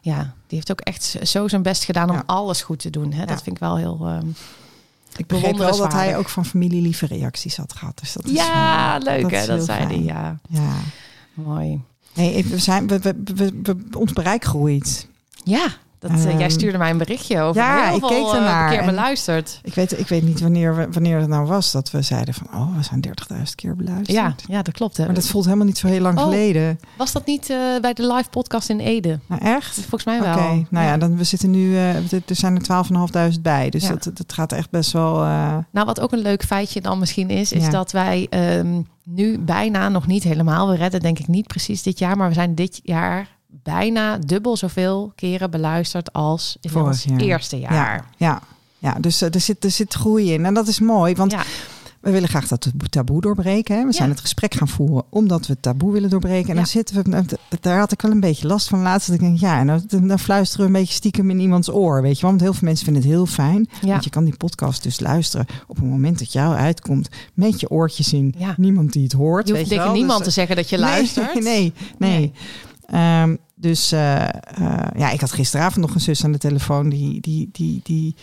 Ja, 0.02 0.20
die 0.22 0.58
heeft 0.58 0.72
ook 0.72 0.80
echt 0.82 1.16
zo 1.24 1.48
zijn 1.48 1.62
best 1.62 1.84
gedaan 1.84 2.10
om 2.10 2.16
Ja. 2.16 2.24
alles 2.26 2.62
goed 2.62 2.80
te 2.80 2.90
doen. 2.90 3.14
Hè? 3.14 3.26
Dat 3.26 3.44
vind 3.44 3.56
ik 3.56 3.62
wel 3.62 3.78
heel. 3.78 4.00
ehm, 4.08 4.26
ik 5.18 5.28
begreep 5.28 5.58
wel 5.58 5.78
dat 5.78 5.94
hij 5.94 6.18
ook 6.18 6.30
van 6.30 6.46
familie 6.46 6.82
lieve 6.82 7.06
reacties 7.06 7.58
had 7.58 7.74
gehad. 7.74 8.00
Dus 8.00 8.14
dat 8.14 8.26
is, 8.26 8.32
Ja, 8.32 8.98
leuk 8.98 9.22
dat 9.22 9.32
hè, 9.32 9.46
dat 9.46 9.66
zei 9.66 9.86
hij. 9.86 10.00
Ja, 10.02 10.40
Ja. 10.50 10.70
mooi. 11.34 11.82
Nee, 12.14 12.46
we 12.46 12.58
zijn, 12.58 12.88
we, 12.88 13.00
we, 13.00 13.16
we, 13.36 13.52
we- 13.64 13.98
ons 13.98 14.14
bereik 14.14 14.44
groeit. 14.46 15.08
Ja, 15.44 15.68
dat, 16.08 16.18
eh, 16.26 16.32
jij 16.32 16.42
Ehm, 16.42 16.50
stuurde 16.50 16.78
mij 16.78 16.90
een 16.90 16.98
berichtje 16.98 17.42
over. 17.42 17.62
ja, 17.62 17.84
heel 17.86 17.94
ik 17.94 18.00
veel, 18.00 18.08
keek 18.10 18.26
eh, 18.28 18.34
ernaar 18.34 18.70
keer 18.70 18.80
en- 18.80 18.86
beluisterd. 18.86 19.60
Ik 19.64 19.74
weet, 19.74 20.00
ik 20.00 20.08
weet 20.08 20.24
niet 20.24 20.40
wanneer, 20.42 20.76
we, 20.76 20.88
wanneer 20.92 21.20
het 21.20 21.28
nou 21.28 21.46
was 21.48 21.72
dat 21.72 21.92
we 21.92 22.02
zeiden 22.02 22.34
van... 22.34 22.48
oh, 22.54 22.78
we 22.78 22.84
zijn 22.84 23.02
30.000 23.34 23.56
keer 23.56 23.76
beluisterd. 23.76 24.12
Ja, 24.18 24.36
ja, 24.48 24.62
dat 24.62 24.74
klopt. 24.74 24.98
Hè. 24.98 25.06
Maar 25.06 25.14
dat 25.14 25.28
voelt 25.28 25.46
helemaal 25.46 25.66
niet 25.66 25.78
zo 25.78 25.88
heel 25.88 26.02
lang 26.02 26.18
Oh. 26.18 26.24
geleden. 26.24 26.80
Was 26.98 27.12
dat 27.12 27.26
niet 27.26 27.50
eh, 27.50 27.58
bij 27.82 27.94
de 27.94 28.14
live 28.14 28.30
podcast 28.30 28.70
in 28.70 28.80
Ede? 28.80 29.20
Nou, 29.28 29.42
echt? 29.42 29.74
Volgens 29.74 30.04
mij 30.06 30.18
Oké, 30.20 30.36
wel. 30.36 30.66
nou 30.70 30.86
ja, 30.86 30.98
dan, 30.98 31.18
we 31.18 31.24
zitten 31.24 31.52
nu... 31.52 31.78
er 31.78 32.02
zijn 32.26 32.56
er 32.56 32.86
12.500 33.36 33.42
bij. 33.42 33.70
Dus 33.70 33.84
Ja. 33.84 33.90
dat, 33.90 34.04
dat 34.14 34.34
gaat 34.34 34.52
echt 34.52 34.70
best 34.70 34.92
wel... 34.92 35.16
Nou, 35.72 35.86
wat 35.86 36.00
ook 36.00 36.12
een 36.12 36.20
leuk 36.22 36.44
feitje 36.44 36.82
dan 36.82 37.00
misschien 37.00 37.30
is, 37.30 37.52
is 37.52 37.64
Ja. 37.64 37.70
dat 37.70 37.92
wij 37.92 38.28
ehm, 38.30 38.82
nu 39.04 39.40
bijna 39.40 39.90
nog 39.90 40.08
niet 40.08 40.24
helemaal, 40.24 40.70
we 40.70 40.76
redden 40.76 41.00
denk 41.00 41.20
ik 41.20 41.28
niet 41.28 41.48
precies 41.48 41.84
dit 41.84 42.00
jaar, 42.00 42.18
maar 42.18 42.28
we 42.28 42.34
zijn 42.34 42.56
dit 42.56 42.80
jaar 42.84 43.28
bijna 43.48 44.18
dubbel 44.18 44.58
zoveel 44.58 45.12
keren 45.16 45.52
beluisterd 45.52 46.14
als 46.14 46.58
in 46.62 46.70
Vorig 46.70 46.88
ons 46.88 47.04
jaar. 47.04 47.20
eerste 47.20 47.60
jaar. 47.60 48.06
ja, 48.18 48.42
ja, 48.80 48.94
dus 49.00 49.22
eh, 49.22 49.34
er, 49.34 49.40
zit, 49.42 49.64
er 49.64 49.72
zit 49.72 49.94
groei 49.94 50.34
in. 50.34 50.46
En 50.46 50.54
dat 50.54 50.68
is 50.68 50.80
mooi, 50.80 51.16
want 51.16 51.32
Ja. 51.32 51.44
we 52.02 52.12
willen 52.12 52.30
graag 52.30 52.48
dat 52.48 52.72
taboe 52.90 53.22
doorbreken. 53.22 53.76
Hè? 53.78 53.86
We 53.86 53.92
zijn 53.94 54.08
Ja. 54.08 54.14
het 54.14 54.22
gesprek 54.24 54.54
gaan 54.54 54.68
voeren 54.68 55.04
omdat 55.10 55.48
we 55.48 55.54
het 55.54 55.62
taboe 55.62 55.92
willen 55.92 56.10
doorbreken. 56.10 56.44
En 56.50 56.54
Ja. 56.56 56.62
dan 56.62 56.66
zitten 56.66 56.96
we... 57.04 57.26
Daar 57.62 57.80
had 57.80 57.92
ik 57.92 58.02
wel 58.02 58.12
een 58.12 58.20
beetje 58.20 58.48
last 58.48 58.68
van 58.68 58.82
laatst. 58.82 59.08
Dat 59.08 59.16
ik 59.16 59.22
denk, 59.22 59.40
ja, 59.40 59.60
en 59.60 59.84
dan, 60.08 60.20
fluisteren 60.20 60.66
we 60.66 60.74
een 60.74 60.80
beetje 60.80 60.94
stiekem 60.94 61.30
in 61.30 61.40
iemands 61.40 61.70
oor. 61.70 62.02
Weet 62.02 62.16
je 62.16 62.22
wel? 62.22 62.30
Want 62.30 62.42
heel 62.42 62.54
veel 62.54 62.68
mensen 62.68 62.86
vinden 62.86 63.04
het 63.04 63.12
heel 63.12 63.26
fijn. 63.26 63.70
Ja. 63.82 63.88
Want 63.88 64.04
je 64.04 64.10
kan 64.10 64.24
die 64.24 64.38
podcast 64.38 64.84
dus 64.84 65.00
luisteren 65.00 65.46
op 65.68 65.76
het 65.76 65.86
moment 65.86 66.20
dat 66.20 66.34
jou 66.34 66.56
uitkomt. 66.56 67.10
Met 67.34 67.60
je 67.60 67.70
oortjes 67.70 68.14
in. 68.14 68.34
Ja. 68.38 68.54
Niemand 68.58 68.94
die 68.94 69.04
het 69.04 69.12
hoort. 69.14 69.48
Je 69.48 69.54
hoeft 69.58 69.68
tegen 69.70 69.92
niemand 69.92 70.18
Dus, 70.18 70.28
te 70.28 70.34
zeggen 70.34 70.56
dat 70.56 70.70
je 70.70 70.78
Nee, 70.78 70.86
luistert. 70.86 71.34
Nee, 71.34 71.44
nee. 71.44 71.74
Nee. 71.98 72.32
Ehm, 72.88 73.36
dus 73.56 73.92
eh, 73.92 74.24
eh, 74.24 74.88
ja, 74.98 75.10
ik 75.10 75.22
had 75.22 75.32
gisteravond 75.32 75.86
nog 75.86 75.96
een 75.96 76.02
zus 76.02 76.24
aan 76.24 76.32
de 76.32 76.38
telefoon 76.38 76.90
die, 76.90 77.22
die, 77.22 77.50
die, 77.52 77.80
die, 77.84 78.16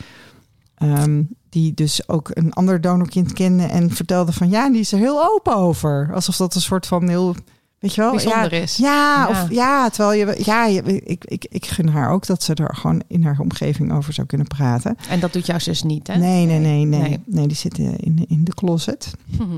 ehm, 0.74 1.22
die 1.48 1.74
dus 1.74 2.08
ook 2.08 2.30
een 2.32 2.52
ander 2.52 2.80
donorkind 2.80 3.32
kende 3.32 3.64
en 3.64 3.90
vertelde 3.90 4.32
van 4.32 4.48
ja, 4.50 4.70
die 4.70 4.80
is 4.80 4.92
er 4.92 4.98
heel 4.98 5.24
open 5.24 5.56
over. 5.56 6.10
Alsof 6.14 6.36
dat 6.36 6.54
een 6.54 6.60
soort 6.60 6.86
van 6.86 7.08
heel, 7.08 7.34
weet 7.78 7.94
je 7.94 8.00
wel, 8.00 8.10
Bijzonder 8.10 8.54
ja, 8.54 8.60
is. 8.62 8.76
Ja, 8.76 8.86
Ja. 8.86 9.28
of 9.28 9.50
ja, 9.50 9.88
terwijl 9.88 10.18
je, 10.26 10.42
ja, 10.44 10.66
je, 10.66 10.82
ik, 10.82 11.24
ik, 11.24 11.46
ik 11.48 11.66
gun 11.66 11.88
haar 11.88 12.10
ook 12.10 12.26
dat 12.26 12.42
ze 12.42 12.54
er 12.54 12.74
gewoon 12.76 13.02
in 13.08 13.24
haar 13.24 13.38
omgeving 13.38 13.92
over 13.92 14.12
zou 14.12 14.26
kunnen 14.26 14.46
praten. 14.46 14.96
En 15.08 15.20
dat 15.20 15.32
doet 15.32 15.46
jouw 15.46 15.58
zus 15.58 15.82
niet, 15.82 16.06
hè? 16.06 16.16
Nee, 16.16 16.46
nee, 16.46 16.58
nee, 16.58 16.84
nee, 16.84 17.00
Nee. 17.00 17.20
nee, 17.26 17.46
die 17.46 17.56
zit 17.56 17.78
in, 17.78 18.24
in 18.28 18.44
de 18.44 18.54
closet 18.54 19.10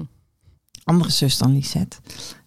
andere 0.85 1.11
zus 1.11 1.38
dan 1.38 1.53
Lisette. 1.53 1.97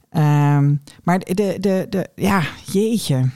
Ehm, 0.09 0.73
maar 1.03 1.19
de, 1.19 1.33
de, 1.59 1.85
de, 1.89 2.09
ja, 2.15 2.41
jeetje. 2.71 3.29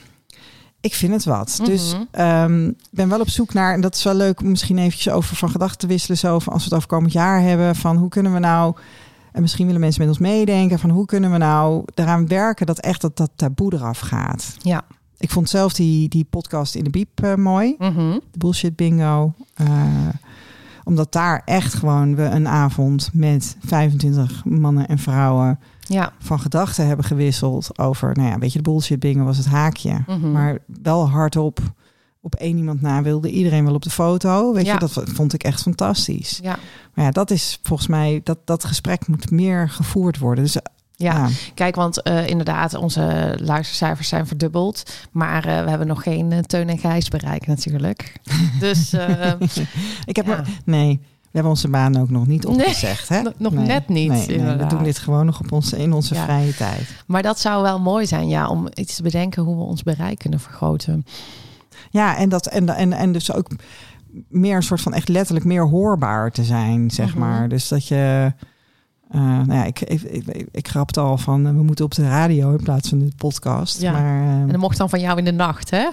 Ik 0.81 0.93
vind 0.93 1.13
het 1.13 1.23
wat. 1.25 1.59
Dus 1.63 1.93
Mhm. 1.93 2.03
ehm, 2.11 2.67
ik 2.67 2.75
ben 2.91 3.09
wel 3.09 3.19
op 3.19 3.29
zoek 3.29 3.53
naar, 3.53 3.73
en 3.73 3.81
dat 3.81 3.95
is 3.95 4.03
wel 4.03 4.13
leuk 4.15 4.41
om 4.41 4.49
misschien 4.49 4.77
eventjes 4.77 5.13
over 5.13 5.35
van 5.35 5.49
gedachten 5.49 5.77
te 5.79 5.87
wisselen. 5.87 6.17
Zo 6.17 6.39
van 6.39 6.53
als 6.53 6.61
we 6.63 6.67
het 6.69 6.77
over 6.77 6.87
komend 6.89 7.13
jaar 7.13 7.41
hebben, 7.41 7.75
van 7.75 7.97
hoe 7.97 8.09
kunnen 8.09 8.33
we 8.33 8.39
nou, 8.39 8.75
en 9.31 9.41
misschien 9.41 9.65
willen 9.65 9.81
mensen 9.81 10.01
met 10.01 10.09
ons 10.09 10.19
meedenken, 10.19 10.79
van 10.79 10.89
hoe 10.89 11.05
kunnen 11.05 11.31
we 11.31 11.37
nou 11.37 11.83
eraan 11.95 12.27
werken 12.27 12.65
dat 12.65 12.79
echt 12.79 13.01
dat, 13.01 13.17
dat 13.17 13.29
taboe 13.35 13.73
eraf 13.73 13.99
gaat. 13.99 14.55
Ja. 14.61 14.81
Ik 15.17 15.31
vond 15.31 15.49
zelf 15.49 15.73
die, 15.73 16.09
die 16.09 16.23
podcast 16.29 16.75
in 16.75 16.83
de 16.83 16.89
Biep 16.89 17.21
eh, 17.23 17.35
mooi 17.35 17.75
Mhm. 17.77 18.11
de 18.31 18.37
bullshit 18.37 18.75
bingo. 18.75 19.33
Eh, 19.53 19.67
omdat 20.83 21.11
daar 21.11 21.41
echt 21.45 21.73
gewoon 21.73 22.15
we 22.15 22.23
een 22.23 22.47
avond 22.47 23.09
met 23.13 23.55
25 23.65 24.45
mannen 24.45 24.87
en 24.87 24.97
vrouwen 24.99 25.59
Ja. 25.87 26.13
van 26.19 26.39
gedachten 26.39 26.87
hebben 26.87 27.05
gewisseld 27.05 27.79
over, 27.79 28.15
nou 28.15 28.29
ja, 28.29 28.37
weet 28.39 28.51
je, 28.51 28.57
de 28.61 28.69
bullshit 28.69 28.99
bingo 28.99 29.23
was 29.23 29.37
het 29.37 29.45
haakje. 29.45 30.03
Mhm. 30.07 30.31
Maar 30.31 30.57
wel 30.81 31.09
hardop 31.09 31.59
op 32.21 32.35
één 32.35 32.57
iemand 32.57 32.81
na 32.81 33.01
wilde 33.01 33.29
iedereen 33.29 33.65
wel 33.65 33.73
op 33.73 33.81
de 33.83 33.89
foto. 33.89 34.53
Weet 34.53 34.65
Ja. 34.65 34.73
je, 34.73 34.79
dat 34.79 35.01
vond 35.05 35.33
ik 35.33 35.43
echt 35.43 35.61
fantastisch. 35.61 36.39
Ja. 36.43 36.57
Maar 36.93 37.05
ja, 37.05 37.11
dat 37.11 37.31
is 37.31 37.59
volgens 37.63 37.87
mij, 37.87 38.21
dat, 38.23 38.37
dat 38.45 38.65
gesprek 38.65 39.07
moet 39.07 39.31
meer 39.31 39.69
gevoerd 39.69 40.17
worden. 40.17 40.43
Dus 40.43 40.53
Ja. 40.53 40.61
ja, 40.95 41.27
Kijk, 41.53 41.75
want 41.75 42.01
eh, 42.01 42.27
inderdaad, 42.27 42.73
onze 42.73 43.35
luistercijfers 43.41 44.07
zijn 44.07 44.27
verdubbeld. 44.27 44.83
Maar 45.11 45.45
eh, 45.45 45.63
we 45.63 45.69
hebben 45.69 45.87
nog 45.87 46.03
geen 46.03 46.31
eh, 46.31 46.39
Teun 46.39 46.69
en 46.69 46.77
Gijs 46.77 47.07
bereikt 47.09 47.47
natuurlijk. 47.47 48.19
Dus 48.59 48.93
ik 50.05 50.15
heb 50.15 50.25
Ja. 50.25 50.31
maar, 50.35 50.47
nee, 50.65 50.99
we 51.33 51.39
hebben 51.39 51.51
onze 51.51 51.67
baan 51.67 51.97
ook 51.97 52.09
nog 52.09 52.27
niet 52.27 52.43
Nee, 52.43 52.55
opgezegd. 52.55 53.09
hè? 53.09 53.21
nog- 53.37 53.53
Nee, 53.53 53.65
net 53.65 53.87
niet, 53.87 54.09
Nee, 54.27 54.39
we 54.57 54.65
doen 54.67 54.83
dit 54.83 54.97
gewoon 54.99 55.25
nog 55.25 55.39
op 55.39 55.51
onze, 55.51 55.77
in 55.77 55.93
onze 55.93 56.13
Ja. 56.15 56.23
vrije 56.23 56.55
tijd. 56.55 56.95
Maar 57.07 57.21
dat 57.21 57.39
zou 57.39 57.61
wel 57.63 57.79
mooi 57.79 58.05
zijn, 58.05 58.27
ja, 58.27 58.47
om 58.49 58.67
iets 58.73 58.95
te 58.95 59.03
bedenken 59.03 59.43
hoe 59.43 59.55
we 59.55 59.61
ons 59.63 59.83
bereik 59.83 60.19
kunnen 60.19 60.39
vergroten. 60.39 61.05
Ja, 61.89 62.17
en, 62.17 62.29
dat, 62.29 62.45
en, 62.47 62.69
en, 62.69 62.93
en 62.93 63.11
dus 63.11 63.33
ook 63.33 63.47
meer 64.29 64.55
een 64.55 64.63
soort 64.63 64.81
van 64.81 64.93
echt 64.93 65.07
letterlijk 65.09 65.45
meer 65.45 65.67
hoorbaar 65.67 66.31
te 66.31 66.43
zijn, 66.43 66.91
zeg 66.91 67.09
Mhm. 67.09 67.19
maar. 67.19 67.49
Dus 67.49 67.67
dat 67.67 67.87
je. 67.87 68.33
Eh, 69.13 69.21
nou 69.21 69.53
ja, 69.53 69.63
ik, 69.63 69.81
ik, 69.81 70.01
ik, 70.01 70.47
ik 70.51 70.67
grapte 70.67 70.99
al 70.99 71.17
van 71.17 71.45
eh, 71.47 71.51
we 71.53 71.63
moeten 71.63 71.85
op 71.85 71.93
de 71.95 72.07
radio 72.07 72.51
in 72.51 72.63
plaats 72.63 72.89
van 72.89 72.99
de 72.99 73.11
podcast. 73.17 73.81
Ja. 73.81 73.91
Maar 73.91 74.21
eh, 74.23 74.27
En 74.29 74.47
dat 74.47 74.57
mocht 74.57 74.77
dan 74.77 74.89
van 74.89 74.99
jou 74.99 75.17
in 75.17 75.25
de 75.25 75.31
nacht, 75.31 75.69
hè? 75.69 75.77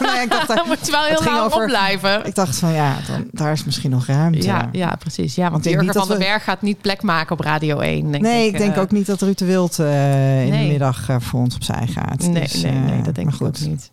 nou 0.00 0.14
ja, 0.14 0.20
ik, 0.22 0.30
dacht, 0.30 0.46
Dan 0.56 0.66
moet 0.66 0.86
je 0.86 0.92
wel 0.92 1.04
heel 1.04 1.24
lang 1.24 1.38
over- 1.44 1.60
opblijven. 1.62 2.26
ik 2.26 2.34
dacht 2.34 2.58
van 2.58 2.72
ja, 2.72 2.96
dan, 3.06 3.24
daar 3.32 3.52
is 3.52 3.64
misschien 3.64 3.90
nog 3.90 4.06
ruimte. 4.06 4.42
Ja, 4.42 4.68
ja, 4.72 4.96
precies. 4.98 5.34
Ja, 5.34 5.50
want 5.50 5.64
Jurgen 5.64 5.84
van 5.84 5.94
dat 5.94 6.08
den 6.08 6.18
we- 6.18 6.24
Berg 6.24 6.44
gaat 6.44 6.62
niet 6.62 6.80
plek 6.80 7.02
maken 7.02 7.32
op 7.32 7.40
Radio 7.40 7.78
1. 7.78 8.10
Denk 8.10 8.22
nee, 8.24 8.46
ik, 8.48 8.58
denk 8.58 8.76
ook 8.76 8.90
niet 8.90 9.06
dat 9.06 9.20
Ruud 9.22 9.38
de 9.38 9.44
Wild 9.44 9.78
in 9.78 9.84
Nee. 9.84 10.50
de 10.62 10.68
middag 10.70 11.06
voor 11.18 11.40
ons 11.40 11.54
opzij 11.54 11.86
gaat. 11.86 12.18
Nee, 12.26 12.42
Dus, 12.42 12.62
nee, 12.62 12.72
nee, 12.72 13.02
dat 13.02 13.14
denk 13.14 13.34
ik 13.34 13.42
ook 13.42 13.60
niet. 13.60 13.90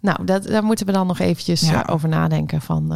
Nou, 0.00 0.24
dat, 0.24 0.42
daar 0.46 0.64
moeten 0.64 0.86
we 0.86 0.92
dan 0.92 1.06
nog 1.06 1.18
eventjes 1.18 1.60
Ja. 1.60 1.84
over 1.90 2.08
nadenken 2.08 2.60
van... 2.60 2.94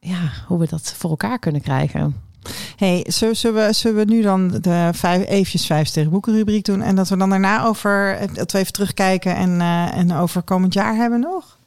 ja, 0.00 0.18
hoe 0.46 0.58
we 0.58 0.66
dat 0.70 0.94
voor 0.96 1.10
elkaar 1.10 1.38
kunnen 1.38 1.60
krijgen. 1.60 2.14
Hey, 2.76 3.04
zullen, 3.08 3.54
we, 3.54 3.72
zullen 3.72 4.06
we 4.06 4.12
nu 4.12 4.22
dan 4.22 4.48
de 4.48 4.90
vijf, 4.92 5.26
eventjes 5.26 5.66
vijf 5.66 5.88
sterren 5.88 6.12
boeken 6.12 6.32
rubriek 6.32 6.64
doen 6.64 6.82
en 6.82 6.96
dat 6.96 7.08
we 7.08 7.16
dan 7.16 7.30
daarna 7.30 7.64
over 7.64 8.18
dat 8.32 8.52
we 8.52 8.58
even 8.58 8.72
terugkijken 8.72 9.36
en, 9.36 9.60
eh, 9.60 9.96
en 9.96 10.12
over 10.12 10.42
komend 10.42 10.74
jaar 10.74 10.94
hebben 10.94 11.20
nog? 11.20 11.58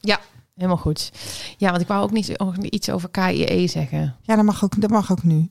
Helemaal 0.54 0.76
goed. 0.76 1.12
Ja, 1.56 1.70
want 1.70 1.82
ik 1.82 1.88
wou 1.88 2.02
ook 2.02 2.10
niet 2.10 2.28
iets 2.62 2.90
over 2.90 3.08
KIE 3.08 3.66
zeggen. 3.68 4.16
Ja, 4.22 4.36
dat 4.36 4.44
mag 4.44 4.64
ook, 4.64 4.80
dat 4.80 4.90
mag 4.90 5.12
ook 5.12 5.22
nu. 5.22 5.48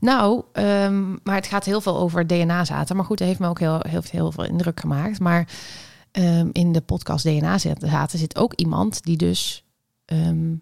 Nou, 0.00 0.42
ehm, 0.52 1.10
maar 1.22 1.34
het 1.34 1.46
gaat 1.46 1.64
heel 1.64 1.80
veel 1.80 1.98
over 1.98 2.26
DNA-zaten. 2.26 2.96
Maar 2.96 3.04
goed, 3.04 3.18
dat 3.18 3.26
heeft 3.26 3.40
me 3.40 3.48
ook 3.48 3.58
heel, 3.58 3.80
heel, 3.88 4.02
heel 4.10 4.32
veel 4.32 4.44
indruk 4.44 4.80
gemaakt. 4.80 5.20
Maar 5.20 5.48
ehm, 6.12 6.48
in 6.52 6.72
de 6.72 6.80
podcast 6.80 7.24
DNA-zaten 7.24 8.18
zit 8.18 8.38
ook 8.38 8.54
iemand 8.54 9.02
die 9.02 9.16
dus 9.16 9.64
ehm, 10.04 10.54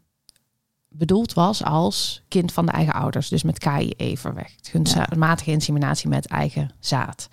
bedoeld 0.97 1.33
was 1.33 1.65
als 1.65 2.23
kind 2.29 2.53
van 2.53 2.67
de 2.67 2.73
eigen 2.73 2.95
ouders. 2.95 3.29
Dus 3.29 3.43
met 3.43 3.59
KIE 3.59 4.19
verwekt. 4.19 4.71
Kunstmatige 4.71 5.51
inseminatie 5.51 6.09
met 6.09 6.27
eigen 6.27 6.71
zaad. 6.81 7.29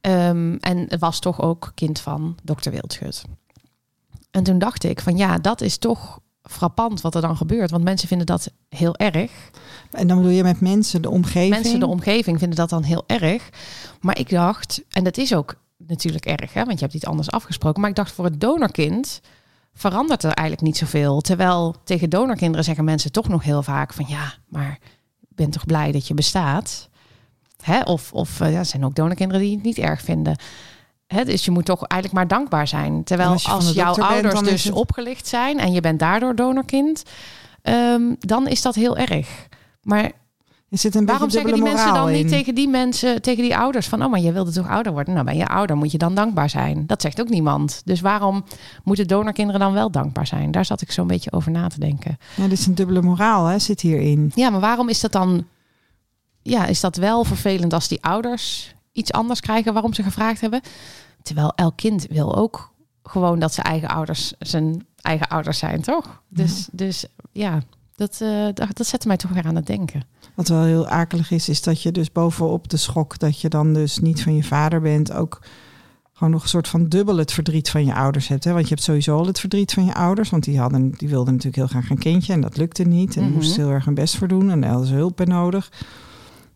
Ehm, 0.00 0.56
en 0.60 0.84
het 0.88 1.00
was 1.00 1.18
toch 1.18 1.40
ook 1.40 1.72
kind 1.74 2.00
van 2.00 2.36
dokter 2.42 2.72
Wildschut. 2.72 3.24
En 4.30 4.42
toen 4.42 4.58
dacht 4.58 4.84
ik 4.84 5.00
van 5.00 5.16
ja, 5.16 5.38
dat 5.38 5.60
is 5.60 5.78
toch 5.78 6.20
frappant 6.42 7.00
wat 7.00 7.14
er 7.14 7.20
dan 7.20 7.36
gebeurt. 7.36 7.70
Want 7.70 7.84
mensen 7.84 8.08
vinden 8.08 8.26
dat 8.26 8.50
heel 8.68 8.96
erg. 8.96 9.50
En 9.90 10.06
dan 10.06 10.16
bedoel 10.16 10.32
je 10.32 10.42
met 10.42 10.60
mensen, 10.60 11.02
de 11.02 11.10
omgeving? 11.10 11.50
Mensen, 11.50 11.80
de 11.80 11.86
omgeving, 11.86 12.38
vinden 12.38 12.58
dat 12.58 12.70
dan 12.70 12.82
heel 12.82 13.04
erg. 13.06 13.48
Maar 14.00 14.18
ik 14.18 14.30
dacht, 14.30 14.82
en 14.90 15.04
dat 15.04 15.16
is 15.16 15.34
ook 15.34 15.54
natuurlijk 15.76 16.24
erg, 16.24 16.52
hè, 16.52 16.64
want 16.64 16.78
je 16.78 16.84
hebt 16.84 16.96
iets 16.96 17.06
anders 17.06 17.30
afgesproken. 17.30 17.80
Maar 17.80 17.90
ik 17.90 17.96
dacht, 17.96 18.12
voor 18.12 18.24
het 18.24 18.40
donorkind 18.40 19.20
verandert 19.78 20.22
er 20.22 20.32
eigenlijk 20.32 20.66
niet 20.68 20.76
zoveel. 20.76 21.20
Terwijl 21.20 21.74
tegen 21.84 22.10
donorkinderen 22.10 22.64
zeggen 22.64 22.84
mensen 22.84 23.12
toch 23.12 23.28
nog 23.28 23.42
heel 23.42 23.62
vaak 23.62 23.92
van 23.92 24.04
ja, 24.08 24.34
maar 24.48 24.78
ik 25.20 25.36
ben 25.36 25.50
toch 25.50 25.66
blij 25.66 25.92
dat 25.92 26.06
je 26.06 26.14
bestaat. 26.14 26.88
Hè? 27.62 27.80
Of, 27.80 28.12
of 28.12 28.40
eh, 28.40 28.52
ja, 28.52 28.58
er 28.58 28.64
zijn 28.64 28.84
ook 28.84 28.94
donorkinderen 28.94 29.42
die 29.42 29.54
het 29.54 29.64
niet 29.64 29.78
erg 29.78 30.02
vinden. 30.02 30.36
Hè, 31.06 31.24
dus 31.24 31.44
je 31.44 31.50
moet 31.50 31.64
toch 31.64 31.84
eigenlijk 31.86 32.20
maar 32.22 32.38
dankbaar 32.38 32.68
zijn. 32.68 33.04
Terwijl 33.04 33.28
En 33.28 33.34
als, 33.52 33.72
jouw 33.72 33.94
bent, 33.94 34.08
ouders 34.08 34.40
dus 34.40 34.64
het- 34.64 34.72
opgelicht 34.74 35.26
zijn 35.26 35.58
en 35.58 35.72
je 35.72 35.80
bent 35.80 35.98
daardoor 35.98 36.34
donorkind, 36.34 37.02
ehm, 37.62 38.02
dan 38.18 38.46
is 38.48 38.62
dat 38.62 38.74
heel 38.74 38.96
erg. 38.96 39.46
Maar 39.82 40.12
Zit 40.70 40.94
een 40.94 41.06
waarom 41.06 41.30
zeggen 41.30 41.52
die 41.52 41.62
mensen 41.62 41.94
dan 41.94 42.12
niet 42.12 42.28
tegen 42.28 42.54
die 42.54 42.68
mensen, 42.68 43.22
tegen 43.22 43.42
die 43.42 43.56
ouders 43.56 43.86
van, 43.86 44.04
oh, 44.04 44.10
maar 44.10 44.20
je 44.20 44.32
wilde 44.32 44.52
toch 44.52 44.68
ouder 44.68 44.92
worden? 44.92 45.14
Nou, 45.14 45.26
ben 45.26 45.36
je 45.36 45.46
ouder, 45.46 45.76
moet 45.76 45.92
je 45.92 45.98
dan 45.98 46.14
dankbaar 46.14 46.50
zijn? 46.50 46.86
Dat 46.86 47.02
zegt 47.02 47.20
ook 47.20 47.28
niemand. 47.28 47.82
Dus 47.84 48.00
waarom 48.00 48.44
moeten 48.84 49.06
donorkinderen 49.06 49.60
dan 49.60 49.72
wel 49.72 49.90
dankbaar 49.90 50.26
zijn? 50.26 50.50
Daar 50.50 50.64
zat 50.64 50.80
ik 50.80 50.92
zo'n 50.92 51.06
beetje 51.06 51.32
over 51.32 51.50
na 51.50 51.68
te 51.68 51.80
denken. 51.80 52.18
Ja, 52.36 52.42
dit 52.48 52.58
is 52.58 52.66
een 52.66 52.74
dubbele 52.74 53.02
moraal, 53.02 53.46
hè, 53.46 53.58
zit 53.58 53.80
hierin. 53.80 54.32
Ja, 54.34 54.50
maar 54.50 54.60
waarom 54.60 54.88
is 54.88 55.00
dat 55.00 55.12
dan? 55.12 55.46
Ja, 56.42 56.66
is 56.66 56.80
dat 56.80 56.96
wel 56.96 57.24
vervelend 57.24 57.72
als 57.72 57.88
die 57.88 58.02
ouders 58.02 58.74
iets 58.92 59.12
anders 59.12 59.40
krijgen 59.40 59.72
waarom 59.72 59.94
ze 59.94 60.02
gevraagd 60.02 60.40
hebben? 60.40 60.60
Terwijl 61.22 61.52
elk 61.54 61.76
kind 61.76 62.06
wil 62.10 62.36
ook 62.36 62.72
gewoon 63.02 63.38
dat 63.38 63.54
zijn 63.54 63.66
eigen 63.66 63.88
ouders 63.88 64.32
zijn 64.38 64.86
eigen 65.00 65.28
ouders 65.28 65.58
zijn, 65.58 65.80
toch? 65.80 66.22
Dus, 66.28 66.68
dus 66.72 67.06
ja, 67.32 67.62
dat, 67.94 68.20
eh, 68.20 68.44
dat, 68.54 68.76
dat 68.76 68.86
zette 68.86 69.06
mij 69.06 69.16
toch 69.16 69.30
weer 69.30 69.46
aan 69.46 69.56
het 69.56 69.66
denken. 69.66 70.02
Wat 70.38 70.48
wel 70.48 70.62
heel 70.62 70.88
akelig 70.88 71.30
is, 71.30 71.48
is 71.48 71.62
dat 71.62 71.82
je 71.82 71.92
dus 71.92 72.12
bovenop 72.12 72.68
de 72.68 72.76
schok 72.76 73.18
dat 73.18 73.40
je 73.40 73.48
dan 73.48 73.72
dus 73.72 73.98
niet 73.98 74.22
van 74.22 74.34
je 74.34 74.44
vader 74.44 74.80
bent, 74.80 75.12
ook 75.12 75.40
gewoon 76.12 76.32
nog 76.32 76.42
een 76.42 76.48
soort 76.48 76.68
van 76.68 76.88
dubbel 76.88 77.16
het 77.16 77.32
verdriet 77.32 77.70
van 77.70 77.84
je 77.84 77.94
ouders 77.94 78.28
hebt. 78.28 78.44
Hè? 78.44 78.52
Want 78.52 78.62
je 78.62 78.68
hebt 78.74 78.82
sowieso 78.82 79.16
al 79.18 79.26
het 79.26 79.40
verdriet 79.40 79.72
van 79.72 79.84
je 79.84 79.94
ouders, 79.94 80.30
want 80.30 80.44
die, 80.44 80.58
hadden, 80.58 80.90
die 80.90 81.08
wilden 81.08 81.32
natuurlijk 81.34 81.56
heel 81.56 81.66
graag 81.80 81.90
een 81.90 81.98
kindje 81.98 82.32
en 82.32 82.40
dat 82.40 82.56
lukte 82.56 82.82
niet. 82.82 83.16
En 83.16 83.22
Mhm. 83.22 83.32
moesten 83.32 83.54
ze 83.54 83.60
heel 83.60 83.70
erg 83.70 83.84
hun 83.84 83.94
best 83.94 84.16
voor 84.16 84.28
doen 84.28 84.50
en 84.50 84.60
daar 84.60 84.70
hadden 84.70 84.88
ze 84.88 84.94
hulp 84.94 85.16
bij 85.16 85.26
nodig. 85.26 85.70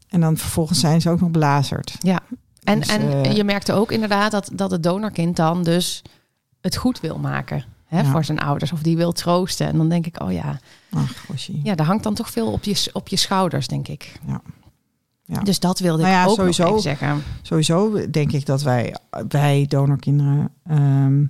En 0.09 0.21
dan 0.21 0.37
vervolgens 0.37 0.81
zijn 0.81 1.01
ze 1.01 1.11
ook 1.11 1.21
nog 1.21 1.31
belazerd. 1.31 1.97
Ja, 1.99 2.21
en, 2.63 2.79
Dus, 2.79 2.89
en 2.89 3.23
eh, 3.25 3.37
je 3.37 3.45
merkte 3.45 3.73
ook 3.73 3.93
inderdaad 3.93 4.31
dat, 4.31 4.51
dat 4.53 4.71
het 4.71 4.83
donorkind 4.83 5.37
dan 5.37 5.63
dus 5.63 6.03
het 6.61 6.77
goed 6.77 7.01
wil 7.01 7.19
maken 7.19 7.65
hè, 7.93 8.01
Ja. 8.01 8.11
voor 8.11 8.25
zijn 8.25 8.39
ouders. 8.39 8.73
Of 8.73 8.83
die 8.83 8.97
wil 8.97 9.13
troosten. 9.13 9.67
En 9.67 9.77
dan 9.77 9.89
denk 9.89 10.07
ik, 10.07 10.21
oh 10.23 10.33
ja, 10.33 10.59
Ach, 10.91 11.25
ja, 11.63 11.75
daar 11.75 11.87
hangt 11.87 12.03
dan 12.03 12.15
toch 12.15 12.31
veel 12.31 12.53
op 12.53 12.65
je, 12.65 12.91
op 12.93 13.09
je 13.09 13.17
schouders, 13.17 13.69
denk 13.69 13.89
ik. 13.89 14.21
Ja. 14.27 14.43
Ja. 15.25 15.41
Dus 15.41 15.61
dat 15.61 15.79
wilde 15.79 16.03
Nou 16.03 16.23
ik 16.25 16.29
ook 16.31 16.37
sowieso. 16.37 16.71
nog 16.71 16.81
zeggen. 16.81 17.23
Sowieso 17.43 18.11
denk 18.11 18.33
ik 18.33 18.47
dat 18.47 18.63
wij, 18.63 18.97
wij 19.29 19.67
donorkinderen, 19.69 20.51
ehm, 20.65 21.27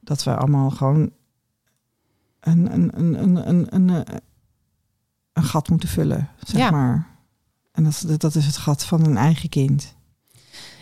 dat 0.00 0.22
we 0.24 0.36
allemaal 0.36 0.70
gewoon 0.70 1.10
een, 2.40 2.72
een, 2.74 2.90
een, 2.98 3.22
een, 3.22 3.48
een, 3.48 3.66
een, 3.74 3.90
eh, 4.06 4.14
een 5.32 5.44
gat 5.44 5.68
moeten 5.68 5.88
vullen, 5.88 6.28
zeg 6.44 6.60
Ja. 6.60 6.70
maar. 6.70 7.06
En 7.72 7.84
dat, 7.84 8.04
dat 8.16 8.34
is 8.34 8.46
het 8.46 8.56
gat 8.56 8.84
van 8.84 9.04
een 9.04 9.16
eigen 9.16 9.48
kind. 9.48 9.94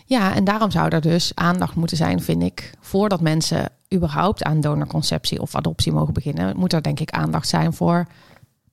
Ja, 0.04 0.34
en 0.34 0.44
daarom 0.44 0.70
zou 0.70 0.88
er 0.88 1.00
dus 1.00 1.32
aandacht 1.34 1.74
moeten 1.74 1.96
zijn, 1.96 2.20
vind 2.22 2.42
ik, 2.42 2.74
voordat 2.80 3.20
mensen 3.20 3.70
überhaupt 3.94 4.42
aan 4.44 4.60
donorconceptie 4.60 5.40
of 5.40 5.54
adoptie 5.54 5.92
mogen 5.92 6.14
beginnen, 6.14 6.56
moet 6.56 6.72
er 6.72 6.82
denk 6.82 7.00
ik 7.00 7.10
aandacht 7.10 7.48
zijn 7.48 7.72
voor 7.72 8.06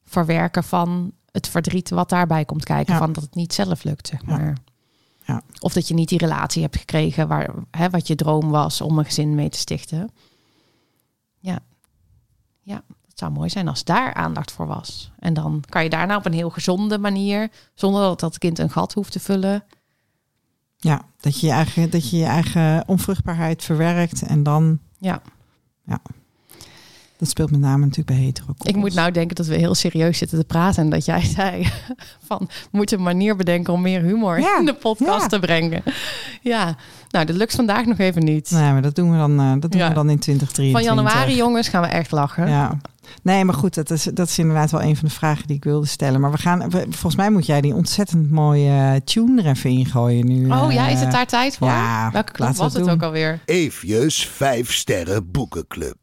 verwerken 0.04 0.63
van 0.63 1.12
het 1.32 1.47
verdriet 1.47 1.89
wat 1.89 2.10
daarbij 2.10 2.45
komt 2.45 2.63
kijken, 2.63 2.93
Ja. 2.93 2.99
van 2.99 3.13
dat 3.13 3.23
het 3.23 3.36
niet 3.36 3.54
zelf 3.54 3.84
lukt, 3.84 4.08
zeg 4.08 4.21
Ja. 4.25 4.38
maar. 4.38 4.58
Ja. 5.25 5.41
Of 5.60 5.73
dat 5.73 5.88
je 5.88 5.93
niet 5.93 6.10
die 6.10 6.17
relatie 6.17 6.62
hebt 6.62 6.78
gekregen 6.78 7.28
waar, 7.28 7.54
hè, 7.71 7.89
wat 7.89 8.08
je 8.08 8.15
droom 8.15 8.49
was 8.49 8.82
om 8.82 8.97
een 8.99 9.06
gezin 9.06 9.36
mee 9.36 9.49
te 9.49 9.58
stichten. 9.58 10.10
Ja. 11.39 11.60
Ja, 12.62 12.82
het 13.08 13.19
zou 13.19 13.32
mooi 13.32 13.49
zijn 13.49 13.67
als 13.67 13.84
daar 13.84 14.13
aandacht 14.13 14.51
voor 14.51 14.67
was. 14.67 15.12
En 15.19 15.34
dan 15.34 15.63
kan 15.69 15.84
je 15.84 15.89
daarna 15.89 16.15
op 16.15 16.25
een 16.25 16.34
heel 16.34 16.49
gezonde 16.49 16.97
manier, 16.97 17.49
zonder 17.73 18.01
dat 18.01 18.19
dat 18.19 18.38
kind 18.38 18.60
een 18.60 18.69
gat 18.69 18.93
hoeft 18.93 19.12
te 19.12 19.19
vullen, 19.19 19.63
Ja, 20.78 21.01
dat 21.19 21.39
je 21.39 21.47
je 21.47 21.54
eigen, 21.54 21.89
dat 21.89 22.10
je, 22.10 22.17
je 22.17 22.25
eigen 22.25 22.84
onvruchtbaarheid 22.88 23.63
verwerkt 23.63 24.21
en 24.21 24.43
dan, 24.43 24.80
ja. 24.98 25.22
dat 27.18 27.30
speelt 27.30 27.52
met 27.52 27.60
name 27.60 27.86
natuurlijk 27.86 28.18
bij 28.18 28.26
hetero 28.26 28.54
Ik 28.64 28.76
moet 28.76 28.94
nou 28.94 29.12
denken 29.12 29.36
dat 29.36 29.46
we 29.46 29.56
heel 29.56 29.76
serieus 29.76 30.18
zitten 30.18 30.40
te 30.40 30.46
praten. 30.46 30.84
En 30.84 30.90
dat 30.90 31.06
jij 31.06 31.22
zei 31.36 31.68
van 32.26 32.40
we 32.48 32.68
moeten 32.72 32.98
een 32.98 33.04
manier 33.04 33.36
bedenken 33.36 33.74
om 33.74 33.82
meer 33.82 34.02
humor 34.02 34.40
Ja, 34.40 34.60
in 34.60 34.66
de 34.66 34.74
podcast 34.74 35.22
ja. 35.22 35.28
te 35.28 35.40
brengen. 35.40 35.84
Ja, 36.42 36.78
nou 37.15 37.28
dat 37.28 37.36
lukt 37.36 37.56
vandaag 37.56 37.86
nog 37.86 37.97
even 37.97 38.23
niet. 38.23 38.51
Nee, 38.51 38.71
maar 38.71 38.82
dat 38.82 38.95
doen 38.95 39.12
we 39.12 39.17
dan, 39.17 39.39
eh, 39.39 39.51
dat 39.60 39.71
doen 39.71 39.82
Ja. 39.82 39.88
we 39.88 39.93
dan 39.93 40.10
in 40.10 40.19
2023. 40.19 40.71
Van 40.71 41.06
januari 41.06 41.36
jongens 41.36 41.67
gaan 41.67 41.82
we 41.82 41.88
echt 41.88 42.12
lachen. 42.12 42.47
Ja. 42.49 42.78
Nee, 43.23 43.45
maar 43.45 43.56
goed, 43.56 43.75
dat 43.75 43.89
is, 43.89 44.04
dat 44.04 44.28
is 44.28 44.39
inderdaad 44.39 44.71
wel 44.71 44.82
een 44.82 44.95
van 44.95 45.08
de 45.08 45.13
vragen 45.13 45.47
die 45.47 45.56
ik 45.56 45.63
wilde 45.63 45.86
stellen. 45.88 46.21
Maar 46.21 46.32
we 46.32 46.38
gaan, 46.38 46.69
we- 46.69 46.86
volgens 46.89 47.15
mij 47.15 47.30
moet 47.32 47.45
jij 47.45 47.62
die 47.62 47.73
ontzettend 47.75 48.32
mooie 48.32 48.69
eh, 48.69 48.95
tune 49.04 49.41
er 49.41 49.47
even 49.49 49.69
ingooien 49.69 50.25
nu. 50.28 50.51
Oh 50.51 50.71
ja, 50.71 50.88
eh. 50.88 50.93
is 50.93 50.99
het 50.99 51.12
daar 51.12 51.25
tijd 51.28 51.58
voor? 51.58 51.67
ja, 51.67 52.12
Welke 52.12 52.32
club 52.32 52.39
laten 52.47 52.56
we 52.58 52.63
was 52.63 52.73
het 52.73 52.82
het 52.82 52.91
ook 52.93 52.99
doen. 52.99 53.08
alweer? 53.08 53.39
Eefjes 53.45 54.28
5 54.28 54.73
sterren 54.73 55.32
boekenclub. 55.32 55.95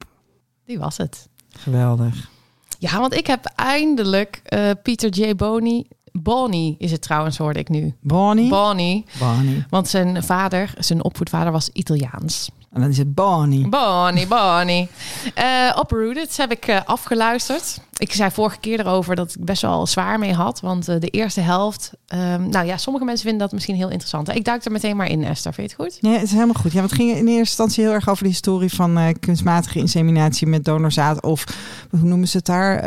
Die 0.66 0.79
was 0.79 0.96
het. 0.96 1.29
Geweldig. 1.59 2.31
Ja, 2.79 2.98
want 3.01 3.14
ik 3.14 3.27
heb 3.27 3.44
eindelijk 3.57 4.40
eh 4.44 4.61
Pieter 4.83 5.11
J. 5.11 5.35
Boney. 5.35 5.87
Bonnie 6.12 6.77
is 6.79 6.90
het 6.90 7.03
trouwens, 7.03 7.37
hoorde 7.38 7.59
ik 7.59 7.68
nu. 7.68 7.94
Bonnie? 8.01 8.48
Bonnie. 8.48 9.05
Bonnie. 9.18 9.64
Want 9.70 9.88
zijn 9.88 10.25
vader, 10.25 10.75
zijn 10.79 11.05
opvoedvader 11.05 11.53
was 11.53 11.68
Italiaans. 11.72 12.51
En 12.72 12.81
dan 12.81 12.90
is 12.90 12.98
het 12.98 13.14
Bonnie. 13.14 13.68
Bonnie, 13.68 14.27
Bonnie. 14.27 14.88
Eh 15.35 15.77
Uprooted 15.79 16.37
heb 16.37 16.51
ik 16.51 16.66
eh, 16.66 16.81
afgeluisterd. 16.85 17.81
Ik 17.96 18.12
zei 18.12 18.31
vorige 18.31 18.59
keer 18.59 18.81
erover 18.81 19.16
dat 19.16 19.35
ik 19.35 19.44
best 19.44 19.62
wel 19.62 19.87
zwaar 19.87 20.18
mee 20.18 20.33
had. 20.33 20.61
Want 20.61 20.88
eh, 20.88 21.01
de 21.01 21.09
eerste 21.09 21.40
helft... 21.40 21.92
ehm, 22.07 22.48
nou 22.48 22.66
ja, 22.66 22.77
sommige 22.77 23.05
mensen 23.05 23.25
vinden 23.25 23.42
dat 23.42 23.53
misschien 23.53 23.75
heel 23.75 23.88
interessant. 23.88 24.29
Ik 24.29 24.44
duik 24.44 24.64
er 24.64 24.72
meteen 24.72 24.96
maar 24.96 25.09
in, 25.09 25.25
Esther. 25.25 25.53
Vind 25.55 25.70
je 25.70 25.77
het 25.77 25.87
goed? 25.87 26.11
Ja, 26.11 26.16
het 26.16 26.22
is 26.22 26.33
helemaal 26.33 26.55
goed. 26.55 26.72
Ja, 26.72 26.79
want 26.79 26.90
het 26.90 27.01
ging 27.01 27.11
in 27.11 27.16
eerste 27.27 27.38
instantie 27.38 27.85
heel 27.85 27.92
erg 27.92 28.09
over 28.09 28.22
de 28.22 28.29
historie 28.29 28.75
van 28.75 29.16
kunstmatige 29.20 29.79
inseminatie 29.79 30.46
met 30.46 30.64
donorzaad. 30.64 31.22
Of 31.22 31.44
hoe 31.90 32.01
noemen 32.01 32.29
ze 32.29 32.37
het 32.37 32.46
daar? 32.46 32.83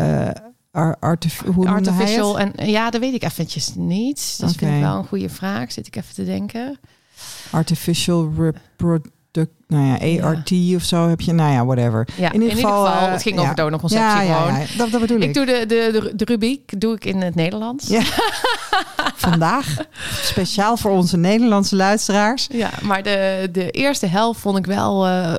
Artif- 1.00 1.44
hoe? 1.54 1.68
Artificial. 1.68 2.40
En 2.40 2.52
ja, 2.56 2.90
dat 2.90 3.02
weet 3.02 3.14
ik 3.14 3.24
eventjes 3.24 3.72
niet. 3.76 4.36
Dat 4.40 4.50
vind 4.56 4.62
Oké. 4.72 4.76
ik 4.76 4.82
wel 4.82 4.98
een 4.98 5.06
goede 5.08 5.30
vraag. 5.30 5.72
Zit 5.72 5.88
ik 5.88 5.96
even 5.96 6.14
te 6.14 6.26
denken. 6.26 6.80
Artificial 7.52 8.32
reproduct. 8.38 9.14
Nou 9.68 9.86
ja, 9.86 10.24
ART 10.24 10.52
of 10.76 10.84
zo 10.84 11.10
heb 11.10 11.22
je. 11.22 11.34
Nou 11.34 11.52
ja, 11.52 11.66
whatever. 11.66 12.08
Ja, 12.18 12.32
in 12.32 12.42
ieder 12.42 12.56
geval, 12.56 12.86
eh, 12.88 13.12
het 13.12 13.22
ging 13.22 13.40
over 13.40 13.56
ja, 13.88 14.20
gewoon. 14.20 14.60
ja, 14.60 14.66
dat, 14.78 14.92
dat 14.92 15.02
bedoel 15.02 15.18
ik. 15.18 15.24
Ik 15.24 15.34
doe 15.34 15.46
de, 15.46 15.66
de, 15.68 15.90
de, 15.92 16.12
de 16.16 16.26
rubriek 16.26 16.80
doe 16.82 16.96
ik 16.96 17.06
in 17.06 17.22
het 17.22 17.36
Nederlands. 17.36 17.88
Vandaag 19.16 19.76
speciaal 20.22 20.78
voor 20.78 20.92
onze 20.92 21.18
Nederlandse 21.18 21.76
luisteraars. 21.76 22.48
Ja, 22.52 22.70
maar 22.82 23.04
de, 23.04 23.50
de 23.52 23.72
eerste 23.72 24.06
helft 24.08 24.40
vond 24.40 24.58
ik 24.58 24.66
wel. 24.66 25.06
eh, 25.08 25.34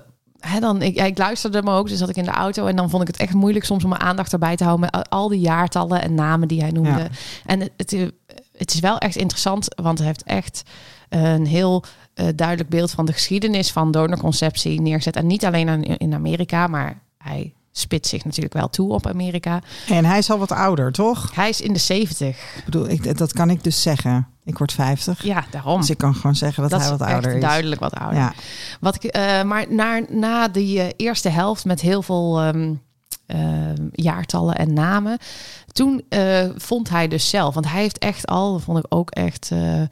hè, 0.48 0.60
dan, 0.60 0.82
ik, 0.82 0.96
ik 0.96 1.18
luisterde 1.18 1.58
hem 1.58 1.68
ook, 1.68 1.88
dus 1.88 1.98
zat 1.98 2.08
ik 2.08 2.16
in 2.16 2.24
de 2.24 2.30
auto. 2.30 2.66
En 2.66 2.76
dan 2.76 2.90
vond 2.90 3.02
ik 3.02 3.08
het 3.08 3.16
echt 3.16 3.34
moeilijk 3.34 3.64
soms 3.64 3.82
om 3.84 3.88
mijn 3.90 4.00
aandacht 4.02 4.32
erbij 4.32 4.56
te 4.56 4.64
houden. 4.64 4.88
Met 4.92 5.08
al 5.10 5.28
die 5.28 5.40
jaartallen 5.40 6.02
en 6.02 6.14
namen 6.14 6.48
die 6.48 6.60
hij 6.60 6.70
noemde. 6.70 6.90
Ja. 7.00 7.08
En 7.46 7.60
het, 7.60 7.70
het, 7.76 7.92
is- 7.92 8.10
het 8.56 8.74
is 8.74 8.80
wel 8.80 8.98
echt 8.98 9.16
interessant, 9.16 9.66
want 9.82 9.98
hij 9.98 10.06
heeft 10.06 10.22
echt 10.22 10.62
een 11.08 11.46
heel 11.46 11.84
eh, 12.14 12.26
duidelijk 12.34 12.68
beeld 12.68 12.90
van 12.90 13.04
de 13.06 13.12
geschiedenis 13.12 13.72
van 13.72 13.90
donorconceptie 13.90 14.80
neerzet. 14.80 15.16
En 15.16 15.26
niet 15.26 15.44
alleen 15.44 15.68
aan- 15.68 15.82
in 15.82 16.14
Amerika, 16.14 16.66
maar 16.66 17.00
hij 17.18 17.52
spitst 17.78 18.10
zich 18.10 18.24
natuurlijk 18.24 18.54
wel 18.54 18.68
toe 18.70 18.92
op 18.92 19.06
Amerika. 19.06 19.60
En 19.88 20.04
hij 20.04 20.18
is 20.18 20.30
al 20.30 20.38
wat 20.38 20.52
ouder, 20.52 20.92
toch? 20.92 21.34
Hij 21.34 21.48
is 21.48 21.60
in 21.60 21.72
de 21.72 21.78
70. 21.78 22.28
Ik 22.56 22.64
bedoel, 22.64 22.88
ik, 22.88 23.18
dat 23.18 23.32
kan 23.32 23.50
ik 23.50 23.64
dus 23.64 23.82
zeggen. 23.82 24.26
Ik 24.44 24.58
word 24.58 24.72
50. 24.72 25.22
Ja, 25.24 25.44
daarom. 25.50 25.80
Dus 25.80 25.90
ik 25.90 25.98
kan 25.98 26.14
gewoon 26.14 26.34
zeggen 26.34 26.62
dat, 26.62 26.70
dat 26.70 26.80
hij 26.80 26.90
is 26.92 26.96
wat 26.98 27.06
echt 27.06 27.12
ouder 27.14 27.34
is. 27.34 27.42
duidelijk 27.42 27.80
wat 27.80 27.94
ouder. 27.94 28.18
Ja. 28.18 28.32
Wat 28.80 28.94
ik, 28.94 29.04
eh, 29.04 29.42
maar 29.42 29.64
na, 29.68 30.00
na 30.08 30.48
die 30.48 30.80
eh, 30.80 30.88
eerste 30.96 31.28
helft 31.28 31.64
met 31.64 31.80
heel 31.80 32.02
veel 32.02 32.40
ehm, 32.40 32.74
ehm, 33.26 33.86
jaartallen 33.92 34.54
en 34.54 34.72
namen, 34.72 35.18
toen 35.72 36.02
eh, 36.08 36.44
vond 36.56 36.88
hij 36.88 37.08
dus 37.08 37.28
zelf, 37.28 37.54
want 37.54 37.70
hij 37.70 37.80
heeft 37.80 37.98
echt 37.98 38.26
al, 38.26 38.52
dat 38.52 38.62
vond 38.62 38.78
ik 38.78 38.86
ook 38.88 39.10
echt. 39.10 39.50
eh, 39.50 39.82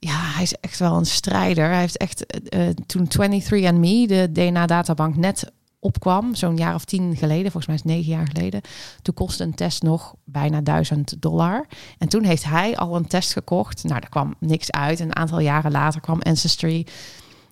ja, 0.00 0.14
hij 0.20 0.42
is 0.42 0.54
echt 0.60 0.78
wel 0.78 0.96
een 0.96 1.06
strijder. 1.06 1.68
Hij 1.68 1.78
heeft 1.80 1.96
echt 1.96 2.26
eh, 2.26 2.68
eh, 2.68 2.74
toen 2.86 3.08
23andMe, 3.08 4.06
de 4.08 4.28
DNA-databank, 4.32 5.16
net 5.16 5.52
opkwam, 5.88 6.34
zo'n 6.34 6.56
jaar 6.56 6.74
of 6.74 6.84
tien 6.84 7.16
geleden, 7.16 7.50
volgens 7.50 7.66
mij 7.66 7.74
is 7.74 7.82
het 7.82 7.90
negen 7.90 8.12
jaar 8.12 8.26
geleden, 8.32 8.60
toen 9.02 9.14
kostte 9.14 9.44
een 9.44 9.54
test 9.54 9.82
nog 9.82 10.14
bijna 10.24 10.60
1000 10.60 11.14
dollar. 11.22 11.66
En 11.98 12.08
toen 12.08 12.24
heeft 12.24 12.44
hij 12.44 12.76
al 12.76 12.96
een 12.96 13.06
test 13.06 13.32
gekocht. 13.32 13.82
Nou, 13.84 14.00
daar 14.00 14.10
kwam 14.10 14.34
niks 14.40 14.70
uit. 14.70 15.00
Een 15.00 15.16
aantal 15.16 15.38
jaren 15.40 15.70
later 15.70 16.00
kwam 16.00 16.20
Ancestry 16.22 16.86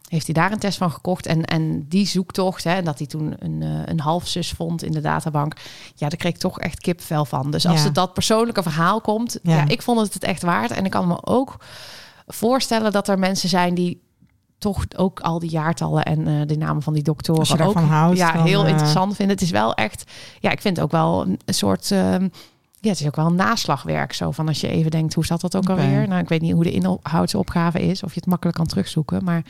heeft 0.09 0.27
hij 0.27 0.35
daar 0.35 0.53
een 0.53 0.59
test 0.59 0.79
van 0.79 0.91
gekocht. 0.91 1.27
En, 1.27 1.45
en 1.45 1.89
die 1.89 2.07
zoektocht, 2.07 2.65
hè, 2.65 2.83
dat 2.83 2.99
hij 2.99 3.07
toen 3.07 3.35
een, 3.39 3.63
eh, 3.63 3.69
een 3.85 4.01
halfzus 4.01 4.51
vond 4.51 4.83
in 4.83 4.93
de 4.93 5.01
databank. 5.01 5.55
Ja, 5.95 6.09
daar 6.09 6.19
kreeg 6.19 6.33
ik 6.33 6.39
toch 6.39 6.61
echt 6.61 6.81
kipvel 6.81 7.25
van. 7.25 7.51
Dus 7.51 7.67
als 7.67 7.79
Ja. 7.79 7.85
het 7.85 7.95
dat 7.95 8.13
persoonlijke 8.15 8.63
verhaal 8.63 9.01
komt, 9.01 9.39
Ja. 9.43 9.55
ja. 9.57 9.69
ik 9.69 9.83
vond 9.83 10.01
het 10.01 10.15
het 10.15 10.25
echt 10.25 10.43
waard. 10.43 10.71
En 10.71 10.85
ik 10.85 10.91
kan 10.91 11.07
me 11.09 11.27
ook 11.27 11.57
voorstellen 12.27 12.93
dat 12.93 13.09
er 13.09 13.19
mensen 13.19 13.49
zijn 13.49 13.75
die 13.75 14.03
toch 14.59 14.85
ook 14.97 15.21
al 15.21 15.39
die 15.39 15.51
jaartallen 15.51 16.03
en 16.03 16.27
eh, 16.27 16.35
de 16.47 16.57
namen 16.57 16.83
van 16.83 16.93
die 16.93 17.03
doktoren 17.03 17.41
Als 17.41 17.49
je 17.49 17.63
ook 17.63 17.79
houdt, 17.79 18.19
ja, 18.19 18.43
heel 18.43 18.65
eh, 18.65 18.71
interessant 18.71 19.17
vinden. 19.17 19.35
Het 19.35 19.45
is 19.45 19.51
wel 19.51 19.75
echt, 19.75 20.11
ja, 20.41 20.51
ik 20.51 20.61
vind 20.61 20.77
het 20.77 20.85
ook 20.85 20.93
wel 20.93 21.27
een 21.45 21.55
soort. 21.55 21.91
ehm, 21.91 22.29
ja, 22.81 22.93
het 22.93 23.01
is 23.01 23.07
ook 23.07 23.17
wel 23.17 23.27
een 23.27 23.35
naslagwerk. 23.35 24.13
Zo 24.13 24.31
van 24.31 24.49
als 24.49 24.61
je 24.61 24.69
even 24.69 24.91
denkt, 24.91 25.15
hoe 25.15 25.27
zat 25.27 25.41
dat 25.41 25.57
ook 25.57 25.69
alweer? 25.69 26.09
Nou, 26.09 26.21
ik 26.21 26.29
weet 26.29 26.41
niet 26.41 26.53
hoe 26.53 26.65
de 26.65 26.71
inhoudsopgave 26.71 27.83
is, 27.83 28.03
of 28.03 28.15
je 28.15 28.21
het 28.21 28.29
makkelijk 28.29 28.57
kan 28.57 28.67
terugzoeken. 28.67 29.25
Maar 29.25 29.43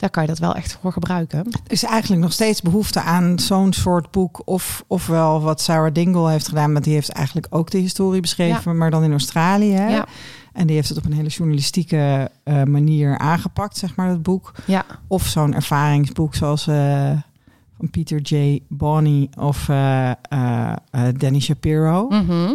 daar 0.00 0.10
kan 0.10 0.22
je 0.22 0.28
dat 0.28 0.38
wel 0.38 0.54
echt 0.54 0.78
voor 0.80 0.92
gebruiken. 0.92 1.38
Er 1.38 1.60
is 1.66 1.82
eigenlijk 1.82 2.22
nog 2.22 2.32
steeds 2.32 2.62
behoefte 2.62 3.00
aan 3.00 3.38
zo'n 3.38 3.72
soort 3.72 4.10
boek. 4.10 4.42
Of, 4.44 4.84
ofwel 4.86 5.40
wat 5.40 5.60
Sarah 5.60 5.94
Dingle 5.94 6.30
heeft 6.30 6.48
gedaan. 6.48 6.72
Want 6.72 6.84
die 6.84 6.94
heeft 6.94 7.08
eigenlijk 7.08 7.46
ook 7.50 7.70
de 7.70 7.78
historie 7.78 8.20
beschreven. 8.20 8.76
Maar 8.76 8.90
dan 8.90 9.02
in 9.02 9.10
Australië. 9.10 9.72
Ja. 9.72 10.06
En 10.52 10.66
die 10.66 10.76
heeft 10.76 10.88
het 10.88 10.98
op 10.98 11.04
een 11.04 11.12
hele 11.12 11.28
journalistieke 11.28 12.30
eh, 12.42 12.62
manier 12.62 13.18
aangepakt, 13.18 13.76
zeg 13.76 13.96
maar, 13.96 14.08
dat 14.08 14.22
boek. 14.22 14.52
Ja, 14.64 14.84
Of 15.06 15.26
zo'n 15.26 15.54
ervaringsboek 15.54 16.34
zoals 16.34 16.66
eh, 16.66 17.10
van 17.78 17.90
Peter 17.90 18.20
J. 18.20 18.62
Bonney 18.68 19.28
of 19.38 19.68
eh, 19.68 20.10
Danny 21.16 21.40
Shapiro. 21.40 22.08
Mhm. 22.08 22.54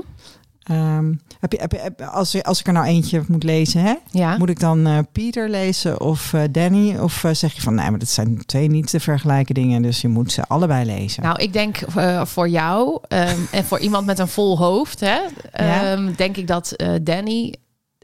Ehm, 0.66 1.14
heb 1.40 1.52
je, 1.52 1.58
heb 1.60 1.72
je, 1.72 1.78
heb- 1.78 2.02
als, 2.02 2.44
als 2.44 2.60
ik 2.60 2.68
er 2.68 2.74
nou 2.74 2.86
eentje 2.86 3.24
moet 3.28 3.44
lezen, 3.44 3.82
hè? 3.82 3.94
ja. 4.12 4.38
moet 4.38 4.50
ik 4.50 4.60
dan 4.60 4.88
eh, 4.88 5.00
Peter 5.12 5.50
lezen 5.50 6.02
of 6.02 6.34
eh, 6.34 6.42
Danny? 6.52 6.98
Of 6.98 7.24
eh, 7.24 7.34
zeg 7.34 7.54
je 7.54 7.62
van, 7.62 7.76
nee, 7.76 7.90
maar 7.90 8.00
dat 8.00 8.08
zijn 8.10 8.46
twee 8.46 8.68
niet 8.68 8.90
te 8.90 9.00
vergelijken 9.00 9.56
dingen, 9.56 9.82
dus 9.82 10.02
je 10.02 10.08
moet 10.08 10.32
ze 10.32 10.48
allebei 10.48 10.86
lezen. 10.86 11.24
Nou, 11.24 11.42
ik 11.42 11.54
denk 11.54 11.80
voor 12.24 12.50
jou 12.50 13.00
ehm, 13.08 13.40
en 13.52 13.64
voor 13.66 13.80
iemand 13.80 14.06
met 14.06 14.20
een 14.20 14.28
vol 14.28 14.58
hoofd, 14.58 15.00
hè, 15.00 15.20
ehm, 15.52 16.14
denk 16.16 16.38
ik 16.38 16.48
dat 16.48 16.76
Danny, 17.02 17.56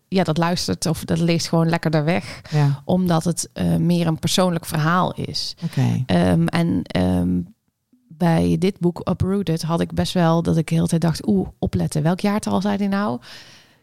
ja, 0.07 0.23
dat 0.23 0.37
luistert 0.37 0.85
of 0.85 1.05
dat 1.05 1.19
leest 1.19 1.49
gewoon 1.49 1.69
lekkerder 1.69 2.03
weg, 2.03 2.41
ja, 2.49 2.81
omdat 2.85 3.23
het 3.23 3.49
meer 3.79 4.07
een 4.07 4.19
persoonlijk 4.19 4.65
verhaal 4.65 5.13
is. 5.13 5.55
oké. 5.63 6.03
En 6.05 6.83
bij 8.21 8.55
dit 8.59 8.79
boek 8.79 9.01
Uprooted 9.09 9.61
had 9.61 9.79
ik 9.81 9.91
best 9.93 10.13
wel 10.13 10.41
dat 10.41 10.57
ik 10.57 10.67
de 10.67 10.75
hele 10.75 10.87
tijd 10.87 11.01
dacht, 11.01 11.27
oeh, 11.27 11.47
opletten. 11.59 12.03
Welk 12.03 12.19
jaartal 12.19 12.61
zei 12.61 12.77
hij 12.77 12.87
nou? 12.87 13.19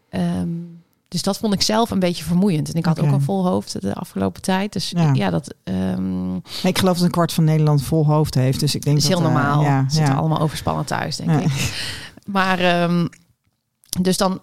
Ehm, 0.09 0.47
dus 1.07 1.21
dat 1.21 1.37
vond 1.37 1.53
ik 1.53 1.61
zelf 1.61 1.89
een 1.89 1.99
beetje 1.99 2.23
vermoeiend. 2.23 2.69
En 2.71 2.75
ik 2.79 2.85
had 2.85 2.99
ook 2.99 3.11
een 3.11 3.21
vol 3.21 3.45
hoofd 3.45 3.81
de 3.81 3.93
afgelopen 3.95 4.41
tijd. 4.41 4.73
Dus 4.73 4.89
Ja. 4.89 5.13
ja, 5.13 5.29
dat 5.29 5.53
ehm, 5.63 6.35
ik 6.63 6.77
geloof 6.77 6.95
dat 6.95 7.05
een 7.05 7.11
kwart 7.11 7.33
van 7.33 7.43
Nederland 7.43 7.81
vol 7.83 8.05
hoofd 8.05 8.33
heeft, 8.35 8.59
dus 8.59 8.75
ik 8.75 8.81
denk 8.83 8.97
is 8.97 9.03
dat 9.07 9.11
heel 9.17 9.27
eh, 9.27 9.33
normaal. 9.33 9.61
ja, 9.61 9.83
Ze 9.89 9.95
zitten 9.95 10.13
ja. 10.13 10.19
allemaal 10.19 10.39
overspannen 10.39 10.85
thuis, 10.85 11.15
denk 11.15 11.29
Ja. 11.29 11.39
ik. 11.39 11.73
Maar 12.25 12.59
ehm, 12.59 13.07
dus 14.01 14.17
dan, 14.17 14.41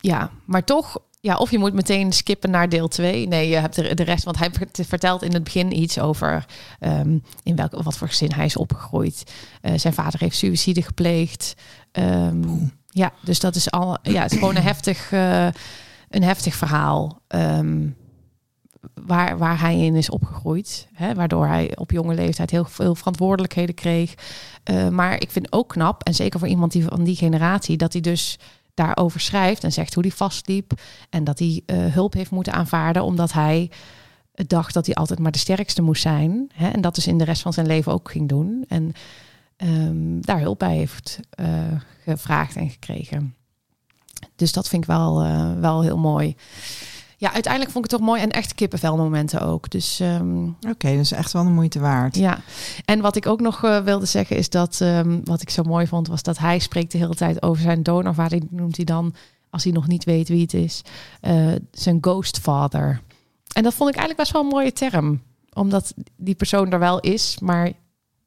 ja, 0.00 0.30
maar 0.44 0.64
toch, 0.64 0.98
ja, 1.24 1.36
of 1.36 1.50
je 1.50 1.58
moet 1.58 1.72
meteen 1.72 2.12
skippen 2.12 2.50
naar 2.50 2.68
deel 2.68 2.88
2. 2.88 3.28
Nee, 3.28 3.48
je 3.48 3.56
hebt 3.56 3.74
de, 3.74 3.94
de 3.94 4.02
rest, 4.02 4.24
want 4.24 4.38
hij 4.38 4.50
vert- 4.50 4.80
vertelt 4.86 5.22
in 5.22 5.32
het 5.32 5.44
begin 5.44 5.78
iets 5.80 5.98
over 5.98 6.44
ehm, 6.80 7.18
in 7.42 7.56
welk, 7.56 7.82
wat 7.82 7.96
voor 7.96 8.08
gezin 8.08 8.32
hij 8.32 8.44
is 8.44 8.56
opgegroeid. 8.56 9.32
Eh, 9.60 9.72
zijn 9.76 9.94
vader 9.94 10.20
heeft 10.20 10.36
suïcide 10.36 10.82
gepleegd. 10.82 11.54
Ehm, 11.92 12.42
ja, 12.86 13.12
dus 13.22 13.40
dat 13.40 13.54
is 13.54 13.70
al, 13.70 13.98
ja, 14.02 14.22
het 14.22 14.32
is 14.32 14.38
gewoon 14.38 14.56
een 14.56 14.62
heftig, 14.62 15.12
eh, 15.12 15.46
een 16.08 16.22
heftig 16.22 16.54
verhaal. 16.54 17.20
ehm, 17.28 17.86
waar, 19.06 19.38
waar 19.38 19.60
hij 19.60 19.78
in 19.78 19.94
is 19.96 20.10
opgegroeid. 20.10 20.88
Hè, 20.92 21.14
waardoor 21.14 21.46
hij 21.46 21.76
op 21.76 21.90
jonge 21.90 22.14
leeftijd 22.14 22.50
heel 22.50 22.64
veel 22.64 22.94
verantwoordelijkheden 22.94 23.74
kreeg. 23.74 24.14
Eh, 24.62 24.88
maar 24.88 25.20
ik 25.20 25.30
vind 25.30 25.52
ook 25.52 25.68
knap, 25.68 26.02
en 26.02 26.14
zeker 26.14 26.38
voor 26.38 26.48
iemand 26.48 26.72
die 26.72 26.84
van 26.84 27.04
die 27.04 27.16
generatie, 27.16 27.76
dat 27.76 27.92
hij 27.92 28.02
dus 28.02 28.38
daarover 28.74 29.20
schrijft 29.20 29.64
en 29.64 29.72
zegt 29.72 29.94
hoe 29.94 30.02
hij 30.02 30.12
vastliep. 30.12 30.72
En 31.10 31.24
dat 31.24 31.38
hij 31.38 31.62
eh, 31.66 31.76
hulp 31.86 32.12
heeft 32.12 32.30
moeten 32.30 32.52
aanvaarden, 32.52 33.04
omdat 33.04 33.32
hij 33.32 33.70
dacht 34.34 34.74
dat 34.74 34.86
hij 34.86 34.94
altijd 34.94 35.18
maar 35.18 35.32
de 35.32 35.38
sterkste 35.38 35.82
moest 35.82 36.02
zijn. 36.02 36.50
Hè, 36.54 36.68
en 36.68 36.80
dat 36.80 36.94
dus 36.94 37.06
in 37.06 37.18
de 37.18 37.24
rest 37.24 37.42
van 37.42 37.52
zijn 37.52 37.66
leven 37.66 37.92
ook 37.92 38.10
ging 38.10 38.28
doen. 38.28 38.64
En 38.68 38.92
ehm, 39.56 40.20
daar 40.20 40.40
hulp 40.40 40.58
bij 40.58 40.76
heeft 40.76 41.20
eh, 41.30 41.46
gevraagd 42.04 42.56
en 42.56 42.70
gekregen. 42.70 43.34
Dus 44.36 44.52
dat 44.52 44.68
vind 44.68 44.82
ik 44.82 44.88
wel, 44.88 45.22
eh, 45.22 45.52
wel 45.60 45.82
heel 45.82 45.98
mooi. 45.98 46.36
Ja, 47.16 47.32
uiteindelijk 47.32 47.72
vond 47.72 47.84
ik 47.84 47.90
het 47.90 48.00
toch 48.00 48.08
mooi 48.08 48.22
en 48.22 48.30
echt 48.30 48.54
kippenvelmomenten 48.54 49.40
ook. 49.40 49.70
Dus 49.70 50.00
ehm, 50.00 50.44
Oké, 50.46 50.96
dus 50.96 51.12
echt 51.12 51.32
wel 51.32 51.44
de 51.44 51.50
moeite 51.50 51.78
waard. 51.80 52.16
ja, 52.16 52.40
en 52.84 53.00
wat 53.00 53.16
ik 53.16 53.26
ook 53.26 53.40
nog 53.40 53.64
eh, 53.64 53.80
wilde 53.80 54.06
zeggen 54.06 54.36
is 54.36 54.48
dat 54.50 54.80
ehm, 54.80 55.20
wat 55.24 55.42
ik 55.42 55.50
zo 55.50 55.62
mooi 55.62 55.86
vond, 55.86 56.08
was 56.08 56.22
dat 56.22 56.38
hij 56.38 56.58
spreekt 56.58 56.92
de 56.92 56.98
hele 56.98 57.14
tijd 57.14 57.42
over 57.42 57.62
zijn 57.62 57.82
donorvader. 57.82 58.40
Noemt 58.50 58.76
hij 58.76 58.84
dan, 58.84 59.14
als 59.50 59.64
hij 59.64 59.72
nog 59.72 59.86
niet 59.86 60.04
weet 60.04 60.28
wie 60.28 60.42
het 60.42 60.54
is, 60.54 60.82
eh, 61.20 61.52
zijn 61.72 61.98
ghost 62.00 62.38
father. 62.38 63.00
En 63.52 63.62
dat 63.62 63.74
vond 63.74 63.90
ik 63.90 63.96
eigenlijk 63.96 64.16
best 64.16 64.32
wel 64.32 64.42
een 64.42 64.56
mooie 64.58 64.72
term, 64.72 65.22
omdat 65.52 65.94
die 66.16 66.34
persoon 66.34 66.72
er 66.72 66.78
wel 66.78 67.00
is, 67.00 67.38
maar 67.40 67.72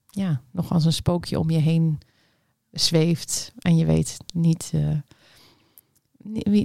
ja, 0.10 0.42
nog 0.52 0.72
als 0.72 0.86
een 0.86 0.94
spookje 0.94 1.40
om 1.40 1.50
je 1.50 1.58
heen 1.60 2.00
zweeft 2.72 3.52
en 3.60 3.78
je 3.78 3.86
weet 3.86 4.18
niet. 4.34 4.72
eh, 4.74 4.82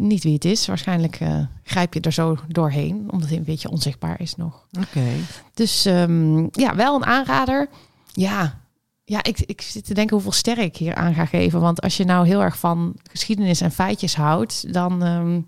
niet 0.01 0.23
wie 0.23 0.33
het 0.33 0.45
is. 0.45 0.67
Waarschijnlijk 0.67 1.21
eh, 1.21 1.39
grijp 1.63 1.95
je 1.95 2.01
er 2.01 2.13
zo 2.13 2.39
doorheen, 2.49 3.07
omdat 3.11 3.29
hij 3.29 3.39
een 3.39 3.45
beetje 3.45 3.71
onzichtbaar 3.71 4.21
is 4.21 4.37
nog. 4.37 4.67
Oké. 4.81 5.11
Dus 5.55 5.85
ehm, 5.85 6.47
ja, 6.51 6.77
wel 6.77 6.95
een 6.95 7.05
aanrader. 7.05 7.69
Ja, 8.13 8.61
ja 9.05 9.23
ik, 9.23 9.41
ik 9.41 9.61
zit 9.61 9.85
te 9.85 9.95
denken 9.95 10.15
hoeveel 10.15 10.33
sterren 10.33 10.65
ik 10.65 10.77
hier 10.77 10.95
aan 10.95 11.15
ga 11.15 11.25
geven. 11.25 11.61
Want 11.61 11.81
als 11.81 11.97
je 11.97 12.05
nou 12.05 12.27
heel 12.27 12.43
erg 12.43 12.59
van 12.59 12.95
geschiedenis 13.11 13.61
en 13.61 13.73
feitjes 13.73 14.17
houdt, 14.17 14.73
dan, 14.73 15.03
ehm, 15.03 15.41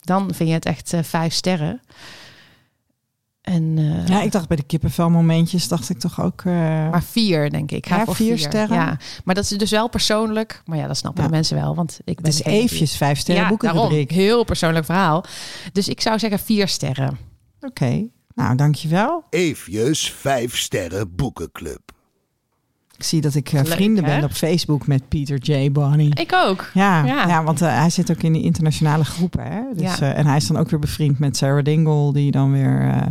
dan 0.00 0.34
vind 0.34 0.48
je 0.48 0.54
het 0.54 0.66
echt 0.66 0.92
eh, 0.92 1.02
vijf 1.02 1.32
sterren. 1.32 1.80
En, 3.50 3.74
eh, 3.78 4.06
Ja, 4.06 4.22
ik 4.22 4.32
dacht 4.32 4.48
bij 4.48 4.56
de 4.56 4.62
kippenvelmomentjes, 4.62 5.68
dacht 5.68 5.90
ik 5.90 5.98
toch 5.98 6.20
ook... 6.20 6.40
eh, 6.44 6.52
maar 6.90 7.02
vier, 7.02 7.50
denk 7.50 7.70
ik. 7.70 7.86
Ga 7.86 7.96
Ja, 7.96 8.04
voor 8.04 8.14
vier 8.14 8.38
sterren? 8.38 8.76
Ja, 8.76 8.98
maar 9.24 9.34
dat 9.34 9.44
is 9.44 9.50
dus 9.50 9.70
wel 9.70 9.88
persoonlijk. 9.88 10.62
Maar 10.64 10.78
ja, 10.78 10.86
dat 10.86 10.96
snappen 10.96 11.22
Ja. 11.22 11.28
de 11.28 11.34
mensen 11.34 11.56
wel. 11.56 11.74
Want 11.74 11.98
ik 12.04 12.14
het 12.14 12.20
ben 12.22 12.30
is 12.30 12.36
degene 12.36 12.54
die- 12.54 12.64
eventjes 12.64 12.96
vijf 12.96 13.18
sterren 13.18 13.42
ja, 13.42 13.48
boekenrubriek. 13.48 14.10
Heel 14.10 14.44
persoonlijk 14.44 14.84
verhaal. 14.84 15.24
Dus 15.72 15.88
ik 15.88 16.00
zou 16.00 16.18
zeggen 16.18 16.38
vier 16.38 16.68
sterren. 16.68 17.18
Oké, 17.60 18.06
nou 18.34 18.56
dankjewel. 18.56 19.24
Eefjes 19.30 20.10
5 20.12 20.56
sterren 20.56 21.14
boekenclub. 21.16 21.92
Ik 23.00 23.06
zie 23.06 23.20
dat 23.20 23.34
ik 23.34 23.48
eh, 23.52 23.62
Leuk, 23.62 23.66
vrienden 23.72 24.04
hè? 24.04 24.14
ben 24.14 24.24
op 24.24 24.32
Facebook 24.32 24.86
met 24.86 25.08
Peter 25.08 25.38
J. 25.38 25.70
Bonnie. 25.72 26.14
Ik 26.20 26.32
ook. 26.34 26.70
Ja, 26.74 27.04
Ja. 27.04 27.26
ja. 27.28 27.44
want 27.44 27.62
eh, 27.62 27.78
hij 27.78 27.90
zit 27.90 28.10
ook 28.10 28.22
in 28.22 28.32
de 28.32 28.40
internationale 28.42 29.04
groepen. 29.04 29.44
Hè? 29.44 29.60
Dus, 29.74 29.82
Ja. 29.98 30.12
eh, 30.12 30.18
en 30.18 30.26
hij 30.26 30.36
is 30.36 30.46
dan 30.46 30.56
ook 30.56 30.70
weer 30.70 30.80
bevriend 30.80 31.18
met 31.18 31.36
Sarah 31.36 31.64
Dingle, 31.64 32.12
die 32.12 32.30
dan 32.30 32.52
weer... 32.52 33.08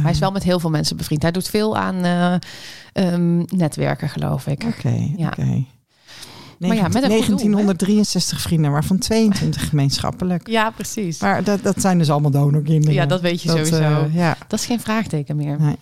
Hij 0.00 0.10
is 0.10 0.18
wel 0.18 0.30
met 0.30 0.42
heel 0.42 0.60
veel 0.60 0.70
mensen 0.70 0.96
bevriend. 0.96 1.22
Hij 1.22 1.30
doet 1.30 1.48
veel 1.48 1.76
aan 1.76 2.04
eh, 2.04 2.34
ehm, 2.92 3.38
netwerken, 3.56 4.08
geloof 4.08 4.46
ik. 4.46 4.64
Oké, 4.64 5.08
Ja. 5.16 5.26
oké. 5.26 5.64
Maar 6.58 6.76
ja, 6.76 6.88
met 6.88 7.02
een 7.02 7.10
goed 7.10 7.26
doel, 7.26 7.36
hè? 7.36 7.42
1963 7.50 8.40
vrienden, 8.40 8.70
waarvan 8.70 8.98
22 8.98 9.68
gemeenschappelijk. 9.68 10.48
Ja, 10.48 10.70
precies. 10.70 11.20
Maar 11.20 11.44
dat, 11.44 11.62
dat 11.62 11.80
zijn 11.80 11.98
dus 11.98 12.10
allemaal 12.10 12.30
donorkinderen. 12.30 12.94
Ja, 12.94 13.06
dat 13.06 13.20
weet 13.20 13.42
je 13.42 13.48
sowieso. 13.48 13.76
eh, 13.76 14.14
ja. 14.14 14.36
Dat 14.48 14.58
is 14.60 14.66
geen 14.66 14.80
vraagteken 14.80 15.36
meer. 15.36 15.60
Nee. 15.60 15.76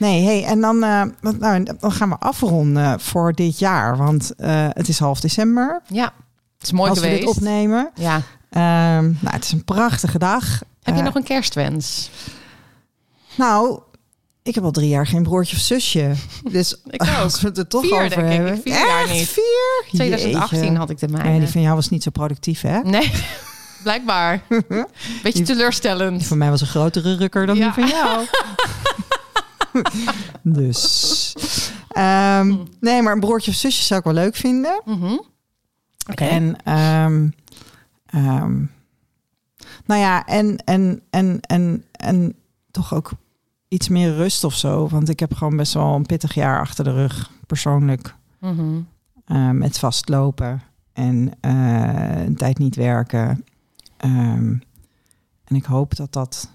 Nee, 0.00 0.24
hey, 0.24 0.44
en 0.44 0.60
dan, 0.60 0.82
eh, 0.84 1.02
nou, 1.38 1.62
dan 1.80 1.92
gaan 1.92 2.08
we 2.08 2.16
afronden 2.18 3.00
voor 3.00 3.32
dit 3.32 3.58
jaar. 3.58 3.96
Want 3.96 4.34
eh, 4.36 4.66
het 4.70 4.88
is 4.88 4.98
half 4.98 5.20
december. 5.20 5.80
Ja, 5.86 6.04
het 6.58 6.62
is 6.66 6.72
mooi 6.72 6.90
als 6.90 6.98
geweest. 6.98 7.18
we 7.20 7.26
dit 7.26 7.36
opnemen. 7.36 7.90
Ja. 7.94 8.22
Ehm, 8.50 9.04
nou, 9.04 9.34
het 9.34 9.44
is 9.44 9.52
een 9.52 9.64
prachtige 9.64 10.18
dag. 10.18 10.44
Heb 10.82 10.94
je 10.94 11.00
Eh, 11.00 11.06
nog 11.06 11.14
een 11.14 11.22
kerstwens? 11.22 12.10
Nou, 13.34 13.80
ik 14.42 14.54
heb 14.54 14.64
al 14.64 14.70
drie 14.70 14.88
jaar 14.88 15.06
geen 15.06 15.22
broertje 15.22 15.56
of 15.56 15.62
zusje. 15.62 16.12
Dus 16.52 16.80
Ik 16.90 17.02
ook. 17.02 17.08
als 17.08 17.40
we 17.40 17.48
het 17.48 17.58
er 17.58 17.66
toch 17.68 17.82
Vier, 17.82 17.92
over 17.94 18.08
denk 18.08 18.28
hebben. 18.32 18.54
Ik 18.54 18.60
vier 18.62 18.86
jaar 18.86 19.08
niet. 19.10 19.28
Vier? 19.28 19.84
2018 19.92 20.58
Jeetje. 20.58 20.76
had 20.78 20.90
ik 20.90 20.98
de 20.98 21.08
mijne. 21.08 21.28
Nee, 21.30 21.38
die 21.38 21.48
van 21.48 21.60
jou 21.60 21.74
was 21.74 21.88
niet 21.88 22.02
zo 22.02 22.10
productief, 22.10 22.60
hè? 22.60 22.78
Nee, 22.80 23.10
blijkbaar. 23.82 24.40
Beetje 25.22 25.42
teleurstellend. 25.44 26.18
Die 26.18 26.26
van 26.28 26.38
mij 26.38 26.50
was 26.50 26.60
een 26.60 26.66
grotere 26.66 27.16
rukker 27.16 27.46
dan 27.46 27.56
Ja. 27.56 27.64
die 27.64 27.84
van 27.84 27.88
jou. 27.88 28.26
dus. 30.42 31.34
ehm, 31.88 32.56
nee, 32.80 33.02
maar 33.02 33.12
een 33.12 33.20
broertje 33.20 33.50
of 33.50 33.56
zusje 33.56 33.82
zou 33.82 33.98
ik 33.98 34.04
wel 34.06 34.14
leuk 34.14 34.36
vinden. 34.36 34.82
Mhm. 34.84 35.18
En, 36.14 36.56
ehm, 36.64 37.28
ehm, 38.06 38.64
nou 39.86 40.00
ja, 40.00 40.26
en, 40.26 40.56
en, 40.64 41.02
en, 41.10 41.40
en, 41.40 41.84
en 41.92 42.34
toch 42.70 42.94
ook 42.94 43.10
iets 43.68 43.88
meer 43.88 44.14
rust 44.14 44.44
of 44.44 44.54
zo. 44.54 44.88
Want 44.88 45.08
ik 45.08 45.20
heb 45.20 45.34
gewoon 45.34 45.56
best 45.56 45.74
wel 45.74 45.94
een 45.94 46.06
pittig 46.06 46.34
jaar 46.34 46.60
achter 46.60 46.84
de 46.84 46.92
rug, 46.92 47.30
persoonlijk. 47.46 48.14
Mhm. 48.38 48.82
met 49.52 49.78
vastlopen 49.78 50.62
en 50.92 51.32
eh, 51.40 52.24
een 52.24 52.36
tijd 52.36 52.58
niet 52.58 52.76
werken. 52.76 53.44
En 55.50 55.56
ik 55.56 55.64
hoop 55.64 55.96
dat 55.96 56.12
dat. 56.12 56.50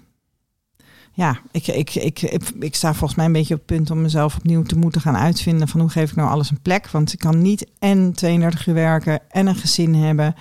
Ja, 1.16 1.38
ik, 1.50 1.66
ik, 1.66 1.94
ik, 1.94 2.20
ik, 2.58 2.74
sta 2.74 2.94
volgens 2.94 3.14
mij 3.14 3.26
een 3.26 3.32
beetje 3.32 3.54
op 3.54 3.60
het 3.60 3.76
punt 3.76 3.90
om 3.90 4.02
mezelf 4.02 4.36
opnieuw 4.36 4.62
te 4.62 4.78
moeten 4.78 5.00
gaan 5.00 5.16
uitvinden 5.16 5.68
van 5.68 5.80
hoe 5.80 5.88
geef 5.88 6.10
ik 6.10 6.16
nou 6.16 6.30
alles 6.30 6.50
een 6.50 6.60
plek. 6.62 6.90
Want 6.90 7.12
ik 7.12 7.18
kan 7.18 7.42
niet 7.42 7.66
en 7.78 8.12
32 8.12 8.66
uur 8.66 8.74
werken 8.74 9.20
en 9.28 9.46
een 9.46 9.54
gezin 9.54 9.94
hebben 9.94 10.34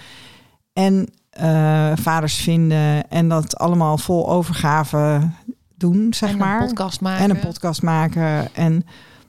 en 0.73 1.09
eh, 1.29 1.91
vaders 1.95 2.35
vinden 2.35 3.09
en 3.09 3.29
dat 3.29 3.57
allemaal 3.57 3.97
vol 3.97 4.29
overgave 4.29 5.29
doen, 5.75 6.13
zeg 6.13 6.29
en 6.29 6.37
maar. 6.37 6.61
een 6.61 6.67
podcast 6.67 7.01
maken. 7.01 7.23
en 7.23 7.29
een 7.29 7.39
podcast 7.39 7.81
maken 7.81 8.55
en 8.55 8.85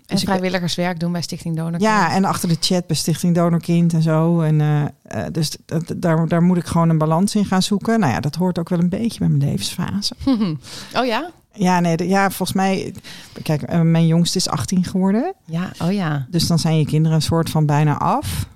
En 0.06 0.14
dus 0.16 0.24
vrijwilligerswerk 0.24 1.00
doen 1.00 1.12
bij 1.12 1.22
Stichting 1.22 1.56
Donor. 1.56 1.80
ja, 1.80 2.12
en 2.12 2.24
achter 2.24 2.48
de 2.48 2.56
chat 2.60 2.86
bij 2.86 2.96
Stichting 2.96 3.34
Donorkind 3.34 3.92
en 3.92 4.02
zo. 4.02 4.40
En, 4.40 4.60
eh, 4.60 4.82
eh, 5.02 5.32
dus 5.32 5.56
daar, 5.96 6.28
daar 6.28 6.42
moet 6.42 6.56
ik 6.56 6.66
gewoon 6.66 6.88
een 6.88 6.98
balans 6.98 7.34
in 7.34 7.44
gaan 7.44 7.62
zoeken. 7.62 8.00
Nou 8.00 8.12
ja, 8.12 8.20
dat 8.20 8.34
hoort 8.34 8.58
ook 8.58 8.68
wel 8.68 8.78
een 8.78 8.88
beetje 8.88 9.18
bij 9.18 9.28
mijn 9.28 9.50
levensfase. 9.50 10.14
oh 10.98 11.04
ja? 11.06 11.30
Ja, 11.52 11.80
nee, 11.80 12.08
ja, 12.08 12.30
volgens 12.30 12.52
mij... 12.52 12.94
Kijk, 13.42 13.62
eh, 13.62 13.80
mijn 13.80 14.06
jongste 14.06 14.38
is 14.38 14.48
18 14.48 14.84
geworden. 14.84 15.34
Ja, 15.44 15.70
oh 15.82 15.92
ja. 15.92 16.26
Dus 16.30 16.46
dan 16.46 16.58
zijn 16.58 16.78
je 16.78 16.84
kinderen 16.86 17.16
een 17.16 17.22
soort 17.22 17.50
van 17.50 17.66
bijna 17.66 17.98
af. 17.98 18.46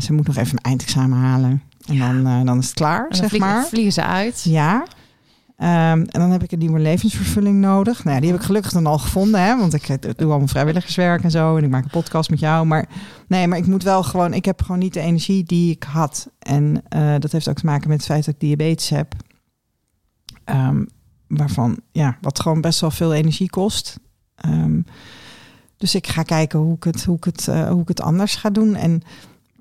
Ze 0.00 0.12
moet 0.12 0.26
nog 0.26 0.36
even 0.36 0.52
een 0.52 0.62
eindexamen 0.64 1.18
halen. 1.18 1.62
En 1.86 1.94
Ja. 1.94 2.12
dan, 2.12 2.46
dan 2.46 2.58
is 2.58 2.64
het 2.66 2.74
klaar, 2.74 3.02
En 3.02 3.08
dan 3.08 3.18
zeg 3.18 3.28
vliegen, 3.28 3.50
maar. 3.50 3.64
vliegen 3.66 3.92
ze 3.92 4.02
uit. 4.04 4.42
Ja. 4.44 4.84
Ehm, 5.62 6.00
en 6.00 6.20
dan 6.20 6.30
heb 6.30 6.42
ik 6.42 6.52
een 6.52 6.58
nieuwe 6.58 6.78
levensvervulling 6.78 7.60
nodig. 7.60 8.04
Nou 8.04 8.14
ja, 8.14 8.20
die 8.20 8.30
heb 8.30 8.40
ik 8.40 8.46
gelukkig 8.46 8.72
dan 8.72 8.86
al 8.86 8.98
gevonden, 8.98 9.42
hè? 9.42 9.58
Want 9.58 9.74
ik 9.74 9.88
eh, 9.88 9.96
doe 10.16 10.30
allemaal 10.30 10.48
vrijwilligerswerk 10.48 11.22
en 11.22 11.30
zo. 11.30 11.56
En 11.56 11.64
ik 11.64 11.70
maak 11.70 11.84
een 11.84 11.90
podcast 11.90 12.30
met 12.30 12.40
jou. 12.40 12.66
Maar 12.66 12.88
nee, 13.28 13.46
maar 13.46 13.58
ik 13.58 13.66
moet 13.66 13.82
wel 13.82 14.02
gewoon. 14.02 14.34
Ik 14.34 14.44
heb 14.44 14.62
gewoon 14.62 14.78
niet 14.78 14.92
de 14.92 15.00
energie 15.00 15.44
die 15.44 15.70
ik 15.70 15.82
had. 15.82 16.30
En 16.38 16.82
eh, 16.88 17.14
dat 17.18 17.32
heeft 17.32 17.48
ook 17.48 17.56
te 17.56 17.66
maken 17.66 17.88
met 17.88 17.96
het 17.96 18.06
feit 18.06 18.24
dat 18.24 18.34
ik 18.34 18.40
diabetes 18.40 18.88
heb. 18.88 19.14
Ehm, 20.44 20.84
waarvan, 21.28 21.78
ja, 21.92 22.16
wat 22.20 22.40
gewoon 22.40 22.60
best 22.60 22.80
wel 22.80 22.90
veel 22.90 23.14
energie 23.14 23.50
kost. 23.50 23.98
Ehm, 24.34 24.80
dus 25.76 25.94
ik 25.94 26.06
ga 26.06 26.22
kijken 26.22 26.58
hoe 26.58 26.74
ik 26.74 26.84
het, 26.84 27.04
hoe 27.04 27.16
ik 27.16 27.24
het, 27.24 27.48
eh, 27.48 27.68
hoe 27.68 27.82
ik 27.82 27.88
het 27.88 28.00
anders 28.00 28.34
ga 28.34 28.50
doen. 28.50 28.74
En 28.74 29.02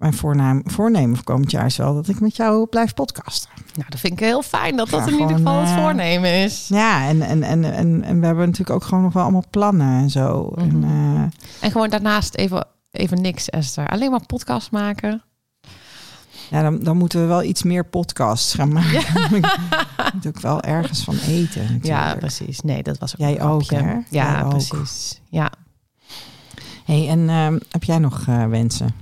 mijn 0.02 0.14
voornaam, 0.14 0.62
voornemen 0.66 1.16
voor 1.16 1.24
komend 1.26 1.52
jaar 1.52 1.66
is 1.66 1.78
wel 1.78 1.93
dat 1.93 2.08
ik 2.08 2.20
met 2.20 2.36
jou 2.36 2.66
blijf 2.68 2.93
podcasten. 2.93 3.49
Nou, 3.76 3.89
dat 3.89 3.99
vind 3.99 4.14
ik 4.14 4.20
heel 4.20 4.41
fijn 4.41 4.76
dat 4.76 4.89
dat 4.89 5.08
in 5.08 5.20
ieder 5.20 5.36
geval 5.38 5.60
het 5.60 5.70
eh, 5.70 5.76
voornemen 5.76 6.34
is. 6.43 6.68
Ja, 6.68 7.08
en, 7.08 7.22
en, 7.22 7.43
en, 7.43 7.64
en, 7.74 8.04
en 8.04 8.20
we 8.20 8.26
hebben 8.26 8.45
natuurlijk 8.45 8.70
ook 8.70 8.84
gewoon 8.84 9.04
nog 9.04 9.14
wel 9.14 9.24
allemaal 9.24 9.43
plannen 9.49 10.02
en 10.02 10.10
zo. 10.10 10.54
En, 10.58 10.78
Mhm. 10.80 11.16
eh, 11.16 11.22
En 11.60 11.72
gewoon 11.72 11.89
daarnaast 11.89 12.36
even, 12.36 12.68
even 12.91 13.22
niks, 13.22 13.49
Esther. 13.49 13.88
Alleen 13.89 14.12
maar 14.12 14.26
podcast 14.26 14.72
maken. 14.72 15.22
ja, 16.49 16.62
dan, 16.62 16.80
dan 16.80 16.97
moeten 16.97 17.20
we 17.22 17.26
wel 17.28 17.43
iets 17.43 17.64
meer 17.64 17.86
podcasts 17.86 18.54
gaan 18.54 18.72
maken. 18.82 19.36
ik 19.36 19.58
moet 20.14 20.28
ook 20.28 20.39
wel 20.39 20.62
ergens 20.62 21.04
van 21.04 21.16
eten. 21.28 21.62
Ja, 21.82 21.95
natuurlijk. 21.97 22.20
precies. 22.20 22.62
Nee, 22.62 22.84
dat 22.84 22.97
was 22.97 23.12
ook 23.14 23.20
Jij 23.20 23.41
ook, 23.41 23.70
hè? 23.70 23.91
Ja, 23.91 24.02
Jij 24.10 24.43
ook. 24.43 24.49
precies. 24.49 25.22
Ja, 25.30 25.52
Hey, 26.86 27.10
en 27.10 27.30
ehm, 27.30 27.60
heb 27.70 27.84
jij 27.84 27.97
nog 27.97 28.28
eh, 28.28 28.45
wensen? 28.45 28.95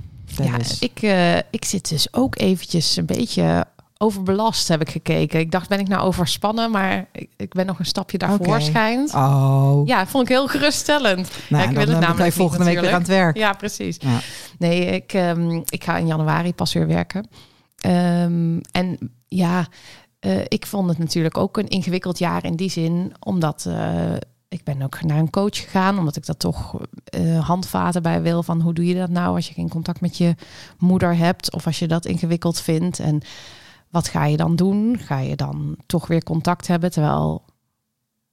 Ja 0.44 0.58
ik, 0.80 1.02
eh, 1.02 1.38
ik 1.38 1.66
zit 1.66 1.90
dus 1.90 2.14
ook 2.14 2.40
eventjes 2.40 2.96
een 2.96 3.06
beetje 3.06 3.66
overbelast, 3.98 4.68
heb 4.68 4.82
ik 4.82 4.90
gekeken. 4.90 5.40
Ik 5.40 5.52
dacht, 5.52 5.70
ben 5.70 5.80
ik 5.80 5.88
nou 5.88 6.02
overspannen? 6.02 6.72
Maar 6.72 7.06
ik, 7.12 7.30
ik 7.38 7.54
ben 7.54 7.66
nog 7.66 7.80
een 7.80 7.86
stapje 7.86 8.18
daarvoor 8.18 8.62
schijnt. 8.62 9.14
Oh, 9.14 9.82
Ja, 9.86 10.08
vond 10.08 10.24
ik 10.24 10.30
heel 10.30 10.48
geruststellend. 10.48 11.30
nou, 11.50 11.64
ik 11.70 11.78
wil 11.78 11.88
het 11.88 12.00
namelijk 12.00 12.26
je 12.26 12.32
volgende 12.32 12.66
week 12.66 12.80
weer 12.80 12.94
aan 12.94 13.00
het 13.00 13.08
werk. 13.08 13.38
Ja, 13.38 13.54
precies. 13.54 13.98
Ja. 14.00 14.20
Nee, 14.58 14.86
ik, 14.86 15.14
ehm, 15.14 15.62
ik 15.66 15.84
ga 15.84 15.98
in 15.98 16.08
januari 16.08 16.54
pas 16.54 16.74
weer 16.74 16.88
werken. 16.88 17.28
Ehm, 17.80 18.60
en 18.72 19.14
ja, 19.28 19.68
eh, 20.20 20.42
ik 20.48 20.66
vond 20.66 20.90
het 20.90 20.98
natuurlijk 20.98 21.38
ook 21.38 21.58
een 21.58 21.68
ingewikkeld 21.68 22.20
jaar 22.20 22.46
in 22.46 22.56
die 22.56 22.70
zin, 22.70 23.14
omdat 23.20 23.66
eh, 23.68 24.14
ik 24.50 24.64
ben 24.64 24.82
ook 24.82 25.04
naar 25.04 25.18
een 25.18 25.30
coach 25.30 25.58
gegaan, 25.58 25.98
omdat 25.98 26.16
ik 26.16 26.26
dat 26.26 26.40
toch 26.40 26.82
eh, 27.04 27.48
handvaten 27.48 28.02
bij 28.02 28.22
wil 28.22 28.44
van 28.44 28.62
hoe 28.62 28.74
doe 28.74 28.86
je 28.86 28.96
dat 28.96 29.10
nou 29.10 29.36
als 29.36 29.48
je 29.48 29.54
geen 29.54 29.70
contact 29.70 30.02
met 30.02 30.18
je 30.18 30.36
moeder 30.78 31.18
hebt 31.18 31.54
of 31.54 31.66
als 31.66 31.80
je 31.80 31.88
dat 31.88 32.06
ingewikkeld 32.06 32.60
vindt 32.60 33.00
en 33.00 33.22
wat 33.90 34.08
ga 34.08 34.26
je 34.26 34.38
dan 34.38 34.56
doen? 34.56 34.98
Ga 35.00 35.20
je 35.20 35.36
dan 35.36 35.78
toch 35.86 36.08
weer 36.08 36.24
contact 36.24 36.68
hebben 36.68 36.92
terwijl 36.92 37.44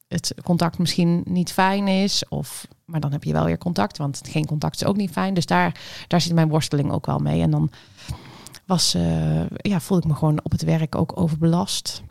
het 0.09 0.35
contact 0.43 0.79
misschien 0.79 1.23
niet 1.25 1.53
fijn 1.53 1.89
is 1.89 2.29
of 2.29 2.67
maar 2.85 3.01
dan 3.01 3.12
heb 3.12 3.25
je 3.25 3.33
wel 3.33 3.45
weer 3.45 3.59
contact, 3.59 3.99
want 3.99 4.21
geen 4.29 4.47
contact 4.47 4.81
is 4.81 4.87
ook 4.87 4.97
niet 4.97 5.11
fijn. 5.11 5.35
Dus 5.35 5.47
daar 5.47 5.81
daar 6.09 6.21
zit 6.21 6.35
mijn 6.35 6.49
worsteling 6.49 6.91
ook 6.93 7.07
wel 7.07 7.19
mee. 7.19 7.43
En 7.43 7.51
dan 7.51 7.71
was, 8.64 8.95
eh, 8.95 9.51
ja, 9.51 9.81
voelde 9.81 10.03
ik 10.03 10.09
me 10.09 10.19
gewoon 10.19 10.41
op 10.43 10.51
het 10.53 10.62
werk 10.62 10.95
ook 10.95 11.21
overbelast. 11.21 12.03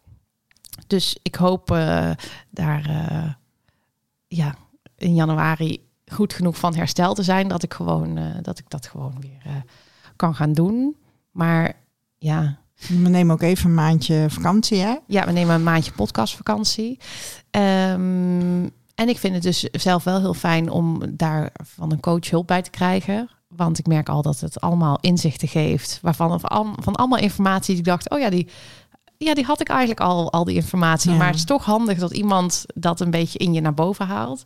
Dus 0.88 1.18
ik 1.22 1.36
hoop 1.36 1.72
eh, 1.72 2.12
daar 2.50 3.38
ja, 4.28 4.56
in 4.98 5.16
januari 5.16 5.90
goed 6.06 6.34
genoeg 6.34 6.58
van 6.58 6.76
herstel 6.76 7.14
te 7.14 7.24
zijn 7.24 7.48
dat 7.48 7.64
ik 7.64 7.74
gewoon 7.74 8.18
eh, 8.18 8.26
dat 8.42 8.60
ik 8.60 8.70
dat 8.70 8.88
gewoon 8.88 9.16
weer 9.20 9.42
eh, 9.44 9.52
kan 10.16 10.36
gaan 10.36 10.54
doen. 10.54 10.96
Maar 11.32 11.74
ja, 12.18 12.60
We 12.88 13.10
nemen 13.10 13.34
ook 13.34 13.42
even 13.42 13.70
een 13.70 13.76
maandje 13.76 14.26
vakantie, 14.30 14.80
hè? 14.80 14.96
ja, 15.08 15.26
we 15.26 15.32
nemen 15.32 15.56
een 15.56 15.64
maandje 15.64 15.92
podcastvakantie. 15.92 17.00
Ehm, 17.52 18.70
en 18.96 19.10
ik 19.10 19.18
vind 19.18 19.34
het 19.34 19.44
dus 19.44 19.60
zelf 19.62 20.04
wel 20.04 20.20
heel 20.20 20.34
fijn 20.34 20.70
om 20.70 21.02
daar 21.18 21.50
van 21.64 21.92
een 21.92 22.00
coach 22.00 22.30
hulp 22.30 22.48
bij 22.48 22.62
te 22.62 22.70
krijgen. 22.70 23.30
Want 23.48 23.80
ik 23.80 23.88
merk 23.88 24.10
al 24.10 24.22
dat 24.22 24.40
het 24.40 24.62
allemaal 24.62 24.98
inzichten 25.02 25.48
geeft. 25.48 26.00
Waarvan 26.02 26.40
van, 26.40 26.76
van 26.80 26.96
allemaal 26.96 27.20
informatie 27.20 27.70
die 27.70 27.78
ik 27.78 27.90
dacht, 27.90 28.10
oh 28.10 28.20
ja, 28.20 28.30
die, 28.30 28.48
ja, 29.18 29.34
die 29.34 29.46
had 29.46 29.62
ik 29.62 29.70
eigenlijk 29.70 30.00
al, 30.00 30.32
al 30.32 30.44
die 30.44 30.56
informatie. 30.56 31.12
Ja. 31.12 31.18
Maar 31.18 31.28
het 31.28 31.36
is 31.36 31.46
toch 31.46 31.66
handig 31.66 32.00
dat 32.00 32.12
iemand 32.12 32.66
dat 32.74 33.00
een 33.00 33.12
beetje 33.12 33.40
in 33.40 33.54
je 33.54 33.62
naar 33.62 33.74
boven 33.74 34.06
haalt. 34.06 34.46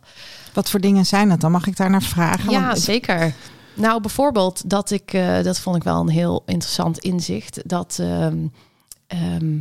Wat 0.52 0.70
voor 0.70 0.80
dingen 0.80 1.06
zijn 1.06 1.28
dat 1.28 1.40
dan? 1.40 1.50
Mag 1.50 1.66
ik 1.66 1.76
daar 1.76 1.90
naar 1.90 2.02
vragen? 2.02 2.50
Ja, 2.50 2.66
Want 2.66 2.78
zeker. 2.78 3.34
Nou, 3.74 4.00
bijvoorbeeld 4.00 4.70
dat 4.70 4.90
ik, 4.90 5.12
eh, 5.12 5.42
dat 5.42 5.58
vond 5.58 5.76
ik 5.76 5.82
wel 5.82 6.00
een 6.00 6.08
heel 6.08 6.42
interessant 6.46 6.98
inzicht. 6.98 7.68
Dat, 7.68 7.98
ehm, 8.00 8.46
ehm, 9.06 9.58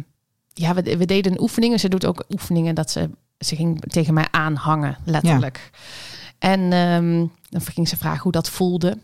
ja, 0.54 0.74
we, 0.74 0.98
we 0.98 1.06
deden 1.06 1.42
oefeningen. 1.42 1.80
Ze 1.80 1.90
doet 1.90 2.06
ook 2.06 2.24
oefeningen 2.30 2.76
dat 2.76 2.92
ze, 2.92 3.10
ze 3.40 3.56
ging 3.56 3.82
tegen 3.82 4.14
mij 4.14 4.28
aanhangen, 4.32 4.98
letterlijk. 5.06 5.70
En 6.40 6.74
ehm, 6.74 7.26
dan 7.50 7.62
ging 7.62 7.88
ze 7.88 7.98
vragen 7.98 8.22
hoe 8.22 8.32
dat 8.32 8.50
voelde. 8.50 8.98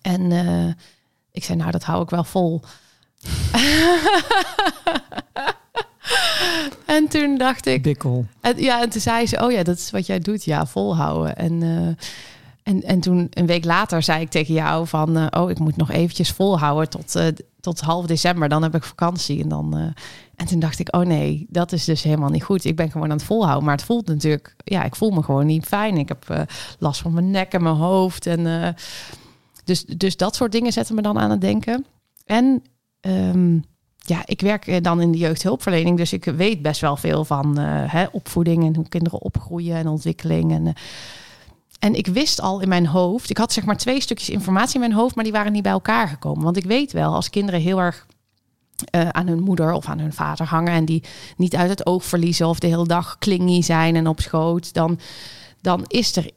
En 0.00 0.32
eh, 0.32 0.74
ik 1.30 1.44
zei, 1.44 1.58
nou, 1.58 1.70
dat 1.70 1.84
hou 1.84 2.02
ik 2.02 2.10
wel 2.10 2.24
vol. 2.24 2.62
en 6.96 7.08
toen 7.08 7.38
dacht 7.38 7.66
ik, 7.66 7.82
Bikkel. 7.82 8.26
en, 8.40 8.62
ja, 8.62 8.82
en 8.82 8.90
toen 8.90 9.00
zei 9.00 9.26
ze, 9.26 9.44
oh 9.44 9.52
ja, 9.52 9.62
dat 9.62 9.76
is 9.76 9.90
wat 9.90 10.06
jij 10.06 10.18
doet. 10.18 10.44
Ja, 10.44 10.66
volhouden. 10.66 11.36
En, 11.36 11.62
eh, 11.62 11.86
en, 12.62 12.82
en 12.82 13.00
toen 13.00 13.26
een 13.30 13.46
week 13.46 13.64
later 13.64 14.02
zei 14.02 14.20
ik 14.20 14.30
tegen 14.30 14.54
jou 14.54 14.86
van... 14.86 15.16
eh, 15.16 15.42
oh, 15.42 15.50
ik 15.50 15.58
moet 15.58 15.76
nog 15.76 15.90
eventjes 15.90 16.30
volhouden 16.30 16.88
tot, 16.88 17.14
eh, 17.14 17.26
tot 17.60 17.80
half 17.80 18.06
december. 18.06 18.48
Dan 18.48 18.62
heb 18.62 18.74
ik 18.74 18.82
vakantie. 18.82 19.42
En, 19.42 19.48
dan, 19.48 19.94
en 20.34 20.46
toen 20.46 20.60
dacht 20.60 20.78
ik, 20.78 20.96
oh 20.96 21.06
nee, 21.06 21.46
dat 21.48 21.72
is 21.72 21.84
dus 21.84 22.02
helemaal 22.02 22.30
niet 22.30 22.44
goed. 22.44 22.64
Ik 22.64 22.76
ben 22.76 22.90
gewoon 22.90 23.10
aan 23.10 23.16
het 23.16 23.26
volhouden. 23.26 23.64
Maar 23.64 23.76
het 23.76 23.84
voelt 23.84 24.06
natuurlijk... 24.06 24.54
Ja, 24.64 24.84
ik 24.84 24.96
voel 24.96 25.10
me 25.10 25.22
gewoon 25.22 25.46
niet 25.46 25.66
fijn. 25.66 25.96
Ik 25.96 26.08
heb 26.08 26.46
last 26.78 27.00
van 27.00 27.12
mijn 27.12 27.30
nek 27.30 27.52
en 27.52 27.62
mijn 27.62 27.74
hoofd. 27.74 28.26
En, 28.26 28.74
dus, 29.64 29.84
dus 29.84 30.16
dat 30.16 30.36
soort 30.36 30.52
dingen 30.52 30.72
zetten 30.72 30.94
me 30.94 31.02
dan 31.02 31.18
aan 31.18 31.30
het 31.30 31.40
denken. 31.40 31.86
En... 32.24 32.62
ehm, 33.00 33.58
ja, 34.08 34.22
ik 34.24 34.40
werk 34.40 34.66
eh, 34.66 34.82
dan 34.82 35.00
in 35.00 35.12
de 35.12 35.18
jeugdhulpverlening, 35.18 35.96
dus 35.96 36.12
ik 36.12 36.24
weet 36.24 36.62
best 36.62 36.80
wel 36.80 36.96
veel 36.96 37.24
van 37.24 37.58
eh, 37.58 37.92
hè, 37.92 38.06
opvoeding 38.12 38.64
en 38.64 38.74
hoe 38.74 38.88
kinderen 38.88 39.22
opgroeien 39.22 39.76
en 39.76 39.88
ontwikkeling. 39.88 40.52
En, 40.52 40.66
eh, 40.66 40.72
en 41.78 41.94
ik 41.94 42.06
wist 42.06 42.40
al 42.40 42.60
in 42.60 42.68
mijn 42.68 42.86
hoofd, 42.86 43.30
ik 43.30 43.38
had 43.38 43.52
zeg 43.52 43.64
maar 43.64 43.76
twee 43.76 44.00
stukjes 44.00 44.30
informatie 44.30 44.74
in 44.74 44.80
mijn 44.80 44.92
hoofd, 44.92 45.14
maar 45.14 45.24
die 45.24 45.32
waren 45.32 45.52
niet 45.52 45.62
bij 45.62 45.72
elkaar 45.72 46.08
gekomen. 46.08 46.44
Want 46.44 46.56
ik 46.56 46.64
weet 46.64 46.92
wel, 46.92 47.14
als 47.14 47.30
kinderen 47.30 47.60
heel 47.60 47.78
erg 47.78 48.06
aan 49.10 49.26
hun 49.26 49.40
moeder 49.42 49.72
of 49.72 49.86
aan 49.86 49.98
hun 49.98 50.12
vader 50.12 50.46
hangen 50.46 50.72
en 50.72 50.84
die 50.84 51.02
niet 51.36 51.56
uit 51.56 51.68
het 51.68 51.86
oog 51.86 52.04
verliezen 52.04 52.46
of 52.46 52.58
de 52.58 52.66
hele 52.66 52.86
dag 52.86 53.18
klingy 53.18 53.62
zijn 53.62 53.96
en 53.96 54.06
op 54.06 54.20
schoot, 54.20 54.72
dan, 54.72 54.98
dan 55.60 55.84
is 55.86 56.16
er 56.16 56.30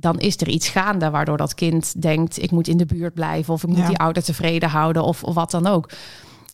dan 0.00 0.18
is 0.18 0.40
er 0.40 0.48
iets 0.48 0.68
gaande 0.68 1.10
waardoor 1.10 1.36
dat 1.36 1.54
kind 1.54 2.02
denkt: 2.02 2.42
ik 2.42 2.50
moet 2.50 2.68
in 2.68 2.76
de 2.76 2.86
buurt 2.86 3.14
blijven 3.14 3.54
of 3.54 3.62
ik 3.62 3.68
moet 3.68 3.78
Ja. 3.78 3.86
die 3.86 3.98
ouder 3.98 4.22
tevreden 4.22 4.68
houden 4.68 5.02
of, 5.02 5.22
of 5.24 5.34
wat 5.34 5.50
dan 5.50 5.66
ook. 5.66 5.90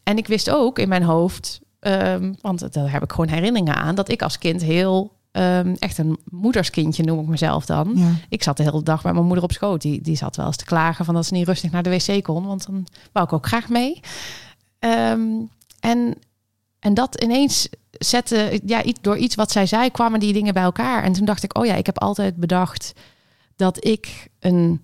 En 0.02 0.16
ik 0.18 0.26
wist 0.26 0.50
ook 0.50 0.78
in 0.78 0.88
mijn 0.88 1.02
hoofd, 1.02 1.60
ehm, 1.80 2.32
want 2.40 2.72
daar 2.72 2.92
heb 2.92 3.02
ik 3.02 3.10
gewoon 3.10 3.28
herinneringen 3.28 3.74
aan, 3.74 3.94
dat 3.94 4.08
ik 4.10 4.22
als 4.22 4.38
kind 4.38 4.62
heel 4.62 5.14
ehm, 5.32 5.74
echt 5.78 5.98
een 5.98 6.18
moederskindje 6.30 7.02
noem 7.02 7.20
ik 7.20 7.26
mezelf 7.26 7.66
dan. 7.66 7.92
Ja. 7.94 8.10
Ik 8.28 8.42
zat 8.42 8.56
de 8.56 8.62
hele 8.62 8.82
dag 8.82 9.04
met 9.04 9.12
mijn 9.12 9.24
moeder 9.26 9.44
op 9.44 9.52
schoot. 9.52 9.82
Die, 9.82 10.00
die 10.02 10.16
zat 10.16 10.36
wel 10.36 10.46
eens 10.46 10.56
te 10.56 10.64
klagen 10.64 11.04
van 11.04 11.14
dat 11.14 11.26
ze 11.26 11.34
niet 11.34 11.46
rustig 11.46 11.70
naar 11.70 11.82
de 11.82 11.90
wc 11.90 12.22
kon, 12.24 12.46
want 12.46 12.66
dan 12.66 12.86
wou 13.12 13.26
ik 13.26 13.32
ook 13.32 13.46
graag 13.46 13.68
mee. 13.68 14.00
Ehm, 14.78 15.20
en, 15.80 16.14
en 16.78 16.94
dat 16.94 17.22
ineens 17.22 17.68
zette, 17.90 18.60
ja, 18.66 18.82
door 19.00 19.16
iets 19.16 19.34
wat 19.34 19.50
zij 19.52 19.66
zei, 19.66 19.90
kwamen 19.90 20.20
die 20.20 20.32
dingen 20.32 20.54
bij 20.54 20.62
elkaar. 20.62 21.02
En 21.02 21.12
toen 21.12 21.24
dacht 21.24 21.42
ik, 21.42 21.58
oh 21.58 21.66
ja, 21.66 21.74
ik 21.74 21.86
heb 21.86 21.98
altijd 21.98 22.36
bedacht 22.36 22.92
dat 23.56 23.84
ik 23.84 24.28
een, 24.38 24.82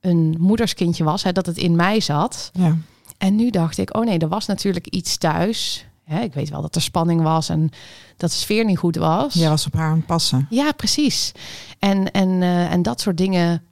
een 0.00 0.36
moederskindje 0.38 1.04
was, 1.04 1.22
hè, 1.22 1.32
dat 1.32 1.46
het 1.46 1.56
in 1.56 1.76
mij 1.76 2.00
zat. 2.00 2.50
ja. 2.52 2.76
En 3.18 3.36
nu 3.36 3.50
dacht 3.50 3.78
ik, 3.78 3.96
oh 3.96 4.04
nee, 4.04 4.18
er 4.18 4.28
was 4.28 4.46
natuurlijk 4.46 4.86
iets 4.86 5.16
thuis. 5.16 5.86
Hè, 6.04 6.20
ik 6.20 6.34
weet 6.34 6.48
wel 6.48 6.62
dat 6.62 6.74
er 6.74 6.82
spanning 6.82 7.22
was 7.22 7.48
en 7.48 7.70
dat 8.16 8.30
de 8.30 8.36
sfeer 8.36 8.64
niet 8.64 8.78
goed 8.78 8.96
was. 8.96 9.34
Jij 9.34 9.48
was 9.48 9.66
op 9.66 9.72
haar 9.72 9.90
aan 9.90 10.04
passen. 10.04 10.46
Ja, 10.50 10.72
precies. 10.72 11.32
En, 11.78 12.10
en, 12.12 12.42
eh, 12.42 12.72
en 12.72 12.82
dat 12.82 13.00
soort 13.00 13.16
dingen. 13.16 13.62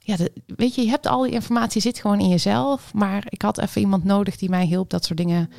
Ja, 0.00 0.16
weet 0.46 0.74
je, 0.74 0.82
je 0.82 0.88
hebt 0.88 1.06
al 1.06 1.22
die 1.22 1.32
informatie 1.32 1.80
zit 1.80 1.98
gewoon 1.98 2.20
in 2.20 2.28
jezelf. 2.28 2.94
Maar 2.94 3.24
ik 3.28 3.42
had 3.42 3.58
even 3.58 3.80
iemand 3.80 4.04
nodig 4.04 4.36
die 4.36 4.48
mij 4.48 4.64
hielp 4.64 4.90
dat 4.90 5.04
soort 5.04 5.18
dingen 5.18 5.50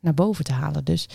naar 0.00 0.14
boven 0.14 0.44
te 0.44 0.52
halen. 0.52 0.84
Dus 0.84 1.08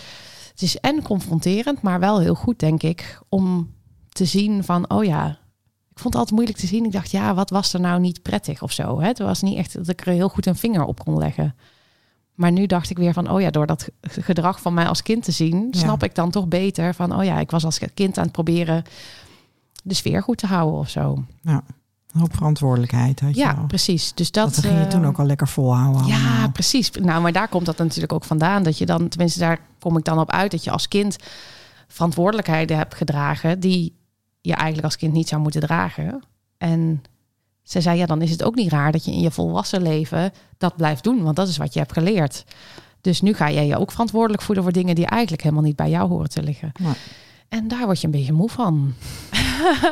het 0.50 0.62
is 0.62 0.76
en 0.76 1.02
confronterend, 1.02 1.82
maar 1.82 2.00
wel 2.00 2.20
heel 2.20 2.34
goed, 2.34 2.58
denk 2.58 2.82
ik, 2.82 3.20
om 3.28 3.74
te 4.08 4.24
zien 4.24 4.64
van, 4.64 4.90
oh 4.90 5.04
ja, 5.04 5.38
vond 6.00 6.14
het 6.14 6.22
altijd 6.22 6.30
moeilijk 6.30 6.58
te 6.58 6.66
zien. 6.66 6.84
Ik 6.84 6.92
dacht, 6.92 7.10
ja, 7.10 7.34
wat 7.34 7.50
was 7.50 7.72
er 7.74 7.80
nou 7.80 8.00
niet 8.00 8.22
prettig 8.22 8.62
of 8.62 8.72
zo? 8.72 9.00
Hè? 9.00 9.06
Het 9.06 9.18
was 9.18 9.42
niet 9.42 9.56
echt 9.58 9.72
dat 9.74 9.88
ik 9.88 10.06
er 10.06 10.12
heel 10.12 10.28
goed 10.28 10.46
een 10.46 10.56
vinger 10.56 10.84
op 10.84 11.04
kon 11.04 11.18
leggen. 11.18 11.54
Maar 12.34 12.52
nu 12.52 12.66
dacht 12.66 12.90
ik 12.90 12.96
weer 12.98 13.12
van, 13.12 13.30
oh 13.30 13.40
ja, 13.40 13.50
door 13.50 13.66
dat 13.66 13.88
ge- 14.00 14.22
gedrag 14.22 14.60
van 14.60 14.74
mij 14.74 14.86
als 14.86 15.02
kind 15.02 15.24
te 15.24 15.32
zien, 15.32 15.68
Ja. 15.70 15.78
snap 15.78 16.02
ik 16.02 16.14
dan 16.14 16.30
toch 16.30 16.48
beter 16.48 16.94
van, 16.94 17.16
oh 17.16 17.24
ja, 17.24 17.38
ik 17.38 17.50
was 17.50 17.64
als 17.64 17.78
kind 17.94 18.18
aan 18.18 18.22
het 18.24 18.32
proberen 18.32 18.82
de 19.82 19.94
sfeer 19.94 20.22
goed 20.22 20.38
te 20.38 20.46
houden 20.46 20.78
of 20.78 20.88
zo. 20.88 21.24
Een 21.44 22.20
hoop 22.20 22.34
verantwoordelijkheid 22.34 23.20
had 23.20 23.34
je 23.34 23.40
Ja, 23.40 23.52
al. 23.52 23.66
precies. 23.66 24.14
Dus 24.14 24.30
dat, 24.30 24.54
Dat, 24.54 24.64
ging 24.64 24.78
je 24.80 24.86
toen 24.86 25.06
ook 25.06 25.18
al 25.18 25.26
lekker 25.26 25.48
volhouden. 25.48 26.06
Ja, 26.06 26.16
allemaal. 26.16 26.50
precies. 26.50 26.90
Nou, 26.90 27.22
maar 27.22 27.32
daar 27.32 27.48
komt 27.48 27.66
dat 27.66 27.78
natuurlijk 27.78 28.12
ook 28.12 28.24
vandaan. 28.24 28.62
Dat 28.62 28.78
je 28.78 28.86
dan, 28.86 29.08
tenminste, 29.08 29.38
daar 29.38 29.60
kom 29.78 29.96
ik 29.96 30.04
dan 30.04 30.18
op 30.18 30.30
uit, 30.30 30.50
dat 30.50 30.64
je 30.64 30.70
als 30.70 30.88
kind 30.88 31.16
verantwoordelijkheden 31.88 32.76
hebt 32.76 32.94
gedragen 32.94 33.60
die 33.60 33.98
je 34.40 34.54
eigenlijk 34.54 34.84
als 34.84 34.96
kind 34.96 35.12
niet 35.12 35.28
zou 35.28 35.42
moeten 35.42 35.60
dragen. 35.60 36.22
En 36.58 37.02
ze 37.62 37.80
zei, 37.80 37.98
ja, 37.98 38.06
dan 38.06 38.22
is 38.22 38.30
het 38.30 38.44
ook 38.44 38.54
niet 38.54 38.72
raar 38.72 38.92
dat 38.92 39.04
je 39.04 39.12
in 39.12 39.20
je 39.20 39.30
volwassen 39.30 39.82
leven 39.82 40.32
dat 40.58 40.76
blijft 40.76 41.04
doen, 41.04 41.22
want 41.22 41.36
dat 41.36 41.48
is 41.48 41.56
wat 41.56 41.72
je 41.72 41.78
hebt 41.78 41.92
geleerd. 41.92 42.44
Dus 43.00 43.20
nu 43.20 43.34
ga 43.34 43.50
jij 43.50 43.66
je 43.66 43.78
ook 43.78 43.90
verantwoordelijk 43.90 44.42
voelen 44.42 44.64
voor 44.64 44.72
dingen 44.72 44.94
die 44.94 45.06
eigenlijk 45.06 45.42
helemaal 45.42 45.64
niet 45.64 45.76
bij 45.76 45.90
jou 45.90 46.08
horen 46.08 46.28
te 46.28 46.42
liggen. 46.42 46.72
Ja. 46.80 46.92
En 47.48 47.68
daar 47.68 47.84
word 47.84 48.00
je 48.00 48.06
een 48.06 48.12
beetje 48.12 48.32
moe 48.32 48.48
van. 48.48 48.94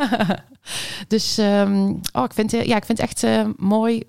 dus 1.08 1.38
ehm, 1.38 1.94
oh, 2.12 2.24
ik, 2.24 2.32
vind, 2.32 2.52
eh, 2.52 2.64
ja, 2.64 2.76
ik 2.76 2.84
vind 2.84 2.98
het 2.98 3.08
echt 3.08 3.22
eh, 3.22 3.46
mooi 3.56 4.02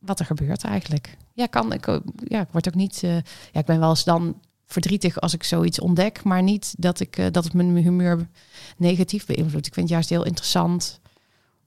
wat 0.00 0.20
er 0.20 0.26
gebeurt 0.26 0.64
eigenlijk. 0.64 1.16
Ja, 1.32 1.46
kan, 1.46 1.72
ik, 1.72 1.86
ja, 2.24 2.40
ik 2.40 2.48
word 2.50 2.68
ook 2.68 2.74
niet. 2.74 3.02
eh, 3.02 3.14
ja, 3.52 3.60
ik 3.60 3.66
ben 3.66 3.80
wel 3.80 3.88
eens 3.88 4.04
dan 4.04 4.40
verdrietig 4.68 5.20
als 5.20 5.34
ik 5.34 5.42
zoiets 5.44 5.80
ontdek, 5.80 6.24
maar 6.24 6.42
niet 6.42 6.74
dat, 6.78 7.00
ik, 7.00 7.16
eh, 7.16 7.26
dat 7.30 7.44
het 7.44 7.52
mijn 7.52 7.76
humeur 7.76 8.28
negatief 8.76 9.26
beïnvloedt. 9.26 9.66
Ik 9.66 9.74
vind 9.74 9.86
het 9.86 9.94
juist 9.94 10.08
heel 10.08 10.24
interessant 10.24 11.00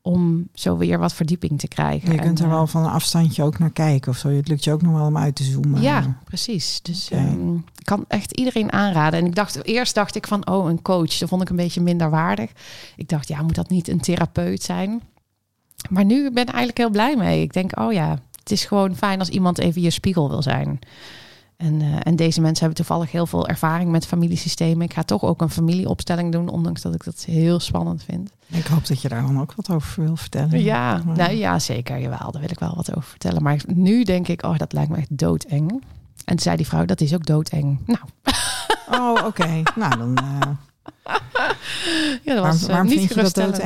om 0.02 0.48
zo 0.54 0.78
weer 0.78 1.00
wat 1.00 1.14
verdieping 1.14 1.60
te 1.60 1.68
krijgen. 1.68 2.12
Je 2.12 2.20
kunt 2.20 2.40
er 2.40 2.46
eh, 2.46 2.52
wel 2.52 2.68
van 2.68 2.84
een 2.84 2.90
afstandje 2.90 3.44
ook 3.44 3.60
naar 3.60 3.72
kijken 3.72 4.12
of 4.12 4.18
zo. 4.18 4.30
Het 4.30 4.48
lukt 4.48 4.64
je 4.64 4.72
ook 4.72 4.82
nog 4.82 4.94
wel 4.94 5.06
om 5.06 5.18
uit 5.18 5.36
te 5.36 5.44
zoomen. 5.44 5.82
Ja, 5.82 6.18
precies. 6.24 6.82
Dus 6.82 7.10
ehm, 7.10 7.56
ik 7.56 7.86
kan 7.86 8.06
echt 8.08 8.32
iedereen 8.32 8.72
aanraden. 8.72 9.20
En 9.20 9.26
ik 9.26 9.36
dacht, 9.36 9.66
eerst 9.66 9.96
dacht 9.96 10.16
ik 10.16 10.28
van, 10.28 10.48
oh, 10.48 10.70
een 10.70 10.82
coach. 10.82 11.18
Dat 11.18 11.30
vond 11.30 11.42
ik 11.42 11.50
een 11.50 11.56
beetje 11.56 11.82
minder 11.82 12.10
waardig. 12.10 12.52
Ik 12.96 13.10
dacht, 13.10 13.28
ja, 13.28 13.42
moet 13.42 13.56
dat 13.56 13.70
niet 13.70 13.88
een 13.88 14.00
therapeut 14.00 14.64
zijn? 14.64 15.02
Maar 15.90 16.06
nu 16.06 16.32
ben 16.32 16.44
ik 16.44 16.50
eigenlijk 16.50 16.78
heel 16.78 16.90
blij 16.90 17.16
mee. 17.16 17.42
Ik 17.42 17.54
denk, 17.54 17.80
oh 17.80 17.94
ja, 17.94 18.20
het 18.40 18.52
is 18.52 18.66
gewoon 18.66 18.96
fijn 18.96 19.20
als 19.20 19.30
iemand 19.30 19.58
even 19.58 19.82
je 19.82 19.90
spiegel 19.90 20.30
wil 20.30 20.42
zijn. 20.42 20.80
En, 21.62 21.82
eh, 21.82 21.88
en 22.04 22.16
deze 22.16 22.42
mensen 22.42 22.66
hebben 22.66 22.86
toevallig 22.86 23.12
heel 23.12 23.26
veel 23.26 23.48
ervaring 23.48 23.92
met 23.92 24.06
familiesystemen. 24.06 24.86
Ik 24.86 24.94
ga 24.94 25.04
toch 25.04 25.24
ook 25.24 25.42
een 25.42 25.50
familieopstelling 25.50 26.32
doen, 26.32 26.50
ondanks 26.50 26.82
dat 26.82 26.94
ik 26.96 27.04
dat 27.04 27.24
heel 27.26 27.60
spannend 27.60 28.04
vind. 28.04 28.32
Ik 28.48 28.66
hoop 28.66 28.88
dat 28.88 29.02
je 29.02 29.10
daar 29.10 29.22
dan 29.22 29.42
ook 29.42 29.54
wat 29.56 29.70
over 29.70 30.04
wil 30.04 30.16
vertellen. 30.16 30.64
Ja, 30.64 31.02
Maar- 31.06 31.18
nou 31.18 31.32
ja, 31.34 31.60
zeker. 31.60 32.00
Jawel, 32.00 32.32
daar 32.32 32.42
wil 32.42 32.52
ik 32.52 32.60
wel 32.60 32.76
wat 32.76 32.96
over 32.96 33.10
vertellen. 33.10 33.44
Maar 33.44 33.62
nu 33.68 34.04
denk 34.04 34.28
ik, 34.28 34.44
oh, 34.44 34.58
dat 34.58 34.74
lijkt 34.74 34.90
me 34.90 34.98
echt 34.98 35.18
doodeng. 35.18 35.70
En 35.72 35.82
toen 36.26 36.40
zei 36.40 36.56
die 36.56 36.68
vrouw, 36.68 36.86
dat 36.86 37.02
is 37.02 37.14
ook 37.14 37.26
doodeng. 37.26 37.80
Nou, 37.86 38.00
Oh, 39.02 39.26
oké. 39.26 39.62
nou, 39.76 39.98
dan... 39.98 40.18
eh, 40.18 40.52
ja, 42.26 42.34
dat 42.36 42.44
was 42.46 42.62
eh, 42.62 42.68
waarom 42.68 42.88
niet 42.88 42.98
vind 43.14 43.36
je 43.36 43.42
dat? 43.42 43.62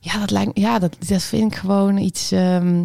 Ja, 0.00 0.18
dat 0.18 0.30
lijkt 0.30 0.58
ja, 0.58 0.78
dat, 0.78 0.96
dat 1.08 1.22
vind 1.22 1.52
ik 1.52 1.58
gewoon 1.58 1.96
iets. 1.96 2.32
ehm, 2.32 2.82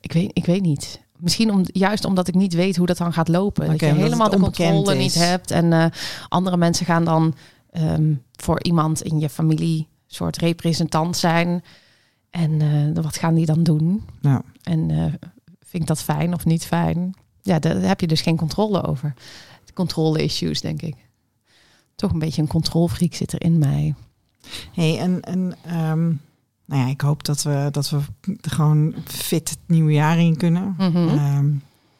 ik, 0.00 0.12
weet, 0.12 0.30
ik 0.32 0.44
weet 0.46 0.62
niet. 0.62 1.04
Misschien 1.18 1.50
om, 1.50 1.62
juist 1.64 2.04
omdat 2.04 2.28
ik 2.28 2.34
niet 2.34 2.54
weet 2.54 2.76
hoe 2.76 2.86
dat 2.86 2.96
dan 2.96 3.12
gaat 3.12 3.28
lopen. 3.28 3.66
Dat 3.66 3.80
je 3.80 3.86
helemaal 3.86 4.30
de 4.30 4.38
controle 4.38 4.92
is. 4.92 4.98
niet 4.98 5.14
hebt. 5.14 5.50
En 5.50 5.72
eh, 5.72 5.86
andere 6.28 6.56
mensen 6.56 6.86
gaan 6.86 7.04
dan 7.04 7.34
ehm, 7.70 8.14
voor 8.32 8.62
iemand 8.62 9.02
in 9.02 9.20
je 9.20 9.28
familie 9.28 9.88
soort 10.06 10.36
representant 10.36 11.16
zijn. 11.16 11.64
En 12.30 12.60
eh, 12.60 13.02
wat 13.02 13.16
gaan 13.16 13.34
die 13.34 13.46
dan 13.46 13.62
doen? 13.62 14.04
Nou, 14.20 14.42
En 14.62 14.90
eh, 14.90 15.04
vind 15.60 15.82
ik 15.82 15.86
dat 15.86 16.02
fijn 16.02 16.34
of 16.34 16.44
niet 16.44 16.66
fijn? 16.66 17.14
Ja, 17.42 17.58
daar 17.58 17.80
heb 17.80 18.00
je 18.00 18.06
dus 18.06 18.20
geen 18.20 18.36
controle 18.36 18.82
over. 18.82 19.14
Controle-issues, 19.74 20.60
denk 20.60 20.82
ik. 20.82 20.94
Toch 21.94 22.12
een 22.12 22.18
beetje 22.18 22.42
een 22.42 22.48
controlfreak 22.48 23.14
zit 23.14 23.32
er 23.32 23.42
in 23.42 23.58
mij. 23.58 23.94
hey, 24.72 24.98
en, 24.98 25.20
en 25.20 25.56
ehm, 25.64 26.12
nou 26.66 26.82
ja, 26.82 26.88
ik 26.88 27.00
hoop 27.00 27.24
dat 27.24 27.42
we, 27.42 27.68
dat 27.70 27.90
we 27.90 27.98
gewoon 28.40 28.94
fit 29.04 29.50
het 29.50 29.58
nieuwe 29.66 29.92
jaar 29.92 30.18
in 30.18 30.36
kunnen. 30.36 30.74
Mhm. 30.78 30.96
Ehm, 30.96 31.46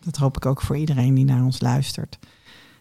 dat 0.01 0.17
hoop 0.17 0.37
ik 0.37 0.47
ook 0.47 0.61
voor 0.63 0.77
iedereen 0.77 1.15
die 1.15 1.25
naar 1.25 1.45
ons 1.45 1.61
luistert. 1.61 2.19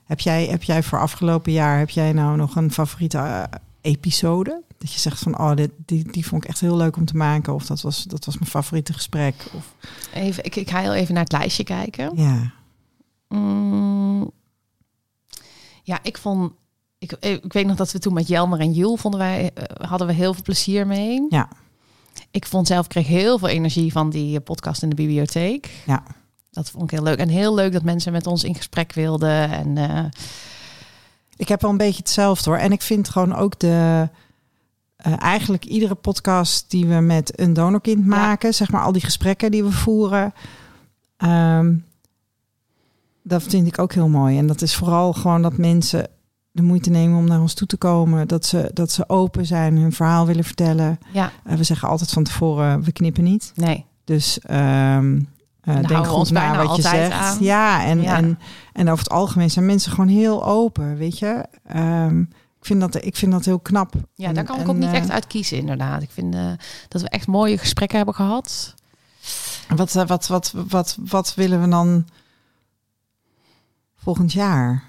Heb 0.03 0.19
jij, 0.19 0.45
heb 0.45 0.63
jij 0.63 0.83
voor 0.83 0.99
afgelopen 0.99 1.51
jaar, 1.51 1.77
heb 1.79 1.89
jij 1.89 2.13
nou 2.13 2.37
nog 2.37 2.55
een 2.55 2.71
favoriete 2.71 3.17
eh, 3.17 3.43
episode? 3.81 4.63
Dat 4.77 4.93
je 4.93 4.99
zegt 4.99 5.19
van, 5.19 5.39
oh, 5.39 5.55
dit, 5.55 5.71
die, 5.85 6.11
die 6.11 6.27
vond 6.27 6.43
ik 6.43 6.49
echt 6.49 6.59
heel 6.59 6.77
leuk 6.77 6.97
om 6.97 7.05
te 7.05 7.17
maken. 7.17 7.53
Of 7.53 7.65
dat 7.65 7.81
was, 7.81 8.03
dat 8.03 8.25
was 8.25 8.37
mijn 8.37 8.49
favoriete 8.49 8.93
gesprek. 8.93 9.45
Of, 9.53 9.75
Even, 10.13 10.43
ik, 10.45 10.55
ik 10.55 10.69
ga 10.69 10.79
heel 10.79 10.93
even 10.93 11.13
naar 11.13 11.23
het 11.23 11.31
lijstje 11.31 11.63
kijken. 11.63 12.11
ja, 12.15 12.53
Mm, 13.29 14.31
ja, 15.83 15.99
ik 16.03 16.17
vond. 16.17 16.51
Ik, 16.97 17.11
ik 17.11 17.53
weet 17.53 17.65
nog 17.65 17.75
dat 17.75 17.91
we 17.91 17.99
toen 17.99 18.13
met 18.13 18.27
Jelmer 18.27 18.59
en 18.59 18.71
Jul 18.71 18.97
vonden 18.97 19.19
wij, 19.19 19.51
eh, 19.53 19.89
hadden 19.89 20.07
we 20.07 20.13
heel 20.13 20.33
veel 20.33 20.43
plezier 20.43 20.87
mee. 20.87 21.25
Ja. 21.29 21.49
Ik 22.31 22.45
vond 22.45 22.67
zelf, 22.67 22.87
kreeg 22.87 23.07
heel 23.07 23.39
veel 23.39 23.47
energie 23.47 23.91
van 23.91 24.09
die 24.09 24.37
eh, 24.37 24.43
podcast 24.43 24.83
in 24.83 24.89
de 24.89 24.95
bibliotheek. 24.95 25.69
Ja. 25.85 26.03
Dat 26.51 26.69
vond 26.69 26.83
ik 26.83 26.89
heel 26.91 27.03
leuk. 27.03 27.17
En 27.17 27.29
heel 27.29 27.53
leuk 27.55 27.71
dat 27.73 27.83
mensen 27.83 28.11
met 28.11 28.27
ons 28.27 28.43
in 28.43 28.55
gesprek 28.55 28.93
wilden. 28.93 29.51
En 29.51 29.77
eh, 29.77 30.05
ik 31.35 31.47
heb 31.47 31.61
wel 31.61 31.71
een 31.71 31.77
beetje 31.77 31.99
hetzelfde 31.99 32.49
hoor. 32.49 32.59
En 32.59 32.71
ik 32.71 32.81
vind 32.81 33.09
gewoon 33.09 33.35
ook 33.35 33.59
de... 33.59 34.09
eh, 34.95 35.21
eigenlijk 35.21 35.65
iedere 35.65 35.95
podcast 35.95 36.71
die 36.71 36.85
we 36.85 36.99
met 36.99 37.39
een 37.39 37.53
donorkind 37.53 38.05
maken, 38.05 38.53
zeg 38.53 38.71
maar 38.71 38.81
al 38.83 38.91
die 38.91 39.01
gesprekken 39.03 39.51
die 39.51 39.63
we 39.63 39.71
voeren, 39.71 40.33
ehm, 41.17 41.75
dat 43.23 43.43
vind 43.43 43.67
ik 43.67 43.79
ook 43.79 43.93
heel 43.93 44.07
mooi. 44.07 44.37
En 44.37 44.47
dat 44.47 44.61
is 44.61 44.75
vooral 44.75 45.13
gewoon 45.13 45.41
dat 45.41 45.57
mensen 45.57 46.07
de 46.55 46.61
moeite 46.61 46.89
nemen 46.89 47.17
om 47.17 47.25
naar 47.25 47.41
ons 47.41 47.53
toe 47.53 47.67
te 47.67 47.77
komen, 47.77 48.27
dat 48.27 48.45
ze, 48.45 48.69
dat 48.73 48.91
ze 48.91 49.09
open 49.09 49.45
zijn, 49.45 49.77
hun 49.77 49.91
verhaal 49.91 50.25
willen 50.25 50.43
vertellen. 50.43 50.99
ja, 51.11 51.31
Eh, 51.43 51.55
we 51.57 51.63
zeggen 51.63 51.89
altijd 51.89 52.11
van 52.11 52.23
tevoren, 52.23 52.83
we 52.83 52.91
knippen 52.91 53.23
niet. 53.23 53.51
nee. 53.55 53.85
Dus 54.03 54.39
eh, 54.39 54.57
houden 54.57 55.23
denk 55.87 56.05
goed 56.05 56.17
ons 56.17 56.31
na 56.31 56.65
wat 56.65 56.75
je 56.75 56.81
zegt. 56.81 57.11
aan. 57.11 57.37
Ja 57.39 57.83
en, 57.85 58.01
Ja. 58.01 58.15
En, 58.17 58.39
en 58.73 58.89
over 58.89 59.03
het 59.03 59.13
algemeen 59.13 59.49
zijn 59.51 59.65
mensen 59.65 59.91
gewoon 59.91 60.07
heel 60.07 60.45
open, 60.45 60.97
weet 60.97 61.19
je. 61.19 61.45
Ehm, 61.67 62.19
ik, 62.21 62.65
vind 62.71 62.79
dat, 62.79 63.05
ik 63.05 63.15
vind 63.15 63.31
dat 63.31 63.45
heel 63.45 63.59
knap. 63.59 63.93
Ja, 64.15 64.27
En- 64.27 64.33
daar 64.33 64.43
kan 64.43 64.55
ik 64.55 64.61
en, 64.61 64.69
ook 64.69 64.75
niet 64.75 64.89
eh, 64.89 64.93
echt 64.95 65.11
uit 65.11 65.27
kiezen, 65.27 65.57
inderdaad. 65.57 66.01
Ik 66.01 66.09
vind 66.11 66.35
eh, 66.35 66.51
dat 66.87 67.01
we 67.01 67.09
echt 67.09 67.27
mooie 67.27 67.57
gesprekken 67.57 67.97
hebben 67.97 68.15
gehad. 68.15 68.73
Wat, 69.75 69.95
eh, 69.95 70.07
wat, 70.07 70.27
wat, 70.27 70.53
wat, 70.69 70.97
wat 71.05 71.33
willen 71.35 71.61
we 71.61 71.67
dan 71.67 72.05
volgend 73.95 74.33
jaar? 74.33 74.83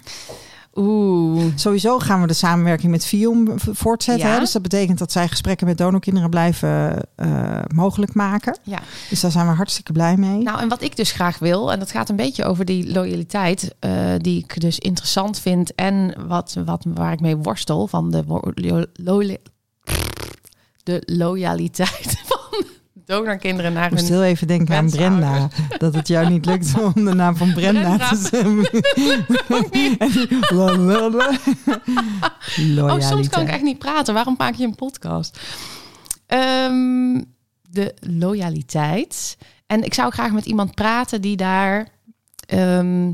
Oeh. 0.79 1.43
Sowieso 1.55 1.99
gaan 1.99 2.21
we 2.21 2.27
de 2.27 2.33
samenwerking 2.33 2.91
met 2.91 3.05
Vium 3.05 3.53
voortzetten. 3.59 4.27
Ja. 4.27 4.33
Hè? 4.33 4.39
Dus 4.39 4.51
dat 4.51 4.61
betekent 4.61 4.97
dat 4.97 5.11
zij 5.11 5.27
gesprekken 5.27 5.67
met 5.67 5.77
donorkinderen 5.77 6.29
blijven 6.29 7.01
eh, 7.15 7.59
mogelijk 7.73 8.13
maken. 8.13 8.57
Ja. 8.63 8.79
Dus 9.09 9.21
daar 9.21 9.31
zijn 9.31 9.47
we 9.47 9.53
hartstikke 9.53 9.91
blij 9.91 10.17
mee. 10.17 10.37
Nou, 10.43 10.59
en 10.59 10.67
wat 10.67 10.81
ik 10.81 10.95
dus 10.95 11.11
graag 11.11 11.39
wil, 11.39 11.71
en 11.71 11.79
dat 11.79 11.91
gaat 11.91 12.09
een 12.09 12.15
beetje 12.15 12.45
over 12.45 12.65
die 12.65 12.91
loyaliteit, 12.91 13.75
eh, 13.79 13.91
die 14.17 14.37
ik 14.43 14.59
dus 14.61 14.79
interessant 14.79 15.39
vind 15.39 15.75
en 15.75 16.13
wat, 16.27 16.57
wat, 16.65 16.85
waar 16.93 17.11
ik 17.11 17.19
mee 17.19 17.35
worstel 17.37 17.87
van 17.87 18.11
de, 18.11 18.23
lo- 18.27 18.83
lo- 18.93 19.35
de 20.83 21.01
loyaliteit 21.05 22.15
donorkinderen 23.07 23.73
naar 23.73 23.85
Ik 23.85 23.91
moest 23.91 24.07
hun... 24.07 24.17
heel 24.17 24.23
even 24.25 24.47
denken 24.47 24.75
aan 24.75 24.89
Brenda. 24.89 25.47
Dat 25.77 25.93
het 25.93 26.07
jou 26.07 26.29
niet 26.29 26.45
lukt 26.45 26.81
om 26.81 27.05
de 27.05 27.13
naam 27.13 27.35
van 27.35 27.53
Brenda, 27.53 27.81
Brenda. 27.81 28.09
te 28.09 28.15
zeggen. 28.15 28.67
Oh, 32.77 32.99
soms 32.99 33.29
kan 33.29 33.41
ik 33.41 33.47
echt 33.49 33.61
niet 33.61 33.77
praten. 33.79 34.13
Waarom 34.13 34.35
maak 34.37 34.53
je 34.55 34.65
een 34.65 34.75
podcast? 34.75 35.39
Ehm, 36.25 37.21
de 37.69 37.93
loyaliteit. 37.99 39.37
En 39.67 39.83
ik 39.83 39.93
zou 39.93 40.11
graag 40.11 40.31
met 40.31 40.45
iemand 40.45 40.75
praten 40.75 41.21
die 41.21 41.35
daar. 41.37 41.87
ehm, 42.47 43.11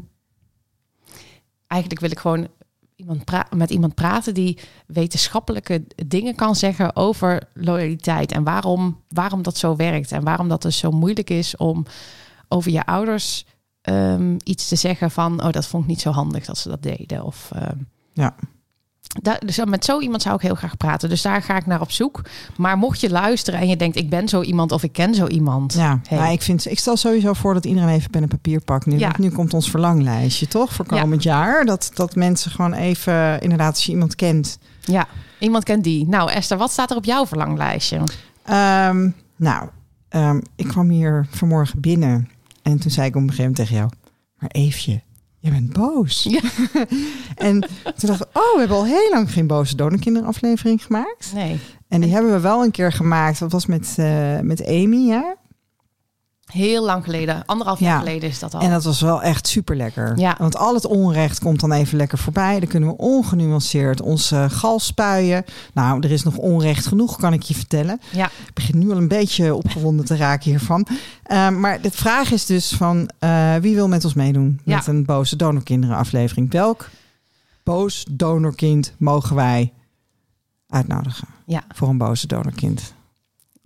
eigenlijk 1.68 2.02
wil 2.02 2.12
ik 2.12 2.20
gewoon 2.20 2.48
iemand 2.96 3.24
met 3.56 3.70
iemand 3.70 3.96
praten 3.96 4.34
die 4.34 4.60
wetenschappelijke 4.88 5.84
dingen 6.06 6.36
kan 6.36 6.56
zeggen 6.56 6.96
over 6.96 7.50
loyaliteit 7.54 8.32
en 8.32 8.44
waarom, 8.44 9.02
waarom 9.08 9.42
dat 9.42 9.58
zo 9.58 9.76
werkt 9.76 10.12
en 10.12 10.24
waarom 10.24 10.48
dat 10.48 10.62
dus 10.62 10.78
zo 10.78 10.92
moeilijk 10.92 11.30
is 11.30 11.58
om 11.58 11.86
over 12.48 12.72
je 12.72 12.86
ouders 12.86 13.46
ehm, 13.82 14.38
iets 14.44 14.68
te 14.68 14.76
zeggen 14.76 15.12
van, 15.12 15.44
oh, 15.44 15.52
dat 15.52 15.68
vond 15.68 15.84
ik 15.84 15.90
niet 15.90 16.02
zo 16.02 16.12
handig 16.12 16.46
dat 16.46 16.58
ze 16.58 16.70
dat 16.70 16.84
deden. 16.84 17.24
Of, 17.24 17.52
ehm, 17.54 17.78
Ja. 18.14 18.36
Daar, 19.22 19.42
dus 19.46 19.60
met 19.66 19.86
zo 19.86 20.00
iemand 20.00 20.22
zou 20.22 20.36
ik 20.36 20.42
heel 20.42 20.56
graag 20.56 20.78
praten. 20.78 21.10
Dus 21.10 21.22
daar 21.22 21.42
ga 21.42 21.56
ik 21.58 21.66
naar 21.66 21.82
op 21.82 21.92
zoek. 21.92 22.22
Maar 22.58 22.78
mocht 22.78 23.00
je 23.00 23.10
luisteren 23.10 23.60
en 23.60 23.68
je 23.68 23.78
denkt, 23.78 23.96
ik 23.98 24.10
ben 24.10 24.28
zo 24.28 24.42
iemand 24.42 24.72
of 24.72 24.84
ik 24.84 24.92
ken 24.94 25.16
zo 25.16 25.28
iemand. 25.28 25.74
Ja, 25.74 26.00
Hey. 26.08 26.18
nou, 26.18 26.32
ik, 26.32 26.42
vind, 26.42 26.66
ik 26.72 26.80
stel 26.80 26.98
sowieso 26.98 27.34
voor 27.34 27.54
dat 27.54 27.66
iedereen 27.66 27.90
even 27.90 28.10
pen 28.10 28.22
en 28.22 28.28
papier 28.28 28.62
pakt 28.62 28.86
nu. 28.86 28.98
Ja. 28.98 29.12
Nu 29.20 29.30
komt 29.30 29.54
ons 29.54 29.70
verlanglijstje, 29.70 30.48
toch? 30.48 30.74
Voor 30.74 30.86
Ja. 30.90 31.02
komend 31.02 31.24
jaar. 31.24 31.66
Dat, 31.66 31.92
dat 31.94 32.16
mensen 32.16 32.52
gewoon 32.52 32.74
even, 32.74 33.42
inderdaad, 33.42 33.74
als 33.76 33.86
je 33.86 33.92
iemand 33.92 34.16
kent. 34.16 34.58
Ja, 34.82 35.08
iemand 35.40 35.64
kent 35.64 35.84
die. 35.84 36.08
Nou, 36.08 36.32
Esther, 36.32 36.58
wat 36.58 36.72
staat 36.72 36.92
er 36.92 36.98
op 36.98 37.06
jouw 37.06 37.26
verlanglijstje? 37.26 38.00
Ehm, 38.44 39.10
nou, 39.36 39.70
ehm, 40.10 40.40
ik 40.56 40.68
kwam 40.68 40.90
hier 40.90 41.28
vanmorgen 41.30 41.82
binnen. 41.82 42.30
En 42.62 42.80
toen 42.80 42.92
zei 42.92 43.08
ik 43.08 43.16
op 43.16 43.22
een 43.22 43.30
gegeven 43.30 43.52
moment 43.52 43.70
tegen 43.70 43.76
jou, 43.76 43.90
maar 44.40 44.50
Eefje, 44.54 45.02
je 45.44 45.52
bent 45.52 45.74
boos. 45.74 46.24
Ja. 46.30 46.42
en 47.50 47.60
toen 47.96 48.10
dacht 48.10 48.22
ik, 48.22 48.28
oh, 48.34 48.54
we 48.54 48.60
hebben 48.60 48.78
al 48.78 48.86
heel 48.86 49.10
lang 49.12 49.32
geen 49.32 49.48
boze 49.48 49.76
donorkinder 49.76 50.24
aflevering 50.24 50.84
gemaakt. 50.84 51.32
Nee. 51.34 51.60
En 51.88 52.02
die 52.02 52.12
hebben 52.12 52.32
we 52.32 52.40
wel 52.40 52.64
een 52.64 52.72
keer 52.72 52.92
gemaakt. 52.92 53.40
Dat 53.40 53.52
was 53.52 53.66
met, 53.66 53.94
eh, 53.98 54.40
met 54.40 54.66
Amy, 54.68 55.08
ja. 55.08 55.36
Heel 56.54 56.86
lang 56.86 57.04
geleden. 57.04 57.46
Anderhalf 57.46 57.80
Ja. 57.80 57.86
jaar 57.88 58.00
geleden 58.00 58.30
is 58.30 58.40
dat 58.40 58.54
al. 58.54 58.62
En 58.62 58.70
dat 58.72 58.84
was 58.84 59.02
wel 59.02 59.22
echt 59.22 59.48
super 59.48 59.76
lekker. 59.76 60.18
Ja. 60.20 60.36
Want 60.40 60.58
al 60.58 60.74
het 60.74 60.86
onrecht 60.86 61.40
komt 61.40 61.60
dan 61.60 61.72
even 61.72 61.98
lekker 61.98 62.18
voorbij. 62.18 62.60
Dan 62.60 62.70
kunnen 62.70 62.90
we 62.90 62.98
ongenuanceerd 62.98 64.02
onze 64.02 64.48
gal 64.50 64.80
spuien. 64.80 65.44
Nou, 65.74 66.00
er 66.00 66.12
is 66.12 66.24
nog 66.24 66.38
onrecht 66.38 66.86
genoeg, 66.86 67.18
kan 67.18 67.34
ik 67.34 67.42
je 67.42 67.54
vertellen. 67.54 68.02
Ja. 68.12 68.26
Ik 68.26 68.54
begin 68.54 68.78
nu 68.80 68.92
al 68.92 68.98
een 68.98 69.08
beetje 69.08 69.56
opgewonden 69.56 70.06
te 70.06 70.16
raken 70.16 70.50
hiervan. 70.50 70.88
Eh, 71.24 71.50
maar 71.50 71.82
de 71.82 71.92
vraag 71.92 72.32
is 72.32 72.46
dus 72.46 72.72
van 72.72 73.10
eh, 73.20 73.56
wie 73.56 73.76
wil 73.76 73.88
met 73.88 74.04
ons 74.06 74.14
meedoen 74.14 74.60
Ja. 74.66 74.76
met 74.76 74.88
een 74.88 75.06
boze 75.06 75.36
donorkinderen 75.36 75.96
aflevering? 75.98 76.52
Welk 76.52 76.90
boos 77.64 78.06
donorkind 78.12 78.94
mogen 78.98 79.36
wij 79.36 79.74
uitnodigen 80.70 81.28
Ja. 81.46 81.64
voor 81.74 81.88
een 81.90 81.98
boze 81.98 82.28
donorkind? 82.28 82.94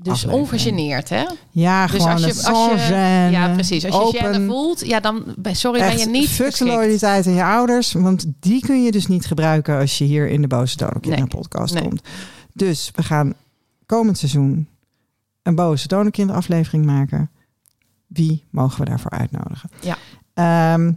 Dus 0.02 0.14
aflevering. 0.14 0.42
ongegeneerd, 0.44 1.10
hè? 1.10 1.26
Ja, 1.52 1.88
Dus 1.88 1.92
gewoon 1.96 2.12
als 2.12 2.22
je, 2.22 2.28
het 2.28 2.46
als 2.46 2.88
je, 2.88 2.94
ja, 3.32 3.54
precies. 3.54 3.86
Als 3.86 4.12
je 4.12 4.20
open. 4.24 4.42
gêne 4.42 4.46
voelt, 4.46 4.86
ja, 4.86 5.00
dan 5.00 5.36
sorry, 5.44 5.80
ben 5.80 5.98
je 5.98 6.06
niet 6.06 6.30
fuck 6.30 6.58
de 6.58 6.66
loyaliteit 6.66 7.28
aan 7.28 7.34
je 7.34 7.44
ouders. 7.44 7.92
Want 7.94 8.26
die 8.40 8.62
kun 8.62 8.84
je 8.84 8.92
dus 8.92 9.08
niet 9.08 9.26
gebruiken 9.26 9.80
als 9.80 9.98
je 9.98 10.04
hier 10.04 10.28
in 10.30 10.42
de 10.42 10.48
Boze 10.48 10.78
Donorkinderen 10.78 11.20
Nee, 11.32 11.42
podcast 11.42 11.74
nee. 11.74 11.84
komt. 11.84 12.02
Dus 12.54 12.92
we 12.96 13.04
gaan 13.04 13.34
komend 13.86 14.18
seizoen 14.18 14.68
een 15.44 15.56
Boze 15.56 15.88
Donorkinderen 15.88 16.42
aflevering 16.42 16.86
maken. 16.86 17.30
Wie 18.08 18.44
mogen 18.50 18.80
we 18.80 18.86
daarvoor 18.86 19.12
uitnodigen? 19.12 19.70
Ja. 19.82 19.98
Ehm, 20.34 20.92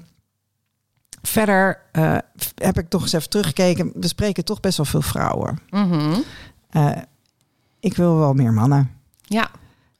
verder 1.22 1.80
eh, 1.92 2.16
heb 2.54 2.78
ik 2.78 2.88
toch 2.88 3.02
eens 3.02 3.12
even 3.12 3.28
teruggekeken. 3.30 3.92
We 3.94 4.08
spreken 4.08 4.44
toch 4.44 4.60
best 4.60 4.76
wel 4.76 4.86
veel 4.86 5.02
vrouwen. 5.02 5.58
Mhm. 5.70 6.14
Eh, 6.70 6.90
ik 7.80 7.96
wil 7.96 8.16
wel 8.16 8.34
meer 8.34 8.52
mannen. 8.52 8.90
Ja, 9.22 9.50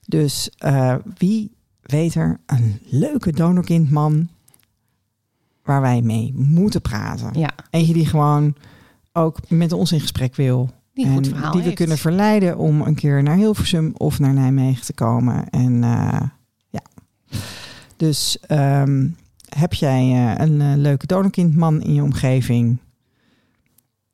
Dus 0.05 0.49
eh, 0.57 0.95
wie 1.17 1.51
weet 1.81 2.15
er 2.15 2.39
een 2.45 2.79
leuke 2.85 3.31
donorkindman 3.31 4.27
waar 5.63 5.81
wij 5.81 6.01
mee 6.01 6.33
moeten 6.35 6.81
praten? 6.81 7.39
ja. 7.39 7.49
Eentje 7.69 7.93
die 7.93 8.05
gewoon 8.05 8.55
ook 9.13 9.37
met 9.49 9.71
ons 9.71 9.91
in 9.91 9.99
gesprek 9.99 10.35
wil. 10.35 10.69
Die 10.93 11.05
en 11.05 11.21
die 11.21 11.33
we 11.33 11.59
heeft. 11.61 11.75
kunnen 11.75 11.97
verleiden 11.97 12.57
om 12.57 12.81
een 12.81 12.95
keer 12.95 13.23
naar 13.23 13.35
Hilversum 13.35 13.91
of 13.97 14.19
naar 14.19 14.33
Nijmegen 14.33 14.85
te 14.85 14.93
komen. 14.93 15.49
En 15.49 15.83
eh, 15.83 16.21
ja, 16.69 16.81
dus 17.97 18.39
ehm, 18.39 19.07
heb 19.49 19.73
jij 19.73 20.01
eh, 20.35 20.45
een 20.45 20.77
leuke 20.81 21.05
donorkindman 21.07 21.81
in 21.81 21.93
je 21.93 22.03
omgeving? 22.03 22.77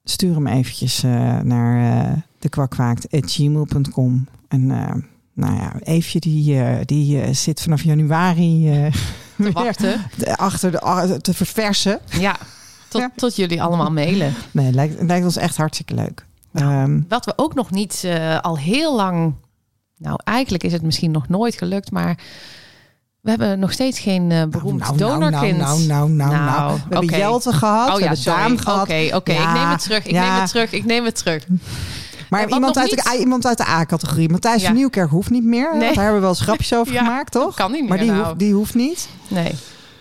Stuur 0.03 0.33
hem 0.33 0.47
eventjes 0.47 1.01
naar 1.43 2.26
eh 2.39 2.43
dekwakkwaakt.gmail.com. 2.43 4.27
En 4.47 4.71
eh, 4.71 4.93
nou 5.33 5.55
ja, 5.55 5.73
Eefje 5.83 6.19
die, 6.19 6.59
eh, 6.63 6.77
die 6.85 7.21
eh, 7.21 7.33
zit 7.33 7.61
vanaf 7.61 7.81
januari 7.81 8.71
te 9.43 9.51
wachten. 9.51 10.01
achter 10.35 10.71
de, 10.71 10.83
a- 10.85 11.17
te 11.17 11.33
verversen. 11.33 11.99
Ja, 12.19 12.35
tot, 12.87 13.01
Ja. 13.01 13.11
tot 13.15 13.35
jullie 13.35 13.61
allemaal 13.61 13.91
mailen. 13.91 14.33
Nee, 14.51 14.71
lijkt, 14.71 14.97
het 14.99 15.07
lijkt 15.07 15.25
ons 15.25 15.37
echt 15.37 15.57
hartstikke 15.57 15.93
leuk. 15.93 16.25
Ehm, 16.53 17.01
Wat 17.09 17.25
we 17.25 17.33
ook 17.35 17.53
nog 17.55 17.71
niet 17.71 18.07
al 18.41 18.57
heel 18.57 18.95
lang... 18.95 19.33
Nou, 19.97 20.19
eigenlijk 20.23 20.63
is 20.63 20.71
het 20.71 20.81
misschien 20.81 21.11
nog 21.11 21.27
nooit 21.27 21.55
gelukt, 21.55 21.91
maar... 21.91 22.17
We 23.21 23.29
hebben 23.33 23.59
nog 23.59 23.71
steeds 23.71 23.99
geen 23.99 24.31
eh, 24.31 24.43
beroemd 24.45 24.79
nou, 24.79 24.97
nou, 24.97 25.11
donorkind. 25.19 25.57
Nou, 25.57 25.79
nou, 25.85 26.09
nou, 26.09 26.31
nou, 26.31 26.31
nou. 26.31 26.45
Nou, 26.45 26.73
We 26.73 26.79
hebben 26.79 26.97
oké. 27.03 27.15
Jelte 27.17 27.53
gehad, 27.53 27.87
Oh 27.89 27.95
we 27.95 28.01
ja, 28.01 28.07
hebben. 28.07 28.23
Daan 28.25 28.51
Oké, 28.51 28.61
gehad. 28.61 29.13
oké. 29.13 29.31
Ja, 29.31 29.47
ik 29.49 29.53
neem 29.59 29.69
het 29.69 29.81
terug. 29.83 30.05
Ik 30.05 30.11
ja. 30.11 30.21
neem 30.31 30.39
het 30.41 30.49
terug. 30.49 30.71
Ik 30.71 30.85
neem 30.85 31.05
het 31.05 31.15
terug. 31.15 31.47
Maar 32.29 32.41
En 32.41 32.49
iemand 32.53 32.77
uit, 32.77 32.89
de, 32.89 33.09
niet- 33.11 33.19
iemand 33.21 33.45
uit 33.45 33.57
de 33.57 33.67
A-categorie. 33.67 34.29
Matthijs 34.29 34.63
van 34.63 34.73
Nieuwkerk 34.73 35.09
hoeft 35.09 35.29
niet 35.29 35.43
meer. 35.43 35.69
Nee. 35.71 35.79
Daar 35.79 36.03
hebben 36.03 36.13
we 36.13 36.19
wel 36.19 36.29
eens 36.29 36.41
grapjes 36.47 36.73
over 36.75 36.93
gemaakt, 36.97 37.31
toch? 37.31 37.55
Kan 37.55 37.71
niet 37.71 37.79
meer 37.79 37.89
maar 37.89 37.97
die, 37.97 38.11
nou. 38.11 38.23
hoeft, 38.25 38.39
die 38.39 38.53
hoeft 38.53 38.75
niet. 38.75 39.09
Nee. 39.27 39.53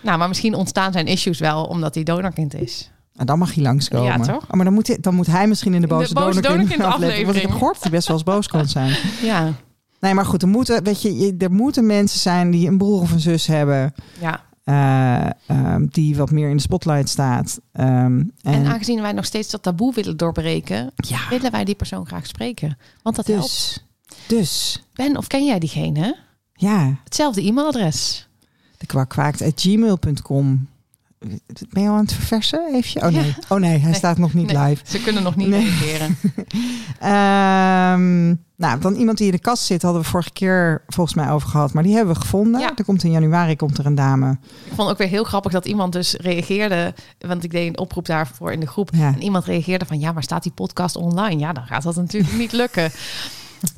Nou, 0.03 0.19
maar 0.19 0.29
misschien 0.29 0.55
ontstaan 0.55 0.93
zijn 0.93 1.07
issues 1.07 1.39
wel 1.39 1.65
omdat 1.65 1.95
hij 1.95 2.05
donorkind 2.05 2.55
is. 2.55 2.91
Nou, 3.13 3.27
dan 3.27 3.39
mag 3.39 3.55
hij 3.55 3.63
langskomen. 3.63 4.07
Ja, 4.07 4.19
toch? 4.19 4.43
Oh, 4.45 4.51
maar 4.51 4.65
dan 4.65 4.75
moet, 4.75 4.87
hij, 4.87 4.99
dan 5.01 5.15
moet 5.15 5.27
hij 5.27 5.47
misschien 5.49 5.75
in 5.75 5.81
de 5.81 5.87
In 5.87 5.93
de 5.93 5.99
boze, 5.99 6.15
boze 6.15 6.41
donorkind 6.41 6.83
aflevering. 6.95 7.25
Want 7.25 7.37
ik 7.37 7.43
heb 7.43 7.53
gehoord 7.53 7.75
dat 7.75 7.83
hij 7.83 7.93
best 7.93 8.07
wel 8.09 8.17
eens 8.17 8.27
boos 8.27 8.47
kan 8.49 8.69
zijn. 8.69 8.97
Ja. 9.23 9.53
Nee, 10.01 10.15
maar 10.15 10.27
goed, 10.27 10.43
er 10.43 10.49
moeten, 10.49 10.85
weet 10.85 11.03
je- 11.03 11.35
er 11.39 11.53
moeten 11.53 11.87
mensen 11.87 12.19
zijn 12.21 12.51
die 12.51 12.69
een 12.69 12.79
broer 12.79 13.01
of 13.01 13.11
een 13.13 13.21
zus 13.21 13.47
hebben. 13.47 13.95
ja. 14.21 14.45
Eh, 14.67 15.27
ehm, 15.47 15.87
die 15.91 16.17
wat 16.17 16.31
meer 16.31 16.49
in 16.51 16.57
de 16.57 16.63
spotlight 16.63 17.09
staat. 17.09 17.61
Ehm, 17.73 17.87
en, 17.89 18.31
En 18.43 18.67
aangezien 18.67 19.01
wij 19.03 19.13
nog 19.13 19.25
steeds 19.25 19.51
dat 19.51 19.63
taboe 19.63 19.95
willen 19.95 20.17
doorbreken, 20.17 20.91
ja, 20.97 21.29
willen 21.31 21.51
wij 21.51 21.65
die 21.65 21.75
persoon 21.75 22.07
graag 22.07 22.27
spreken. 22.27 22.79
Want 23.03 23.17
dat 23.17 23.27
helpt. 23.27 23.43
dus, 23.43 23.85
dus, 24.27 24.83
Ben, 24.95 25.17
of 25.17 25.27
ken 25.27 25.45
jij 25.45 25.59
diegene? 25.59 26.17
ja, 26.53 26.99
Hetzelfde 27.05 27.43
e-mailadres. 27.43 28.29
de 28.79 28.87
kwakwaakt.gmail.com. 28.87 30.69
Ben 31.71 31.83
je 31.83 31.89
al 31.89 31.95
aan 31.95 32.01
het 32.01 32.13
verversen? 32.13 32.61
Oh 32.95 33.07
nee, 33.07 33.35
oh, 33.49 33.59
nee 33.59 33.71
hij 33.79 33.81
Nee. 33.91 33.95
staat 33.95 34.19
nog 34.19 34.35
niet 34.35 34.53
Nee. 34.53 34.63
live. 34.69 34.83
Ze 34.87 35.03
kunnen 35.03 35.23
nog 35.23 35.37
niet 35.37 35.49
reageren. 35.49 36.17
Ehm, 37.01 38.27
nou, 38.57 38.81
dan 38.81 38.95
iemand 38.95 39.19
die 39.19 39.27
in 39.27 39.33
de 39.33 39.39
kast 39.39 39.65
zit, 39.65 39.83
hadden 39.83 40.03
we 40.03 40.09
vorige 40.09 40.31
keer 40.33 40.83
volgens 40.87 41.17
mij 41.17 41.31
over 41.31 41.49
gehad. 41.49 41.73
Maar 41.73 41.83
die 41.83 41.95
hebben 41.95 42.15
we 42.15 42.21
gevonden. 42.21 42.61
Ja. 42.61 42.73
Er 42.77 42.85
komt 42.85 43.03
in 43.05 43.11
januari 43.11 43.57
komt 43.57 43.79
er 43.79 43.87
een 43.87 43.95
dame. 43.95 44.39
Ik 44.65 44.73
vond 44.75 44.91
ook 44.91 44.99
weer 44.99 45.09
heel 45.09 45.25
grappig 45.25 45.53
dat 45.53 45.67
iemand 45.67 45.93
dus 45.93 46.15
reageerde. 46.15 46.95
Want 47.19 47.45
ik 47.45 47.51
deed 47.51 47.69
een 47.69 47.79
oproep 47.79 48.07
daarvoor 48.07 48.53
in 48.53 48.61
de 48.61 48.67
groep. 48.67 48.91
Ja. 48.95 49.07
En 49.15 49.23
iemand 49.23 49.45
reageerde 49.45 49.87
van 49.87 49.99
ja, 50.01 50.13
maar 50.13 50.23
staat 50.23 50.43
die 50.43 50.53
podcast 50.53 50.97
online? 50.97 51.41
Ja, 51.41 51.53
dan 51.53 51.67
gaat 51.67 51.83
dat 51.83 51.97
natuurlijk 51.97 52.33
niet 52.37 52.53
lukken. 52.53 52.91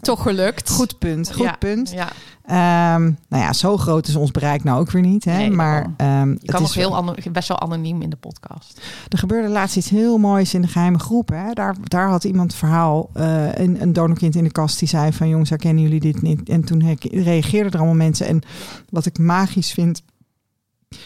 Toch 0.01 0.23
gelukt. 0.23 0.71
Goed 0.71 0.99
punt, 0.99 1.33
goed 1.35 1.45
Ja. 1.45 1.57
punt. 1.59 1.91
Ja, 1.91 2.09
Ehm, 2.45 3.03
nou 3.29 3.43
ja, 3.43 3.53
zo 3.53 3.77
groot 3.77 4.07
is 4.09 4.17
ons 4.17 4.31
bereik 4.31 4.65
nou 4.65 4.81
ook 4.81 4.91
weer 4.91 5.03
niet. 5.03 5.25
Hè? 5.25 5.37
Nee, 5.37 5.51
maar 5.51 5.81
je 5.99 6.05
het 6.05 6.51
kan 6.51 6.63
is 6.63 6.75
nog 6.75 6.75
heel 6.75 7.33
best 7.33 7.49
wel 7.49 7.61
anoniem 7.61 8.03
in 8.03 8.11
de 8.11 8.17
podcast. 8.17 8.81
Er 9.09 9.19
gebeurde 9.19 9.49
laatst 9.49 9.77
iets 9.77 9.89
heel 9.89 10.19
moois 10.19 10.55
in 10.55 10.63
de 10.63 10.69
geheime 10.69 10.99
groep. 10.99 11.29
Hè? 11.29 11.53
Daar, 11.53 11.77
daar 11.83 12.09
had 12.09 12.25
iemand 12.25 12.55
verhaal, 12.55 13.11
eh, 13.15 13.55
een, 13.55 13.83
een 13.83 13.93
donorkind 13.93 14.35
in 14.35 14.45
de 14.45 14.53
kast, 14.53 14.79
die 14.79 14.89
zei 14.89 15.13
van 15.13 15.29
jongens, 15.29 15.49
herkennen 15.51 15.83
jullie 15.83 16.01
dit 16.01 16.23
niet? 16.23 16.49
En 16.49 16.65
toen 16.65 16.97
reageerden 17.11 17.73
er 17.73 17.79
allemaal 17.79 17.95
mensen. 17.97 18.27
En 18.27 18.41
wat 18.91 19.07
ik 19.07 19.19
magisch 19.19 19.73
vind, 19.73 20.03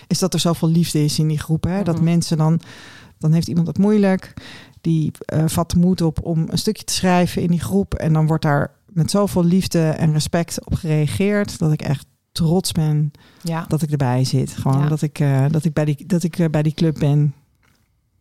is 0.06 0.18
dat 0.18 0.34
er 0.34 0.40
zoveel 0.40 0.68
liefde 0.68 1.04
is 1.04 1.18
in 1.18 1.28
die 1.28 1.38
groep. 1.38 1.64
Hè? 1.64 1.82
Dat 1.82 1.94
Mhm. 1.94 2.04
mensen 2.04 2.36
dan, 2.36 2.60
dan 3.18 3.32
heeft 3.32 3.48
iemand 3.48 3.66
het 3.66 3.78
moeilijk, 3.78 4.34
die 4.82 5.12
eh, 5.24 5.42
vat 5.46 5.70
de 5.70 5.78
moed 5.78 6.00
op 6.00 6.24
om 6.24 6.44
een 6.48 6.58
stukje 6.58 6.84
te 6.84 6.92
schrijven 6.92 7.42
in 7.42 7.50
die 7.50 7.60
groep. 7.60 7.94
En 7.94 8.12
dan 8.12 8.26
wordt 8.26 8.42
daar 8.42 8.70
met 8.86 9.10
zoveel 9.10 9.44
liefde 9.44 9.88
en 9.88 10.12
respect 10.12 10.64
op 10.66 10.74
gereageerd, 10.74 11.58
dat 11.58 11.72
ik 11.72 11.82
echt 11.82 12.06
trots 12.32 12.72
ben 12.72 13.10
Ja, 13.42 13.64
dat 13.68 13.82
ik 13.82 13.90
erbij 13.90 14.24
zit. 14.24 14.50
Gewoon 14.52 14.82
Ja. 14.82 14.88
dat 14.88 15.02
ik, 15.02 15.18
eh, 15.18 15.44
dat 15.50 15.64
ik, 15.64 15.72
bij, 15.72 15.84
die, 15.84 16.06
dat 16.06 16.22
ik 16.22 16.38
eh, 16.38 16.48
bij 16.50 16.62
die 16.62 16.74
club 16.74 16.98
ben. 16.98 17.34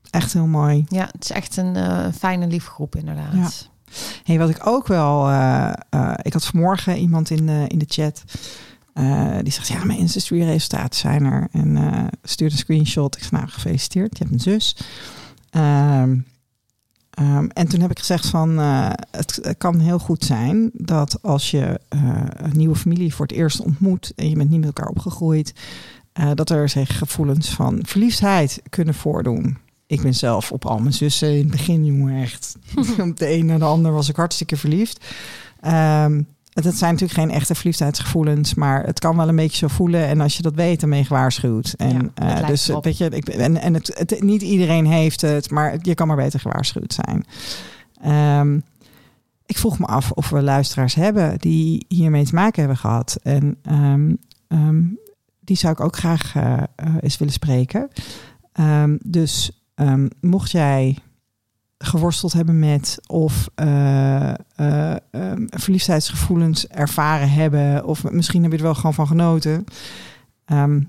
Echt 0.09 0.33
heel 0.33 0.47
mooi. 0.47 0.85
ja 0.89 1.09
het 1.11 1.23
is 1.23 1.31
echt 1.31 1.57
een 1.57 2.13
fijne, 2.13 2.47
lieve 2.47 2.69
groep 2.69 2.95
inderdaad. 2.95 3.33
Ja. 3.33 3.49
Hey, 4.23 4.37
wat 4.37 4.49
ik 4.49 4.67
ook 4.67 4.87
wel... 4.87 5.29
ik 6.21 6.33
had 6.33 6.45
vanmorgen 6.45 6.97
iemand 6.97 7.29
in 7.29 7.45
de, 7.45 7.65
in 7.67 7.77
de 7.77 7.85
chat... 7.87 8.23
die 9.43 9.53
zegt, 9.53 9.67
ja, 9.67 9.83
mijn 9.83 9.99
Insta-story-resultaten 9.99 10.99
zijn 10.99 11.23
er. 11.23 11.47
En 11.51 11.77
eh 11.77 12.07
stuurde 12.23 12.53
een 12.53 12.59
screenshot. 12.59 13.15
Ik 13.17 13.23
zei, 13.23 13.41
nou, 13.41 13.53
gefeliciteerd. 13.53 14.17
Je 14.17 14.23
hebt 14.23 14.35
een 14.35 14.39
zus. 14.39 14.75
Ehm, 15.49 16.17
ehm, 17.21 17.47
en 17.53 17.67
toen 17.67 17.79
heb 17.81 17.91
ik 17.91 17.99
gezegd 17.99 18.27
van... 18.27 18.59
eh, 18.59 18.91
het, 19.11 19.55
kan 19.57 19.79
heel 19.79 19.99
goed 19.99 20.23
zijn 20.23 20.69
dat 20.73 21.17
als 21.21 21.51
je 21.51 21.79
eh, 21.89 22.23
een 22.35 22.57
nieuwe 22.57 22.75
familie 22.75 23.13
voor 23.13 23.25
het 23.25 23.35
eerst 23.35 23.61
ontmoet... 23.61 24.13
en 24.15 24.29
je 24.29 24.35
bent 24.35 24.49
niet 24.49 24.59
met 24.59 24.67
elkaar 24.67 24.87
opgegroeid... 24.89 25.53
eh, 26.13 26.31
dat 26.33 26.49
er 26.49 26.69
zich 26.69 26.97
gevoelens 26.97 27.49
van 27.49 27.79
verliefdheid 27.83 28.61
kunnen 28.69 28.93
voordoen. 28.93 29.57
Ik 29.87 30.01
ben 30.01 30.15
zelf 30.15 30.51
op 30.51 30.65
al 30.65 30.79
mijn 30.79 30.93
zussen 30.93 31.31
in 31.31 31.39
het 31.39 31.51
begin, 31.51 31.85
jongen, 31.85 32.21
echt. 32.21 32.55
op 33.09 33.17
de 33.17 33.33
een 33.33 33.45
naar 33.45 33.59
de 33.59 33.65
ander 33.65 33.91
was 33.91 34.09
ik 34.09 34.15
hartstikke 34.15 34.57
verliefd. 34.57 35.05
Ehm 35.59 36.21
dat 36.53 36.75
zijn 36.75 36.91
natuurlijk 36.91 37.19
geen 37.19 37.31
echte 37.31 37.55
verliefdheidsgevoelens, 37.55 38.53
maar 38.53 38.85
het 38.85 38.99
kan 38.99 39.17
wel 39.17 39.27
een 39.27 39.35
beetje 39.35 39.57
zo 39.57 39.67
voelen. 39.67 40.07
En 40.07 40.21
als 40.21 40.37
je 40.37 40.43
dat 40.43 40.55
weet, 40.55 40.79
dan 40.79 40.89
ben 40.89 40.99
je 40.99 41.05
gewaarschuwd. 41.05 41.73
En 41.77 42.11
Ja, 42.15 42.41
eh, 42.41 42.47
dus 42.47 42.71
weet 42.81 42.97
je, 42.97 43.09
ik, 43.09 43.29
en, 43.29 43.57
en 43.57 43.73
het, 43.73 43.91
het, 43.97 44.21
niet 44.21 44.41
iedereen 44.41 44.85
heeft 44.85 45.21
het, 45.21 45.51
maar 45.51 45.77
je 45.81 45.95
kan 45.95 46.07
maar 46.07 46.15
beter 46.15 46.39
gewaarschuwd 46.39 46.93
zijn. 47.05 47.25
Ehm, 48.01 48.59
ik 49.45 49.57
vroeg 49.57 49.79
me 49.79 49.85
af 49.85 50.11
of 50.11 50.29
we 50.29 50.41
luisteraars 50.41 50.95
hebben 50.95 51.39
die 51.39 51.85
hiermee 51.87 52.25
te 52.25 52.35
maken 52.35 52.59
hebben 52.59 52.77
gehad. 52.77 53.17
En 53.23 53.57
ehm, 53.63 54.13
ehm, 54.47 54.83
die 55.39 55.57
zou 55.57 55.73
ik 55.73 55.79
ook 55.79 55.95
graag 55.95 56.35
eh, 56.35 56.53
eh, 56.75 56.95
eens 56.99 57.17
willen 57.17 57.33
spreken. 57.33 57.89
Dus 59.03 59.63
mocht 60.19 60.51
jij 60.51 60.97
geworsteld 61.81 62.33
hebben 62.33 62.59
met 62.59 62.99
of 63.07 63.49
ehm, 63.55 64.35
verliefdheidsgevoelens 65.49 66.67
ervaren 66.67 67.29
hebben, 67.31 67.85
of 67.85 68.03
misschien 68.11 68.41
heb 68.43 68.51
je 68.51 68.57
er 68.57 68.63
wel 68.63 68.75
gewoon 68.75 68.93
van 68.93 69.07
genoten. 69.07 69.65
ehm, 70.45 70.81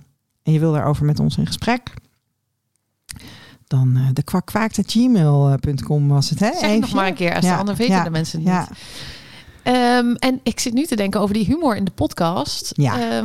en 0.43 0.53
je 0.53 0.59
wil 0.59 0.73
daarover 0.73 1.05
met 1.05 1.21
ons 1.21 1.37
in 1.37 1.47
gesprek, 1.47 1.95
dan 3.67 3.97
uh, 3.97 4.07
de 4.13 4.23
kwakkwaakt.gmail.com 4.23 6.09
was 6.09 6.31
het, 6.31 6.41
hè? 6.41 6.53
Zeg 6.59 6.71
het 6.71 6.81
nog 6.81 6.93
maar 6.93 7.07
een 7.07 7.15
keer, 7.15 7.35
als 7.35 7.45
de 7.45 7.55
ander 7.55 7.77
weten 7.77 7.95
ja, 7.95 8.05
de 8.05 8.11
mensen 8.11 8.39
niet. 8.39 8.49
Ja. 8.49 8.69
Ehm, 9.63 10.15
en 10.15 10.41
ik 10.43 10.61
zit 10.61 10.73
nu 10.73 10.85
te 10.85 10.97
denken 10.97 11.21
over 11.21 11.35
die 11.35 11.45
humor 11.45 11.77
in 11.77 11.85
de 11.85 11.91
podcast. 11.91 12.71
Ja. 12.75 13.23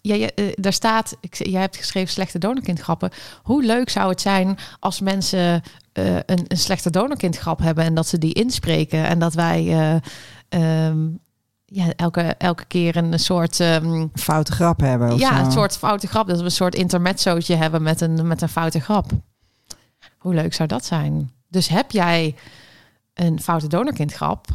Ja, 0.00 0.14
ja, 0.14 0.30
daar 0.54 0.72
staat, 0.72 1.16
ik, 1.20 1.34
jij 1.34 1.60
hebt 1.60 1.76
geschreven 1.76 2.12
slechte 2.12 2.38
donorkindgrappen. 2.38 3.10
Hoe 3.42 3.64
leuk 3.64 3.90
zou 3.90 4.08
het 4.08 4.20
zijn 4.20 4.58
als 4.78 5.00
mensen 5.00 5.62
eh, 5.96 6.14
een, 6.14 6.44
een 6.48 6.56
slechte 6.58 6.90
donorkindgrap 6.90 7.58
hebben 7.60 7.84
en 7.84 7.94
dat 7.94 8.06
ze 8.06 8.18
die 8.18 8.32
inspreken 8.32 9.04
en 9.06 9.18
dat 9.18 9.34
wij 9.34 9.66
eh, 9.68 10.86
ehm, 10.88 11.06
ja, 11.64 11.86
elke, 11.96 12.20
elke 12.22 12.64
keer 12.64 12.96
een 12.96 13.18
soort 13.18 13.60
ehm, 13.60 14.06
Foute 14.14 14.52
grap 14.52 14.80
hebben. 14.80 15.12
Of 15.12 15.18
ja, 15.20 15.38
zo. 15.38 15.44
een 15.44 15.52
soort 15.52 15.76
foute 15.76 16.06
grap. 16.06 16.26
Dat 16.28 16.38
we 16.38 16.44
een 16.44 16.50
soort 16.50 16.74
intermezzootje 16.74 17.54
hebben 17.56 17.82
met 17.82 18.00
een, 18.00 18.26
met 18.26 18.42
een 18.42 18.48
foute 18.48 18.80
grap. 18.80 19.10
Hoe 20.18 20.34
leuk 20.34 20.54
zou 20.54 20.68
dat 20.68 20.84
zijn? 20.84 21.30
Dus 21.48 21.68
heb 21.68 21.90
jij 21.90 22.34
een 23.14 23.40
foute 23.40 23.66
donorkindgrap 23.68 24.46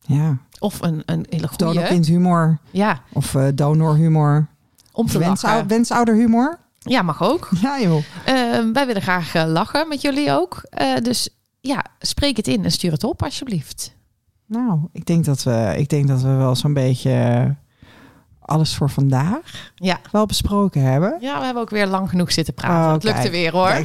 Ja. 0.00 0.36
of 0.58 0.82
een, 0.82 1.02
een 1.06 1.26
hele 1.28 1.48
goede... 1.48 1.64
Donorkindhumor. 1.64 2.58
Ja, 2.70 3.00
Of 3.12 3.34
eh, 3.34 3.46
donorhumor. 3.54 4.46
om 4.92 5.04
Of 5.04 5.10
te 5.10 5.18
wensou 5.18 5.52
lachen. 5.52 5.68
wensouderhumor. 5.68 6.58
Ja, 6.86 7.02
mag 7.02 7.22
ook. 7.22 7.48
Ja, 7.60 7.80
joh. 7.80 8.02
Ehm, 8.24 8.72
wij 8.72 8.86
willen 8.86 9.02
graag 9.02 9.34
eh, 9.34 9.44
lachen 9.46 9.88
met 9.88 10.00
jullie 10.00 10.32
ook. 10.32 10.62
Eh, 10.70 10.94
dus 11.02 11.28
ja, 11.60 11.84
spreek 11.98 12.36
het 12.36 12.48
in 12.48 12.64
en 12.64 12.70
stuur 12.70 12.92
het 12.92 13.04
op 13.04 13.22
alsjeblieft. 13.22 13.94
Nou, 14.46 14.78
ik 14.92 15.06
denk 15.06 15.24
dat 15.24 15.42
we, 15.42 15.74
ik 15.76 15.88
denk 15.88 16.08
dat 16.08 16.22
we 16.22 16.28
wel 16.28 16.54
zo'n 16.56 16.72
beetje 16.74 17.10
eh, 17.10 17.50
alles 18.40 18.74
voor 18.76 18.90
vandaag 18.90 19.72
Ja. 19.74 19.98
wel 20.10 20.26
besproken 20.26 20.82
hebben. 20.82 21.16
ja, 21.20 21.38
we 21.38 21.44
hebben 21.44 21.62
ook 21.62 21.70
weer 21.70 21.86
lang 21.86 22.10
genoeg 22.10 22.32
zitten 22.32 22.54
praten. 22.54 22.84
Oh, 22.86 22.92
dat 22.92 23.02
lukte 23.04 23.30
weer 23.30 23.52
hoor. 23.52 23.70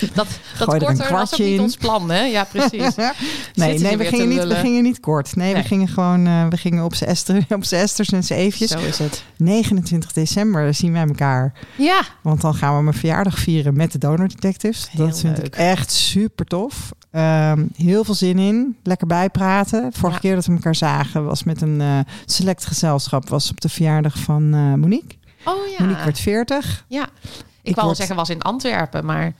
Dat, 0.00 0.10
dat 0.14 0.26
Gooi 0.54 0.78
er 0.78 0.86
korter 0.86 0.86
was 0.86 1.00
ook 1.00 1.06
kwartje 1.06 1.44
niet 1.44 1.54
in. 1.54 1.60
ons 1.60 1.76
plan, 1.76 2.10
hè? 2.10 2.20
Ja, 2.20 2.44
precies. 2.44 2.94
nee, 3.54 3.78
nee 3.78 3.96
we, 3.96 4.04
gingen 4.04 4.28
niet, 4.28 4.44
we 4.44 4.54
gingen 4.54 4.82
niet 4.82 5.00
kort. 5.00 5.36
Nee, 5.36 5.52
Nee. 5.52 5.62
we 5.62 5.68
gingen 5.68 5.88
gewoon 5.88 6.26
eh, 6.26 6.46
we 6.48 6.56
gingen 6.56 6.84
op 6.84 6.94
z'n 6.94 7.14
z'n 7.60 7.74
Esters 7.74 8.08
en 8.10 8.24
z'n 8.24 8.32
Eefjes. 8.32 8.70
Zo 8.70 8.78
is 8.78 8.98
het. 8.98 9.22
29 9.36 10.12
december 10.12 10.74
zien 10.74 10.92
wij 10.92 11.06
elkaar. 11.06 11.52
Ja, 11.76 12.02
Want 12.22 12.40
dan 12.40 12.54
gaan 12.54 12.76
we 12.76 12.82
mijn 12.82 12.96
verjaardag 12.96 13.38
vieren 13.38 13.76
met 13.76 13.92
de 13.92 13.98
Donor 13.98 14.28
Detectives. 14.28 14.88
Heel 14.90 15.06
dat 15.06 15.20
vind 15.20 15.36
leuk. 15.36 15.46
ik 15.46 15.56
echt 15.56 15.90
super 15.92 16.44
tof. 16.46 16.90
Ehm, 17.10 17.64
heel 17.76 18.04
veel 18.04 18.14
zin 18.14 18.38
in. 18.38 18.76
Lekker 18.82 19.06
bijpraten. 19.06 19.92
Vorige 19.92 20.12
Ja. 20.14 20.18
keer 20.20 20.34
dat 20.34 20.46
we 20.46 20.52
elkaar 20.52 20.74
zagen 20.74 21.24
was 21.24 21.44
met 21.44 21.60
een 21.62 21.80
eh, 21.80 21.98
select 22.24 22.66
gezelschap. 22.66 23.28
Was 23.28 23.50
op 23.50 23.60
de 23.60 23.68
verjaardag 23.68 24.18
van 24.18 24.54
eh, 24.54 24.74
Monique. 24.74 25.16
oh 25.44 25.54
ja. 25.78 25.84
Monique 25.84 26.04
werd 26.04 26.18
40. 26.20 26.84
Ja, 26.88 27.02
ik, 27.02 27.08
Ik 27.62 27.74
wou 27.74 27.86
word- 27.86 27.98
zeggen 27.98 28.16
was 28.16 28.30
in 28.30 28.42
Antwerpen, 28.42 29.04
maar 29.04 29.32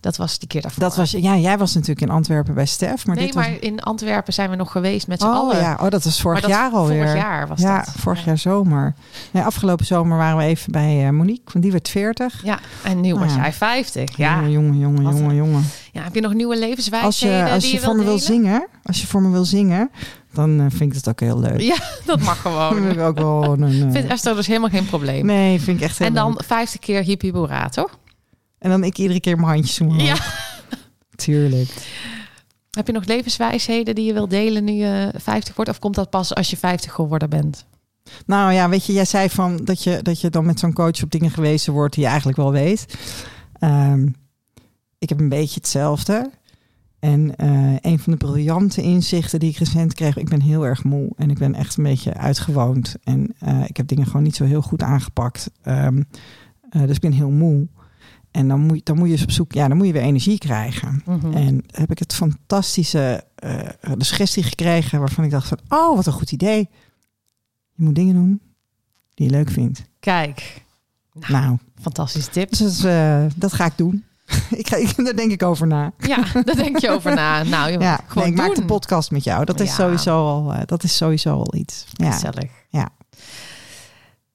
dat 0.00 0.16
was 0.16 0.38
die 0.38 0.48
keer 0.48 0.62
daarvoor. 0.62 0.82
Dat 0.82 0.96
was, 0.96 1.10
ja, 1.10 1.36
jij 1.36 1.58
was 1.58 1.74
natuurlijk 1.74 2.00
in 2.00 2.10
Antwerpen 2.10 2.54
bij 2.54 2.66
Stef. 2.66 3.06
Maar 3.06 3.16
nee, 3.16 3.24
dit 3.24 3.34
was... 3.34 3.46
maar 3.46 3.56
in 3.60 3.80
Antwerpen 3.80 4.32
zijn 4.32 4.50
we 4.50 4.56
nog 4.56 4.70
geweest 4.72 5.06
met 5.06 5.20
z'n 5.20 5.26
Oh 5.26 5.34
allen. 5.34 5.56
ja, 5.56 5.78
oh, 5.80 5.88
dat 5.88 6.04
was 6.04 6.20
vorig 6.20 6.40
dat- 6.40 6.50
jaar 6.50 6.70
alweer. 6.70 7.06
Vorig 7.06 7.22
jaar 7.22 7.48
was 7.48 7.60
ja, 7.60 7.76
dat. 7.76 7.94
vorig 7.98 8.18
ja. 8.18 8.24
jaar 8.26 8.38
zomer. 8.38 8.94
Nee, 9.30 9.42
afgelopen 9.42 9.86
zomer 9.86 10.16
waren 10.18 10.36
we 10.36 10.44
even 10.44 10.72
bij 10.72 11.06
eh, 11.06 11.10
Monique, 11.10 11.52
want 11.52 11.62
die 11.64 11.72
werd 11.72 11.88
40. 11.88 12.40
Ja, 12.44 12.58
en 12.82 13.00
nu 13.00 13.08
Nou 13.08 13.20
was 13.24 13.34
jij 13.34 13.52
50. 13.52 14.16
Ja. 14.16 14.34
Jongen, 14.36 14.50
jongen, 14.50 14.78
jongen, 14.78 15.02
Wat 15.02 15.16
jongen, 15.18 15.34
jongen. 15.34 15.64
ja, 15.92 16.02
heb 16.02 16.14
je 16.14 16.20
nog 16.20 16.34
nieuwe 16.34 16.54
Als 16.54 16.64
levenswijsheden 16.64 17.46
je, 17.46 17.52
als 17.52 17.64
je 17.64 17.72
je 17.72 17.80
voor 17.80 17.96
me 17.96 18.04
wil 18.04 18.18
zingen, 18.18 18.66
als 18.82 19.00
je 19.00 19.06
voor 19.06 19.22
me 19.22 19.30
wil 19.30 19.44
zingen, 19.44 19.90
dan 20.32 20.60
eh, 20.60 20.66
vind 20.68 20.94
ik 20.94 20.94
dat 20.94 21.08
ook 21.08 21.20
heel 21.20 21.38
leuk. 21.40 21.60
Ja, 21.60 21.76
dat 22.04 22.20
mag 22.20 22.40
gewoon. 22.40 22.82
heb 22.82 22.92
ik 22.92 23.00
ook 23.00 23.18
wel 23.18 23.56
eh, 23.60 23.68
Vindt 23.68 24.04
Esther 24.06 24.34
dus 24.34 24.46
helemaal 24.46 24.68
geen 24.70 24.86
probleem. 24.86 25.26
nee, 25.26 25.60
vind 25.60 25.76
ik 25.76 25.84
echt 25.84 25.98
heel 25.98 26.06
en 26.06 26.14
dan 26.14 26.30
leuk. 26.30 26.44
50 26.44 26.80
keer 26.80 27.02
hippie 27.02 27.32
boera, 27.32 27.68
toch? 27.68 27.98
En 28.62 28.70
dan 28.70 28.84
ik 28.84 28.98
iedere 28.98 29.20
keer 29.20 29.36
mijn 29.36 29.52
handjes 29.52 29.80
omhoog. 29.80 30.02
Ja. 30.02 30.16
Tuurlijk. 31.24 31.70
Heb 32.70 32.86
je 32.86 32.92
nog 32.92 33.04
levenswijsheden 33.04 33.94
die 33.94 34.04
je 34.04 34.12
wilt 34.12 34.30
delen 34.30 34.64
nu 34.64 34.72
je 34.72 35.12
50 35.16 35.54
wordt? 35.54 35.70
Of 35.70 35.78
komt 35.78 35.94
dat 35.94 36.10
pas 36.10 36.34
als 36.34 36.50
je 36.50 36.56
50 36.56 36.92
geworden 36.92 37.30
bent? 37.30 37.66
Nou 38.26 38.52
ja, 38.52 38.68
weet 38.68 38.86
je, 38.86 38.92
jij 38.92 39.04
zei 39.04 39.30
van 39.30 39.56
dat 39.64 39.82
je, 39.82 40.02
dat 40.02 40.20
je 40.20 40.30
dan 40.30 40.46
met 40.46 40.58
zo'n 40.58 40.72
coach 40.72 41.02
op 41.02 41.10
dingen 41.10 41.30
gewezen 41.30 41.72
wordt 41.72 41.94
die 41.94 42.02
je 42.02 42.08
eigenlijk 42.08 42.38
wel 42.38 42.52
weet. 42.52 42.98
Ehm, 43.58 44.06
ik 44.98 45.08
heb 45.08 45.20
een 45.20 45.28
beetje 45.28 45.60
hetzelfde. 45.60 46.30
En 46.98 47.36
eh, 47.36 47.74
een 47.80 47.98
van 47.98 48.12
de 48.12 48.18
briljante 48.18 48.82
inzichten 48.82 49.40
die 49.40 49.50
ik 49.50 49.56
recent 49.56 49.94
kreeg, 49.94 50.16
ik 50.16 50.28
ben 50.28 50.40
heel 50.40 50.66
erg 50.66 50.84
moe 50.84 51.10
en 51.16 51.30
ik 51.30 51.38
ben 51.38 51.54
echt 51.54 51.76
een 51.76 51.84
beetje 51.84 52.14
uitgewoond. 52.14 52.96
En 53.04 53.34
eh, 53.38 53.64
ik 53.66 53.76
heb 53.76 53.86
dingen 53.88 54.06
gewoon 54.06 54.22
niet 54.22 54.36
zo 54.36 54.44
heel 54.44 54.62
goed 54.62 54.82
aangepakt. 54.82 55.50
Ehm, 55.62 56.02
eh, 56.70 56.82
dus 56.82 56.94
ik 56.94 57.00
ben 57.00 57.12
heel 57.12 57.30
moe. 57.30 57.68
En 58.32 58.48
dan 58.48 58.60
moet, 58.60 58.86
dan 58.86 58.98
moet 58.98 59.06
je 59.06 59.12
eens 59.12 59.22
op 59.22 59.30
zoek, 59.30 59.52
ja, 59.52 59.68
dan 59.68 59.76
moet 59.76 59.86
je 59.86 59.92
weer 59.92 60.02
energie 60.02 60.38
krijgen. 60.38 61.02
Mhm. 61.06 61.32
En 61.32 61.64
heb 61.70 61.90
ik 61.90 61.98
het 61.98 62.14
fantastische 62.14 63.24
eh, 63.34 63.68
de 63.96 64.04
suggestie 64.04 64.42
gekregen 64.42 64.98
waarvan 64.98 65.24
ik 65.24 65.30
dacht 65.30 65.48
van, 65.48 65.58
oh, 65.68 65.96
wat 65.96 66.06
een 66.06 66.12
goed 66.12 66.32
idee. 66.32 66.68
Je 67.74 67.82
moet 67.84 67.94
dingen 67.94 68.14
doen 68.14 68.40
die 69.14 69.26
je 69.26 69.32
leuk 69.32 69.50
vindt. 69.50 69.82
Kijk, 70.00 70.64
Nou, 71.28 71.56
fantastische 71.80 72.30
tip. 72.30 72.50
dus 72.56 72.78
dat, 72.78 72.84
eh, 72.90 73.24
dat 73.36 73.52
ga 73.52 73.64
ik 73.64 73.76
doen. 73.76 74.04
ik 74.60 74.68
ga, 74.68 74.76
ik, 74.76 75.04
daar 75.04 75.16
denk 75.16 75.30
ik 75.32 75.42
over 75.42 75.66
na. 75.66 75.92
Ja, 75.98 76.24
daar 76.44 76.56
denk 76.56 76.78
je 76.78 76.90
over 76.90 77.14
na. 77.14 77.42
Nou, 77.42 77.70
je 77.70 77.78
Ja, 77.78 78.00
gewoon 78.06 78.22
nee, 78.24 78.32
ik 78.32 78.38
maak 78.38 78.54
de 78.56 78.64
podcast 78.64 79.10
met 79.10 79.24
jou. 79.24 79.44
Dat 79.44 79.60
is, 79.60 79.68
Ja. 79.68 79.74
sowieso, 79.74 80.26
al, 80.26 80.52
eh, 80.52 80.60
dat 80.66 80.82
is 80.82 80.96
sowieso 80.96 81.32
al 81.34 81.54
iets. 81.54 81.84
Ja. 81.92 82.10
Gezellig. 82.10 82.50
Ja. 82.68 82.88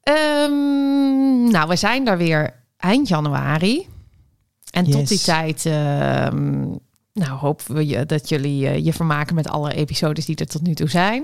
Ehm, 0.04 1.52
nou, 1.52 1.68
we 1.68 1.76
zijn 1.76 2.06
daar 2.06 2.18
weer 2.18 2.57
eind 2.78 3.08
januari. 3.08 3.88
En 4.72 4.90
tot 4.90 5.08
die 5.08 5.20
tijd 5.20 5.66
ehm, 5.66 6.62
nou, 7.14 7.32
hopen 7.40 7.76
we 7.76 7.88
je, 7.88 8.06
dat 8.06 8.30
jullie 8.30 8.68
eh, 8.68 8.86
je 8.86 8.94
vermaken 8.94 9.36
met 9.36 9.50
alle 9.50 9.74
episodes 9.74 10.26
die 10.26 10.36
er 10.36 10.48
tot 10.48 10.62
nu 10.62 10.74
toe 10.74 10.90
zijn. 10.90 11.24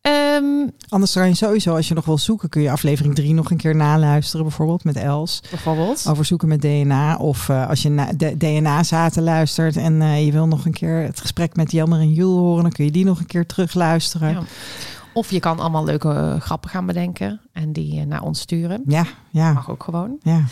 Ehm, 0.00 0.68
Anders 0.88 1.12
kan 1.12 1.28
je 1.28 1.34
sowieso, 1.34 1.74
als 1.74 1.88
je 1.88 1.94
nog 1.94 2.04
wil 2.04 2.18
zoeken, 2.18 2.48
kun 2.48 2.62
je 2.62 2.70
aflevering 2.70 3.14
3 3.14 3.34
nog 3.34 3.50
een 3.50 3.56
keer 3.56 3.76
naluisteren. 3.76 4.46
Bijvoorbeeld 4.46 4.84
met 4.84 4.96
Els. 4.96 5.40
bijvoorbeeld. 5.50 6.06
Over 6.08 6.24
zoeken 6.24 6.48
met 6.48 6.60
DNA. 6.60 7.16
Of 7.16 7.48
eh, 7.48 7.68
als 7.68 7.82
je 7.82 7.88
na, 7.88 8.12
de 8.16 8.36
DNA-zaten 8.36 9.22
luistert 9.22 9.76
en 9.76 10.02
eh, 10.02 10.24
je 10.24 10.32
wil 10.32 10.46
nog 10.46 10.64
een 10.64 10.72
keer 10.72 10.96
het 11.02 11.20
gesprek 11.20 11.56
met 11.56 11.72
Jelmer 11.72 12.00
en 12.00 12.12
Jules 12.12 12.38
horen, 12.38 12.62
dan 12.62 12.72
kun 12.72 12.84
je 12.84 12.90
die 12.90 13.04
nog 13.04 13.18
een 13.18 13.26
keer 13.26 13.46
terugluisteren. 13.46 14.30
Ja. 14.30 14.42
Of 15.16 15.30
je 15.30 15.40
kan 15.40 15.60
allemaal 15.60 15.84
leuke 15.84 16.08
eh, 16.12 16.40
grappen 16.40 16.70
gaan 16.70 16.86
bedenken 16.86 17.40
en 17.52 17.72
die 17.72 18.00
eh, 18.00 18.06
naar 18.06 18.22
ons 18.22 18.40
sturen. 18.40 18.82
Ja, 18.86 19.04
ja, 19.30 19.52
Mag 19.52 19.70
ook 19.70 19.82
gewoon. 19.82 20.16
ja. 20.22 20.44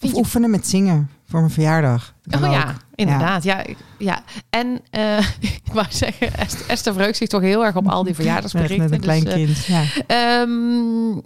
Of 0.00 0.10
je 0.10 0.16
oefenen 0.16 0.50
met 0.50 0.66
zingen 0.66 1.10
voor 1.28 1.40
mijn 1.40 1.52
verjaardag. 1.52 2.14
Oh 2.36 2.44
ook. 2.44 2.52
ja, 2.52 2.74
inderdaad. 2.94 3.42
Ja. 3.42 3.64
ja. 3.98 4.22
En 4.50 4.80
eh, 4.90 5.18
ik 5.64 5.72
wou 5.72 5.86
zeggen, 5.90 6.34
Est- 6.34 6.66
Esther 6.66 6.92
verheugt 6.92 7.16
zich 7.16 7.28
toch 7.28 7.40
heel 7.40 7.64
erg 7.64 7.76
op 7.76 7.88
al 7.88 8.02
die 8.04 8.14
verjaardagsberichten. 8.20 8.78
met 8.80 8.92
een 8.92 9.00
klein 9.00 9.24
Dus, 9.24 9.34
kind. 9.34 9.64
Ja. 9.64 9.84
Ehm, 10.06 11.18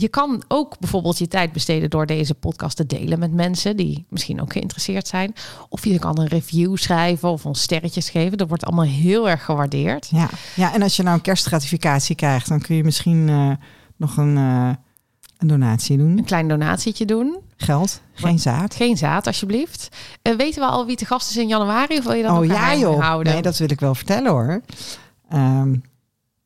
je 0.00 0.08
kan 0.08 0.42
ook 0.48 0.78
bijvoorbeeld 0.78 1.18
je 1.18 1.28
tijd 1.28 1.52
besteden 1.52 1.90
door 1.90 2.06
deze 2.06 2.34
podcast 2.34 2.76
te 2.76 2.86
delen 2.86 3.18
met 3.18 3.32
mensen 3.32 3.76
die 3.76 4.06
misschien 4.08 4.40
ook 4.40 4.52
geïnteresseerd 4.52 5.08
zijn. 5.08 5.34
Of 5.68 5.84
je 5.84 5.98
kan 5.98 6.18
een 6.20 6.26
review 6.26 6.76
schrijven 6.76 7.28
of 7.28 7.46
ons 7.46 7.60
sterretjes 7.62 8.10
geven. 8.10 8.38
Dat 8.38 8.48
wordt 8.48 8.64
allemaal 8.64 8.84
heel 8.84 9.28
erg 9.28 9.44
gewaardeerd. 9.44 10.08
Ja. 10.10 10.28
ja, 10.54 10.74
en 10.74 10.82
als 10.82 10.96
je 10.96 11.02
nou 11.02 11.14
een 11.16 11.22
kerstgratificatie 11.22 12.16
krijgt, 12.16 12.48
dan 12.48 12.60
kun 12.60 12.76
je 12.76 12.84
misschien 12.84 13.28
eh, 13.28 13.50
nog 13.96 14.16
een, 14.16 14.36
eh, 14.36 14.70
een 15.38 15.48
donatie 15.48 15.96
doen. 15.96 16.18
Een 16.18 16.24
klein 16.24 16.48
donatietje 16.48 17.04
doen. 17.04 17.36
Geld, 17.56 18.00
geen 18.12 18.38
zaad. 18.38 18.74
Geen 18.74 18.96
zaad, 18.96 19.26
alsjeblieft. 19.26 19.88
Eh, 20.22 20.34
weten 20.34 20.60
we 20.62 20.68
al 20.68 20.86
wie 20.86 20.96
te 20.96 21.04
gast 21.06 21.30
is 21.30 21.36
in 21.36 21.48
januari? 21.48 21.98
Of 21.98 22.04
wil 22.04 22.12
je 22.14 22.22
dat 22.22 22.30
Oh 22.32 22.38
nog 22.38 22.46
ja 22.46 22.76
joh, 22.76 23.00
houden? 23.00 23.32
nee, 23.32 23.42
dat 23.42 23.58
wil 23.58 23.70
ik 23.70 23.80
wel 23.80 23.94
vertellen 23.94 24.30
hoor. 24.30 24.60
Ehm, 25.28 25.74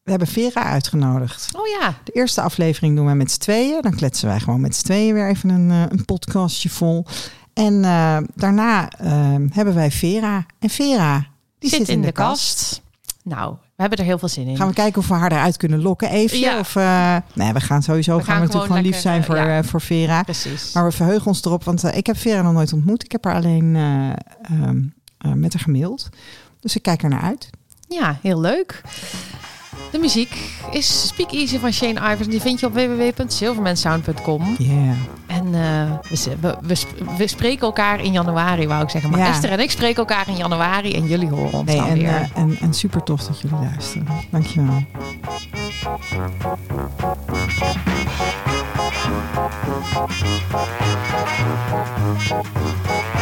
we 0.02 0.10
hebben 0.10 0.28
Vera 0.28 0.62
uitgenodigd. 0.62 1.48
Oh 1.56 1.66
ja, 1.80 1.94
De 2.04 2.12
eerste 2.12 2.40
aflevering 2.40 2.96
doen 2.96 3.04
wij 3.04 3.14
met 3.14 3.30
z'n 3.30 3.40
tweeën. 3.40 3.82
Dan 3.82 3.94
kletsen 3.94 4.28
wij 4.28 4.40
gewoon 4.40 4.60
met 4.60 4.76
z'n 4.76 4.84
tweeën 4.84 5.14
weer 5.14 5.28
even 5.28 5.48
een, 5.48 5.70
eh, 5.70 5.82
een 5.88 6.04
podcastje 6.04 6.68
vol. 6.68 7.06
En 7.52 7.84
eh, 7.84 8.16
daarna 8.34 8.88
ehm, 8.88 9.48
hebben 9.52 9.74
wij 9.74 9.90
Vera. 9.90 10.46
En 10.58 10.70
Vera, 10.70 11.26
die 11.58 11.70
zit, 11.70 11.88
in, 11.88 12.02
de, 12.02 12.12
kast. 12.12 12.82
Nou, 13.22 13.52
we 13.52 13.86
hebben 13.86 13.98
er 13.98 14.04
heel 14.04 14.18
veel 14.18 14.28
zin 14.28 14.46
in. 14.46 14.56
Gaan 14.56 14.68
we 14.68 14.74
kijken 14.74 15.00
of 15.00 15.08
we 15.08 15.14
haar 15.14 15.32
eruit 15.32 15.56
kunnen 15.56 15.82
lokken 15.82 16.10
even? 16.10 16.38
Ja. 16.38 16.58
Of, 16.58 16.76
eh, 16.76 17.16
nee, 17.34 17.52
we 17.52 17.60
gaan 17.60 17.82
sowieso 17.82 18.16
We 18.16 18.22
gaan 18.24 18.26
gaan 18.26 18.40
we 18.40 18.46
natuurlijk 18.46 18.72
gewoon 18.72 18.90
lief 18.90 19.00
zijn 19.00 19.24
voor, 19.24 19.36
ja. 19.36 19.58
eh, 19.58 19.64
voor 19.64 19.80
Vera. 19.80 20.22
Precies. 20.22 20.72
Maar 20.72 20.84
we 20.84 20.92
verheugen 20.92 21.26
ons 21.26 21.44
erop, 21.44 21.64
want 21.64 21.84
eh, 21.84 21.96
ik 21.96 22.06
heb 22.06 22.16
Vera 22.16 22.42
nog 22.42 22.52
nooit 22.52 22.72
ontmoet. 22.72 23.04
Ik 23.04 23.12
heb 23.12 23.24
haar 23.24 23.34
alleen 23.34 23.76
eh, 23.76 24.10
ehm, 24.42 24.82
eh, 25.18 25.32
met 25.32 25.52
haar 25.52 25.62
gemaild. 25.62 26.08
Dus 26.60 26.76
ik 26.76 26.82
kijk 26.82 27.02
er 27.02 27.08
naar 27.08 27.22
uit. 27.22 27.50
Ja, 27.88 28.18
heel 28.22 28.40
leuk. 28.40 28.80
De 29.90 29.98
muziek 29.98 30.36
is 30.70 31.06
Speak 31.06 31.32
Easy 31.32 31.58
van 31.58 31.72
Shane 31.72 32.12
Ivers. 32.12 32.28
Die 32.28 32.40
vind 32.40 32.60
je 32.60 32.66
op 32.66 32.72
www.silvermansound.com. 32.74 34.54
Yeah. 34.58 34.94
En 35.26 35.44
eh, 35.54 35.98
we, 36.08 36.36
we, 36.40 36.56
we, 36.62 36.74
sp- 36.74 37.02
we 37.18 37.26
spreken 37.26 37.60
elkaar 37.66 38.00
in 38.04 38.12
januari, 38.12 38.66
wou 38.66 38.82
ik 38.82 38.90
zeggen. 38.90 39.10
Maar 39.10 39.18
Ja. 39.20 39.28
Esther 39.28 39.50
en 39.50 39.60
ik 39.60 39.70
spreken 39.70 39.96
elkaar 39.96 40.28
in 40.28 40.36
januari 40.36 40.92
en 40.94 41.06
jullie 41.06 41.28
horen 41.28 41.52
ons 41.52 41.64
Nee, 41.64 41.76
dan 41.76 41.86
en, 41.88 41.94
weer. 41.98 42.08
eh, 42.08 42.22
en, 42.34 42.56
en 42.60 42.74
super 42.74 43.02
tof 43.02 43.22
dat 43.24 43.40
jullie 43.40 43.56
luisteren. 43.68 44.06
Dankjewel. 44.30 44.84
Thank 52.32 53.19